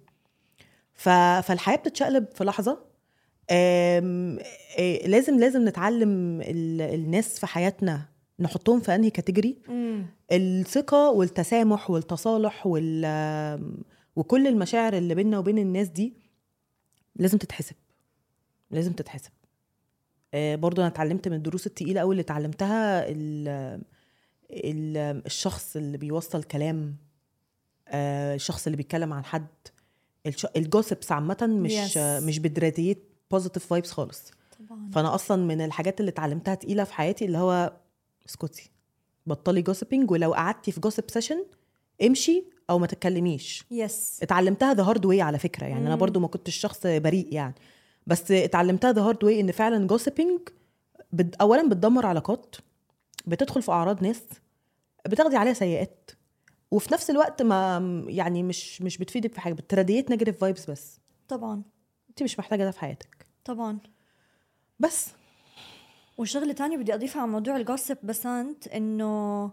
ف... 0.95 1.09
فالحياة 1.09 1.77
بتتشقلب 1.77 2.27
في 2.35 2.45
لحظة. 2.45 2.73
آم... 3.51 4.39
آه، 4.79 5.07
لازم 5.07 5.39
لازم 5.39 5.69
نتعلم 5.69 6.41
ال... 6.41 6.81
الناس 6.81 7.39
في 7.41 7.47
حياتنا 7.47 8.09
نحطهم 8.41 8.81
في 8.81 8.95
أنهي 8.95 9.11
كاتيجوري. 9.11 9.59
الثقة 10.33 11.11
والتسامح 11.11 11.91
والتصالح 11.91 12.67
وال 12.67 13.03
آم، 13.05 13.79
وكل 14.17 14.47
المشاعر 14.47 14.97
اللي 14.97 15.15
بيننا 15.15 15.39
وبين 15.39 15.59
الناس 15.59 15.89
دي 15.89 16.15
لازم 17.17 17.39
تتحسب. 17.39 17.77
لازم 18.71 18.93
تتحسب. 18.93 19.31
آه، 20.35 20.57
برضو 20.57 20.81
أنا 20.81 20.89
اتعلمت 20.91 21.29
من 21.29 21.37
الدروس 21.37 21.67
التقيلة 21.67 22.01
قوي 22.01 22.13
اللي 22.13 22.21
اتعلمتها. 22.23 23.05
الشخص 24.51 25.77
اللي 25.77 25.99
بيوصل 25.99 26.43
كلام 26.43 26.97
آه، 27.89 28.35
الشخص 28.35 28.67
اللي 28.67 28.77
بيتكلم 28.77 29.13
عن 29.13 29.25
حد. 29.25 29.47
ال 30.57 30.64
gossips 30.64 31.13
عامة 31.13 31.37
مش 31.63 31.73
Yes. 31.95 31.99
مش 31.99 32.39
بت 32.39 32.53
radiate 32.53 33.05
positive 33.31 33.67
vibes 33.67 33.91
خالص 33.91 34.31
طبعا 34.69 34.91
فأنا 34.93 35.15
أصلا 35.15 35.45
من 35.45 35.61
الحاجات 35.61 36.01
اللي 36.01 36.09
اتعلمتها 36.11 36.55
تقيلة 36.55 36.85
في 36.85 36.95
حياتي 36.95 37.25
اللي 37.25 37.39
هو 37.39 37.73
اسكتي 38.29 38.71
بطلي 39.27 39.63
gossiping 39.63 40.11
ولو 40.11 40.35
قعدتي 40.35 40.73
في 40.73 40.81
gossip 40.81 41.05
session 41.11 41.45
امشي 42.07 42.45
أو 42.71 42.79
ما 42.79 42.87
تتكلميش 42.87 43.65
yes 43.71 44.19
اتعلمتها 44.23 44.75
the 44.75 44.83
hard 44.83 45.05
way 45.07 45.21
على 45.23 45.39
فكرة 45.39 45.67
يعني 45.67 45.81
أنا 45.87 45.95
مم. 45.95 46.01
برضو 46.01 46.21
ما 46.21 46.29
كنتش 46.29 46.57
شخص 46.57 46.87
بريء 46.87 47.29
يعني 47.35 47.55
بس 48.07 48.31
اتعلمتها 48.31 48.93
the 48.93 49.03
hard 49.03 49.25
way 49.25 49.41
إن 49.41 49.53
فعلا 49.53 49.87
gossiping 49.87 50.41
بد... 51.13 51.37
اولا 51.41 51.69
بتدمر 51.69 52.07
علاقات 52.07 52.57
بتدخل 53.27 53.63
في 53.63 53.73
أعراض 53.73 54.03
ناس 54.03 54.23
بتاخدي 55.09 55.37
عليها 55.37 55.53
سيئات 55.53 56.11
وفي 56.71 56.93
نفس 56.95 57.11
الوقت 57.11 57.43
ما 57.43 57.79
يعني 58.09 58.43
مش 58.43 58.83
مش 58.83 58.99
بتفيدك 58.99 59.33
في 59.35 59.41
حاجة 59.41 59.53
بت 59.55 59.67
radiate 59.67 60.11
negative 60.11 60.41
vibes 60.41 60.71
بس. 60.71 61.01
طبعا. 61.29 61.63
انت 62.11 62.23
مش 62.23 62.39
محتاجة 62.39 62.65
ده 62.65 62.71
في 62.71 62.81
حياتك. 62.81 63.27
طبعا. 63.45 63.79
بس. 64.79 65.09
وشغلة 66.19 66.53
تانية 66.53 66.77
بدي 66.77 66.95
أضيفها 66.95 67.23
على 67.23 67.31
موضوع 67.31 67.57
ال 67.57 67.63
gossip 67.63 67.99
بسنت 68.03 68.69
إنه 68.69 69.51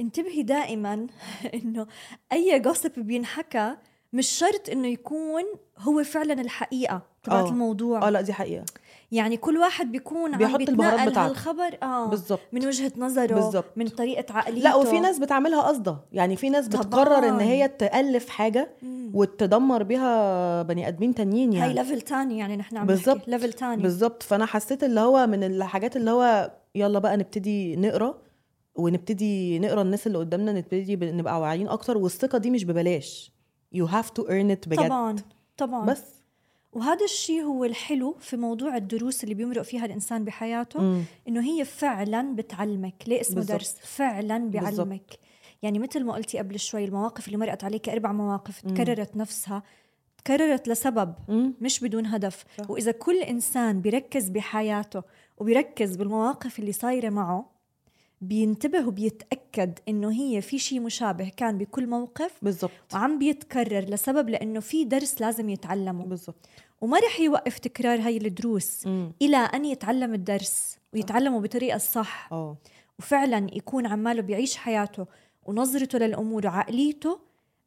انتبهي 0.00 0.42
دائما 0.42 1.06
إنه 1.54 1.86
أي 2.32 2.60
gossip 2.60 2.92
بينحكى 2.96 3.76
مش 4.12 4.26
شرط 4.28 4.68
إنه 4.68 4.88
يكون 4.88 5.44
هو 5.78 6.04
فعلا 6.04 6.40
الحقيقة. 6.40 7.02
تبعت 7.26 7.44
آه. 7.44 7.48
الموضوع. 7.50 8.06
آه 8.06 8.10
لا 8.10 8.20
دي 8.20 8.32
حقيقة. 8.32 8.64
يعني 9.12 9.36
كل 9.36 9.58
واحد 9.58 9.92
بيكون 9.92 10.32
عم 10.32 10.38
بيحط 10.38 10.60
البهارات 10.60 10.94
بيتنقل 10.94 11.10
بتاعته. 11.10 11.30
هالخبر 11.30 11.78
آه 11.82 12.06
بالظبط. 12.06 12.40
من 12.52 12.66
وجهة 12.66 12.92
نظره 12.96 13.34
بالظبط. 13.34 13.64
من 13.76 13.88
طريقة 13.88 14.34
عقليته. 14.34 14.62
لا 14.64 14.74
وفي 14.74 15.00
ناس 15.00 15.18
بتعملها 15.18 15.62
قصدة. 15.62 15.96
يعني 16.12 16.36
في 16.36 16.50
ناس 16.50 16.68
طبعاً. 16.68 16.82
بتقرر 16.84 17.28
إن 17.28 17.40
هي 17.40 17.68
تألف 17.68 18.28
حاجة 18.28 18.70
مم. 18.82 19.10
وتدمر 19.14 19.82
بيها 19.82 20.62
بني 20.62 20.88
آدمين 20.88 21.14
تانيين 21.14 21.50
هاي 21.52 21.58
يعني. 21.58 21.74
level 21.74 22.00
تاني 22.00 22.38
يعني 22.38 22.56
نحن 22.56 22.76
عم 22.76 22.86
بالظبط. 22.86 23.16
نحكي 23.16 23.30
level 23.30 23.52
تاني. 23.52 23.82
بالظبط. 23.82 24.22
فأنا 24.22 24.46
حسيت 24.46 24.84
اللي 24.84 25.00
هو 25.00 25.26
من 25.26 25.44
الحاجات 25.44 25.96
اللي 25.96 26.10
هو 26.10 26.50
يلا 26.74 26.98
بقى 26.98 27.16
نبتدي 27.16 27.76
نقرأ 27.76 28.18
ونبتدي 28.74 29.58
نقرأ 29.58 29.82
الناس 29.82 30.06
اللي 30.06 30.18
قدامنا 30.18 30.52
نبتدي 30.52 30.96
نبقى 30.96 31.40
واعيين 31.40 31.68
أكتر 31.68 31.98
والثقة 31.98 32.38
دي 32.38 32.50
مش 32.50 32.64
ببلاش. 32.64 33.32
you 33.72 33.86
have 33.86 34.10
to 34.10 34.22
earn 34.24 34.56
it 34.56 34.68
بجد. 34.68 34.86
طبعا. 34.86 35.16
طبعا. 35.56 35.86
بس. 35.86 36.02
وهذا 36.76 37.04
الشيء 37.04 37.42
هو 37.42 37.64
الحلو 37.64 38.16
في 38.20 38.36
موضوع 38.36 38.76
الدروس 38.76 39.24
اللي 39.24 39.34
بيمرق 39.34 39.62
فيها 39.62 39.84
الإنسان 39.86 40.24
بحياته 40.24 40.80
مم. 40.80 41.02
إنه 41.28 41.40
هي 41.40 41.64
فعلا 41.64 42.34
بتعلمك 42.36 42.94
ليه 43.06 43.20
اسمه 43.20 43.34
بالظبط. 43.36 43.52
درس 43.58 43.76
فعلا 43.82 44.38
بيعلمك 44.50 45.18
يعني 45.62 45.78
مثل 45.78 46.04
ما 46.04 46.12
قلتي 46.14 46.38
قبل 46.38 46.58
شوي 46.58 46.84
المواقف 46.84 47.26
اللي 47.26 47.36
مرقت 47.38 47.64
عليك 47.64 47.88
أربع 47.88 48.12
مواقف 48.12 48.64
مم. 48.64 48.74
تكررت 48.74 49.16
نفسها 49.16 49.62
تكررت 50.24 50.68
لسبب 50.68 51.14
مم. 51.28 51.54
مش 51.60 51.80
بدون 51.80 52.06
هدف 52.06 52.44
صح. 52.58 52.70
وإذا 52.70 52.92
كل 52.92 53.18
إنسان 53.18 53.80
بيركز 53.80 54.28
بحياته 54.28 55.02
وبيركز 55.38 55.96
بالمواقف 55.96 56.58
اللي 56.58 56.72
صايرة 56.72 57.08
معه 57.08 57.55
بينتبه 58.20 58.86
وبيتأكد 58.88 59.78
إنه 59.88 60.12
هي 60.12 60.40
في 60.40 60.58
شيء 60.58 60.80
مشابه 60.80 61.30
كان 61.36 61.58
بكل 61.58 61.86
موقف 61.86 62.32
بالظبط 62.42 62.70
وعم 62.94 63.18
بيتكرر 63.18 63.80
لسبب 63.80 64.28
لأنه 64.28 64.60
في 64.60 64.84
درس 64.84 65.20
لازم 65.20 65.48
يتعلمه. 65.48 66.04
بالظبط 66.04 66.48
وما 66.80 66.98
رح 66.98 67.20
يوقف 67.20 67.58
تكرار 67.58 68.00
هاي 68.00 68.16
الدروس 68.16 68.86
مم. 68.86 69.12
إلى 69.22 69.36
أن 69.36 69.64
يتعلم 69.64 70.14
الدرس 70.14 70.78
ويتعلمه 70.94 71.40
بطريقة 71.40 71.76
الصح 71.76 72.28
آه. 72.32 72.56
وفعلا 72.98 73.46
يكون 73.52 73.86
عماله 73.86 74.22
بيعيش 74.22 74.56
حياته 74.56 75.06
ونظرته 75.46 75.98
للأمور 75.98 76.46
وعقليته 76.46 77.18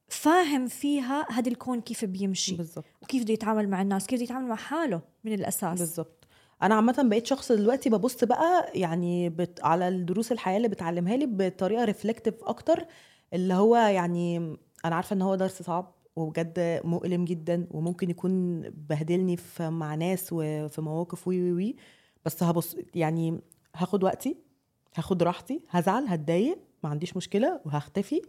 فاهم 0.07 0.67
فيها 0.67 1.25
هذا 1.31 1.49
الكون 1.49 1.81
كيف 1.81 2.05
بيمشي 2.05 2.55
بالظبط 2.55 2.85
وكيف 3.01 3.23
بده 3.23 3.33
يتعامل 3.33 3.69
مع 3.69 3.81
الناس 3.81 4.07
كيف 4.07 4.19
بده 4.19 4.23
يتعامل 4.23 4.47
مع 4.47 4.55
حاله 4.55 5.01
من 5.23 5.33
الأساس. 5.33 5.79
بالظبط 5.79 6.18
أنا 6.63 6.75
عامة 6.75 6.95
بقيت 7.09 7.25
شخص 7.27 7.51
دلوقتي 7.51 7.89
ببص 7.89 8.23
بقى 8.23 8.71
يعني 8.75 9.29
بت... 9.29 9.59
على 9.63 9.87
الدروس 9.87 10.31
الحياة 10.31 10.57
اللي 10.57 10.67
بتعلمها 10.67 11.17
لي 11.17 11.25
بطريقة 11.25 11.85
ريفلكتيف 11.85 12.33
أكتر 12.43 12.85
اللي 13.33 13.53
هو 13.53 13.75
يعني 13.75 14.37
أنا 14.85 14.95
عارفة 14.95 15.13
إن 15.13 15.21
هو 15.21 15.35
درس 15.35 15.61
صعب 15.63 15.95
وبجد 16.15 16.81
مؤلم 16.83 17.25
جدا 17.25 17.67
وممكن 17.71 18.09
يكون 18.09 18.61
بهدلني 18.61 19.37
في 19.37 19.69
مع 19.69 19.95
ناس 19.95 20.29
وفي 20.31 20.81
مواقف 20.81 21.27
وي 21.27 21.41
وي 21.41 21.51
وي 21.51 21.75
بس 22.25 22.43
هبص 22.43 22.75
يعني 22.95 23.41
هاخد 23.75 24.03
وقتي 24.03 24.37
هاخد 24.95 25.23
راحتي 25.23 25.61
هزعل 25.69 26.05
هتضايق 26.07 26.57
ما 26.83 26.89
عنديش 26.89 27.17
مشكلة 27.17 27.61
وهختفي 27.65 28.21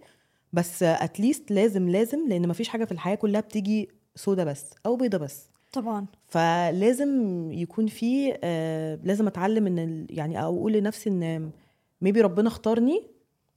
بس 0.53 0.83
at 0.83 1.02
least 1.02 1.51
لازم 1.53 1.89
لازم 1.89 2.29
لأن 2.29 2.49
مفيش 2.49 2.69
حاجة 2.69 2.85
في 2.85 2.93
الحياة 2.93 3.15
كلها 3.15 3.41
بتيجي 3.41 3.89
سودا 4.15 4.45
بس 4.45 4.71
أو 4.87 4.97
بيضة 4.97 5.19
بس. 5.19 5.51
طبعا. 5.73 6.07
فلازم 6.27 7.09
يكون 7.53 7.87
في 7.87 8.39
آه 8.45 8.99
لازم 9.05 9.27
أتعلم 9.27 9.67
إن 9.67 9.79
ال- 9.79 10.07
يعني 10.11 10.43
أو 10.43 10.57
أقول 10.57 10.73
لنفسي 10.73 11.11
إن 11.11 11.51
ميبي 12.01 12.21
ربنا 12.21 12.49
اختارني 12.49 13.07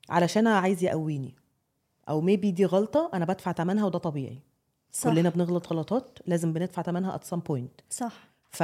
علشان 0.10 0.48
عايز 0.48 0.84
يقويني. 0.84 1.36
أو 2.10 2.22
ميبي 2.22 2.52
دي 2.52 2.66
غلطة 2.66 3.10
أنا 3.14 3.26
بدفع 3.26 3.52
ثمنها 3.52 3.86
وده 3.86 4.00
طبيعي. 4.00 4.40
صح. 4.92 5.10
كلنا 5.14 5.30
بنغلط 5.30 5.68
غلطات 5.74 6.20
لازم 6.28 6.54
بندفع 6.54 6.82
ثمنها 6.82 7.18
at 7.18 7.28
some 7.36 7.40
point. 7.52 7.84
صح. 7.90 8.14
ف 8.52 8.64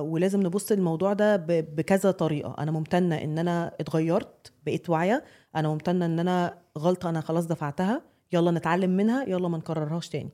ولازم 0.00 0.42
نبص 0.42 0.72
للموضوع 0.72 1.12
ده 1.12 1.36
ب... 1.36 1.46
بكذا 1.76 2.10
طريقة. 2.10 2.54
أنا 2.58 2.70
ممتنة 2.70 3.14
إن 3.16 3.38
أنا 3.38 3.74
اتغيرت 3.80 4.52
بقيت 4.66 4.90
واعية. 4.90 5.24
أنا 5.56 5.68
ممتنة 5.68 6.06
إن 6.06 6.18
أنا 6.18 6.58
غلطة 6.78 7.08
أنا 7.08 7.20
خلاص 7.20 7.46
دفعتها. 7.46 8.02
يلا 8.32 8.50
نتعلم 8.50 8.90
منها 8.90 9.24
يلا 9.28 9.48
ما 9.48 9.58
نكررهاش 9.58 10.08
تاني. 10.08 10.30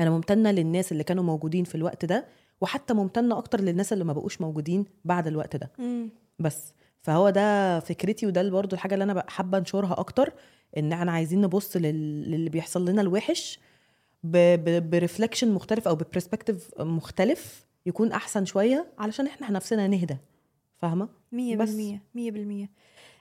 أنا 0.00 0.10
ممتنة 0.10 0.50
للناس 0.50 0.92
اللي 0.92 1.04
كانوا 1.04 1.24
موجودين 1.24 1.64
في 1.64 1.74
الوقت 1.74 2.04
ده 2.04 2.26
وحتى 2.60 2.94
ممتنة 2.94 3.38
أكتر 3.38 3.60
للناس 3.60 3.92
اللي 3.92 4.04
ما 4.04 4.12
بقوش 4.12 4.40
موجودين 4.40 4.84
بعد 5.04 5.26
الوقت 5.26 5.56
ده. 5.56 5.70
مم. 5.78 6.08
بس 6.38 6.72
فهو 7.02 7.30
ده 7.30 7.80
فكرتي 7.80 8.26
وده 8.26 8.50
برضه 8.50 8.74
الحاجة 8.74 8.94
اللي 8.94 9.04
أنا 9.04 9.24
حابة 9.28 9.58
أنشرها 9.58 10.00
أكتر 10.00 10.32
إن 10.76 10.92
إحنا 10.92 11.12
عايزين 11.12 11.40
نبص 11.40 11.76
لل... 11.76 12.30
للي 12.30 12.50
بيحصل 12.50 12.88
لنا 12.88 13.02
الوحش 13.02 13.58
ب... 14.22 14.36
ب... 14.64 14.90
ب 14.90 14.96
reflection 14.96 15.52
مختلف 15.52 15.88
أو 15.88 15.94
ب 15.94 16.00
perspective 16.00 16.70
مختلف 16.80 17.64
يكون 17.86 18.12
أحسن 18.12 18.44
شوية 18.44 18.86
علشان 18.98 19.26
إحنا 19.26 19.50
نفسنا 19.50 19.86
نهدى. 19.86 20.16
فاهمة؟ 20.78 21.08
مية 21.32 21.56
بس. 21.56 21.68
بالمية 21.70 22.02
مية 22.14 22.30
بالمية. 22.30 22.70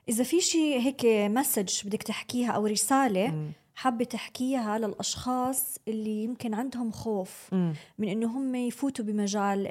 إذا 0.10 0.24
في 0.24 0.42
شيء 0.42 0.80
هيك 0.80 1.06
message 1.06 1.88
بدك 1.88 2.04
تحكيها 2.04 2.52
أو 2.52 2.66
رسالة 2.66 3.52
حابة 3.76 4.06
تحكيها 4.06 4.78
للأشخاص 4.80 5.78
اللي 5.88 6.24
يمكن 6.24 6.54
عندهم 6.54 6.92
خوف 6.92 7.50
مم. 7.52 7.74
من 7.98 8.08
إنه 8.08 8.28
هم 8.38 8.56
يفوتوا 8.56 9.06
بمجال 9.06 9.68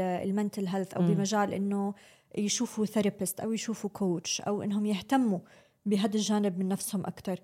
ال 0.00 0.09
mental 0.09 0.66
health 0.66 0.94
أو 0.94 1.02
مم. 1.02 1.14
بمجال 1.14 1.54
إنه 1.54 1.94
يشوفوا 2.38 2.86
therapist 2.86 3.40
أو 3.40 3.52
يشوفوا 3.52 3.90
coach 3.90 4.40
أو 4.40 4.62
إنهم 4.62 4.86
يهتموا 4.86 5.38
بهذا 5.86 6.16
الجانب 6.16 6.58
من 6.58 6.68
نفسهم 6.68 7.06
أكتر 7.06 7.40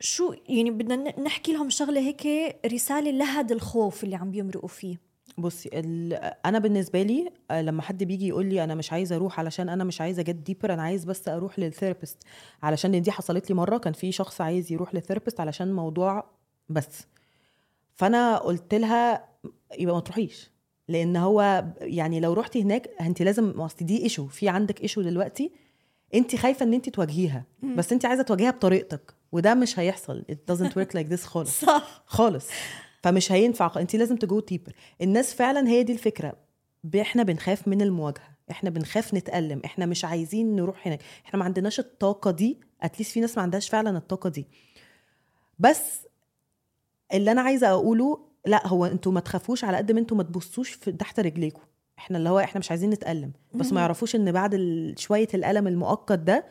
شو 0.00 0.34
يعني 0.48 0.70
بدنا 0.70 1.20
نحكي 1.20 1.52
لهم 1.52 1.70
شغلة 1.70 2.00
هيك 2.00 2.56
رسالة 2.66 3.10
لهذا 3.10 3.54
الخوف 3.54 4.04
اللي 4.04 4.16
عم 4.16 4.30
بيمرقوا 4.30 4.68
فيه 4.68 5.09
بصي 5.38 5.70
ال... 5.72 6.12
أنا 6.46 6.58
بالنسبة 6.58 7.02
لي 7.02 7.32
آه، 7.50 7.62
لما 7.62 7.82
حد 7.82 8.04
بيجي 8.04 8.28
يقول 8.28 8.46
لي 8.46 8.64
أنا 8.64 8.74
مش 8.74 8.92
عايزة 8.92 9.16
أروح 9.16 9.40
علشان 9.40 9.68
أنا 9.68 9.84
مش 9.84 10.00
عايزة 10.00 10.22
get 10.22 10.34
deeper 10.34 10.74
أنا 10.74 10.82
عايز 10.82 11.04
بس 11.04 11.28
أروح 11.28 11.58
لل 11.58 11.69
therapist 11.69 12.18
علشان 12.62 13.02
دي 13.02 13.10
حصلت 13.12 13.50
لي 13.50 13.56
مرة 13.56 13.78
كان 13.78 13.92
في 13.92 14.12
شخص 14.12 14.40
عايز 14.40 14.72
يروح 14.72 14.94
لل 14.94 15.02
therapist 15.02 15.40
علشان 15.40 15.72
موضوع 15.72 16.24
بس. 16.68 17.06
فأنا 17.94 18.38
قلت 18.38 18.74
لها 18.74 19.24
يبقى 19.78 19.94
ما 19.94 20.00
تروحيش. 20.00 20.50
لأن 20.88 21.16
هو 21.16 21.64
يعني 21.80 22.20
لو 22.20 22.32
رحتي 22.32 22.62
هناك 22.62 22.90
انت 23.00 23.22
لازم 23.22 23.50
أصل 23.50 23.86
دي 23.86 24.02
issue 24.02 24.26
في 24.26 24.48
عندك 24.48 24.82
issue 24.82 25.02
دلوقتي 25.02 25.52
انت 26.14 26.36
خايفة 26.36 26.64
إن 26.64 26.74
انت 26.74 26.88
تواجهيها. 26.88 27.44
بس 27.76 27.92
انت 27.92 28.04
عايزة 28.04 28.22
تواجهها 28.22 28.50
بطريقتك. 28.50 29.14
وده 29.32 29.54
مش 29.54 29.78
هيحصل. 29.78 30.24
It 30.32 30.54
doesn't 30.54 30.70
work 30.70 30.98
like 30.98 31.10
this 31.12 31.20
خالص. 31.24 31.60
صح. 31.64 32.02
خالص. 32.06 32.48
فمش 33.02 33.32
هينفع 33.32 33.72
انت 33.76 33.96
لازم 33.96 34.16
ت 34.16 34.24
go 34.24 34.40
deeper 34.40 34.72
الناس 35.02 35.34
فعلا 35.34 35.68
هي 35.68 35.82
دي 35.82 35.92
الفكرة. 35.92 36.36
إحنا 37.00 37.22
بنخاف 37.22 37.68
من 37.68 37.82
المواجهة. 37.82 38.36
إحنا 38.50 38.70
بنخاف 38.70 39.14
نتألم. 39.14 39.62
إحنا 39.64 39.86
مش 39.86 40.04
عايزين 40.04 40.56
نروح 40.56 40.86
هناك. 40.86 41.00
إحنا 41.26 41.38
ما 41.38 41.44
عندناش 41.44 41.80
الطاقة 41.80 42.30
دي. 42.30 42.60
at 42.82 42.91
least 42.91 43.12
في 43.12 43.20
ناس 43.20 43.36
ما 43.36 43.42
عندهاش 43.42 43.68
فعلا 43.68 43.98
الطاقة 43.98 44.30
دي. 44.30 44.46
بس 45.58 46.06
اللي 47.14 47.32
أنا 47.32 47.40
عايزة 47.40 47.70
أقوله 47.70 48.20
لا 48.46 48.66
هو 48.66 48.86
أنتوا 48.86 49.12
ما 49.12 49.20
تخافوش 49.20 49.64
على 49.64 49.76
قد 49.76 49.92
ما 49.92 50.00
أنتوا 50.00 50.16
ما 50.16 50.22
تبصوش 50.22 50.76
تحت 50.76 51.20
رجليكم 51.20 51.62
إحنا 51.98 52.18
اللي 52.18 52.28
هو 52.28 52.38
إحنا 52.38 52.58
مش 52.58 52.70
عايزين 52.70 52.90
نتألم. 52.90 53.32
بس. 53.54 53.72
ما 53.72 53.80
يعرفوش 53.80 54.14
إن 54.16 54.32
بعد 54.32 54.54
شوية 54.98 55.28
الألم 55.34 55.66
المؤقت 55.66 56.18
ده 56.18 56.44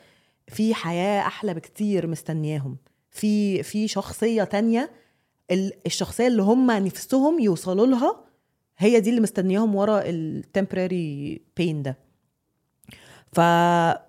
في 0.47 0.73
حياة 0.73 1.21
أحلى 1.21 1.53
بكتير 1.53 2.07
مستنياهم. 2.07 2.77
في 3.11 3.63
في 3.63 3.87
شخصية 3.87 4.43
تانية 4.43 4.91
الشخصية 5.51 6.27
اللي 6.27 6.41
هم 6.41 6.71
نفسهم 6.71 7.39
يوصلوا 7.39 7.87
لها 7.87 8.19
هي 8.77 8.99
دي 8.99 9.09
اللي 9.09 9.21
مستنياهم 9.21 9.75
ورا 9.75 10.01
التمبراري 10.05 11.41
بين 11.57 11.83
ده. 11.83 11.97
ف... 13.33 13.39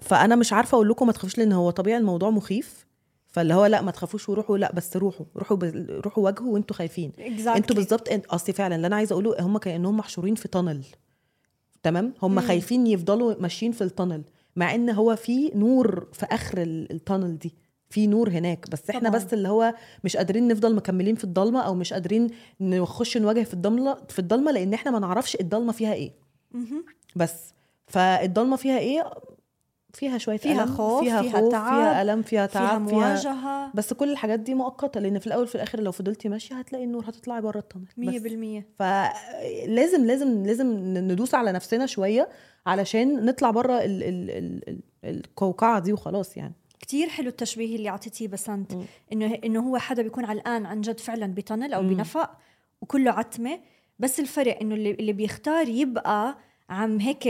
فأنا 0.01 0.37
مش 0.37 0.53
عارفة 0.53 0.75
أقول 0.75 0.89
لكم 0.89 1.07
ما 1.07 1.13
تخافوش 1.13 1.39
لأن 1.39 1.53
هو 1.53 1.71
طبيعي 1.71 1.99
الموضوع 1.99 2.31
مخيف. 2.31 2.87
فاللي 3.27 3.55
هو 3.55 3.67
لا 3.67 3.83
ما 3.83 3.91
تخافوش 3.91 4.29
وروحوا 4.29 4.59
لا 4.59 4.73
بس 4.73 4.97
روحوا 4.97 5.27
روحوا 5.37 5.57
ب... 5.57 5.65
روحوا 6.05 6.25
واجهوا 6.25 6.53
وانتوا 6.55 6.77
خايفين. 6.77 7.13
Exactly. 7.19 7.49
أنتوا 7.49 7.77
بالظبط 7.77 8.09
اصلي 8.31 8.55
فعلا 8.55 8.77
اللي 8.77 8.87
أنا 8.87 8.97
عايزة 8.97 9.13
أقوله 9.13 9.37
هم 9.41 9.59
كأنهم 9.59 9.97
محشورين 9.97 10.35
في 10.35 10.49
تانل 10.49 10.85
تمام؟ 11.83 12.15
هم 12.23 12.35
مم. 12.35 12.41
خايفين 12.41 12.87
يفضلوا 12.87 13.35
ماشيين 13.41 13.73
في 13.73 13.85
التانل 13.85 14.23
مع 14.57 14.75
إن 14.75 14.91
هو 14.91 15.17
في 15.17 15.51
نور 15.55 16.09
في 16.13 16.27
آخر 16.31 16.63
ال- 16.63 16.93
التانل 16.93 17.39
دي. 17.39 17.55
في 17.91 18.07
نور 18.07 18.31
هناك 18.31 18.71
بس 18.71 18.91
إحنا 18.91 19.09
طبعاً. 19.09 19.21
بس 19.25 19.35
اللي 19.35 19.49
هو 19.49 19.75
مش 20.05 20.17
قادرين 20.17 20.49
نفضل 20.49 20.75
مكملين 20.75 21.15
في 21.15 21.25
الضلمة 21.25 21.61
أو 21.61 21.75
مش 21.75 21.93
قادرين 21.93 22.27
نخش 22.61 23.17
نواجه 23.17 23.43
في 23.43 23.55
الضلمه 23.55 23.97
في 24.09 24.19
الضلمة 24.19 24.53
لأن 24.53 24.75
إحنا 24.75 24.91
ما 24.91 24.99
نعرفش 24.99 25.37
الضلمة 25.41 25.73
فيها 25.73 25.93
إيه. 25.93 26.13
بس 27.17 27.55
فالضلمة 27.87 28.57
فيها 28.57 28.79
إيه 28.79 29.11
فيها 29.95 30.19
شوية 30.19 30.37
فيها 30.37 30.65
ألم، 30.65 30.75
خوف، 30.77 31.05
فيها, 31.05 31.23
فيها 31.23 31.41
خوف 31.41 31.53
تعب، 31.53 31.73
فيها 31.75 32.03
ألم 32.03 32.23
فيها 32.23 32.47
تعب 32.47 32.89
فيها 32.89 32.99
مواجهة 32.99 33.71
بس 33.75 33.93
كل 33.93 34.11
الحاجات 34.13 34.41
دي 34.41 34.55
مؤقتة 34.55 35.01
لأن 35.01 35.19
في 35.19 35.27
الأول 35.27 35.47
في 35.47 35.55
الآخر 35.55 35.81
لو 35.81 35.93
فضلتي 35.93 36.29
ماشية 36.29 36.55
هتلاقي 36.55 36.85
النور 36.85 37.05
هتطلعي 37.09 37.41
بره 37.41 37.59
التنل 37.59 37.85
مية 37.97 38.19
بس. 38.19 38.23
بالمية 38.23 38.67
فلازم 38.79 40.05
لازم 40.07 40.47
لازم 40.47 40.67
ندوس 40.99 41.35
على 41.35 41.53
نفسنا 41.53 41.87
شوية 41.87 42.29
علشان 42.67 43.25
نطلع 43.25 43.51
بره 43.51 43.73
ال- 43.79 44.03
ال- 44.03 44.31
ال- 44.31 44.69
ال- 44.69 44.81
القوقعة 45.05 45.79
دي 45.81 45.93
وخلاص 45.93 46.37
يعني 46.37 46.55
كتير 46.81 47.09
حلو 47.09 47.29
التشبيه 47.29 47.77
اللي 47.77 47.89
أعطيتيه 47.89 48.29
بسنت. 48.29 48.73
إنه 49.13 49.39
إنه 49.45 49.61
هو 49.61 49.79
حدا 49.79 50.03
بيكون 50.03 50.25
علقان 50.25 50.67
عن 50.67 50.81
جد 50.81 51.01
فعلا 51.01 51.27
بتنل 51.35 51.75
أو. 51.75 51.83
بنفق 51.83 52.31
وكله 52.83 53.11
عتمة 53.11 53.61
بس 53.99 54.21
الفرق 54.21 54.59
إنه 54.61 54.75
اللي, 54.75 54.91
اللي 54.91 55.13
بيختار 55.13 55.69
يبقى 55.69 56.39
عم 56.71 57.01
هيك 57.01 57.27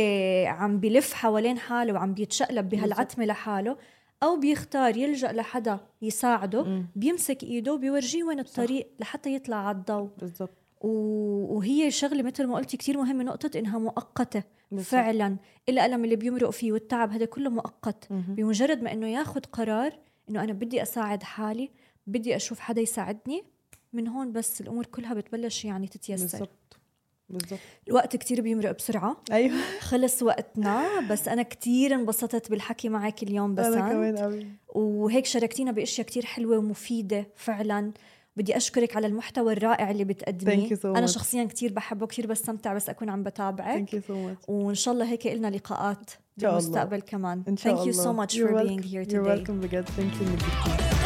عم 0.49 0.81
بلف 0.81 1.13
حوالين 1.13 1.59
حاله 1.59 1.93
وعم 1.93 2.15
بيتشقلب 2.15 2.69
بهالعتمة 2.69 3.25
لحاله 3.25 3.77
أو 4.23 4.37
بيختار 4.37 4.97
يلجأ 4.97 5.33
لحدا 5.33 5.81
يساعده 6.03 6.63
مم. 6.65 6.87
بيمسك 6.97 7.43
إيده 7.43 7.73
وبيورجيه 7.75 8.25
وين 8.25 8.39
الطريق 8.41 8.89
لحتى 9.01 9.35
يطلع 9.35 9.57
على 9.57 9.77
الضوء 9.77 10.11
بالظبط 10.19 10.51
و- 10.51 10.60
وهي 10.81 11.91
شغلة 11.91 12.23
مثل 12.23 12.47
ما 12.47 12.55
قلتي 12.55 12.77
كتير 12.77 12.99
مهمة 12.99 13.25
نقطة 13.25 13.59
إنها 13.59 13.79
مؤقتة 13.79 14.43
بالظبط. 14.71 14.91
فعلا. 14.91 15.37
الألم 15.69 16.05
اللي 16.05 16.17
بيمرق 16.17 16.51
فيه 16.51 16.73
والتعب 16.73 17.13
هذا 17.13 17.25
كله 17.25 17.51
مؤقت. 17.51 18.07
بمجرد 18.11 18.83
ما 18.83 18.93
إنه 18.93 19.09
ياخذ 19.09 19.41
قرار 19.41 19.99
إنه 20.31 20.45
أنا 20.45 20.53
بدي 20.53 20.83
أساعد 20.83 21.23
حالي 21.23 21.71
بدي 22.07 22.37
أشوف 22.37 22.61
حدا 22.61 22.81
يساعدني 22.81 23.45
من 23.93 24.09
هون 24.09 24.33
بس 24.33 24.61
الأمور 24.61 24.87
كلها 24.87 25.15
بتبلش 25.15 25.65
يعني 25.65 25.89
تتيسر. 25.89 26.23
بالظبط 26.23 26.51
بالظبط 27.29 27.61
الوقت 27.89 28.17
كتير 28.17 28.41
بيمرق 28.41 28.77
بسرعة. 28.77 29.17
أيوه. 29.33 29.55
خلص 29.81 30.23
وقتنا 30.23 31.01
بس 31.11 31.29
أنا 31.29 31.43
كتير 31.43 31.95
انبسطت 31.95 32.51
بالحكي 32.51 32.89
معك 32.89 33.23
اليوم 33.23 33.55
بس 33.55 33.67
أنا 33.67 33.89
كمان 33.93 34.19
قوي 34.19 34.47
وهيك 34.69 35.27
شاركتينا 35.27 35.73
بأشياء 35.73 36.07
كتير 36.07 36.25
حلوة 36.25 36.59
ومفيدة 36.59 37.27
فعلا. 37.37 37.93
بدي 38.37 38.57
أشكرك 38.57 38.97
على 38.97 39.07
المحتوى 39.07 39.53
الرائع 39.53 39.91
اللي 39.91 40.05
بتقدميه. 40.05 40.75
So 40.75 40.85
أنا. 40.85 41.07
شخصيا 41.07 41.45
كتير 41.45 41.73
بحبه 41.73 42.07
كتير 42.07 42.27
بستمتع 42.27 42.75
بس 42.75 42.89
أكون 42.89 43.09
عم 43.09 43.23
بتابعك. 43.23 43.75
Thank 43.75 43.95
you 43.95 44.01
so 44.01 44.15
much 44.15 44.39
وإن 44.49 44.75
شاء 44.75 44.95
الله 44.95 45.11
هيك 45.13 45.27
لنا 45.27 45.49
لقاءات. 45.49 46.11
بالمستقبل 46.37 47.01
كمان. 47.01 47.43
إن 47.49 47.57
شاء 47.57 47.65
الله 47.65 47.77
thank 47.77 47.93
you 47.93 47.97
so 47.97 48.09
much 48.29 48.49
for 48.49 48.67
being 48.69 48.83
here 48.83 48.91
today. 48.91 49.03
You're 49.03 49.25
welcome. 49.25 49.36
You're 49.36 49.45
welcome 49.47 49.51
بجد. 49.51 49.89
ثانك 49.89 50.13
يو 50.21 51.00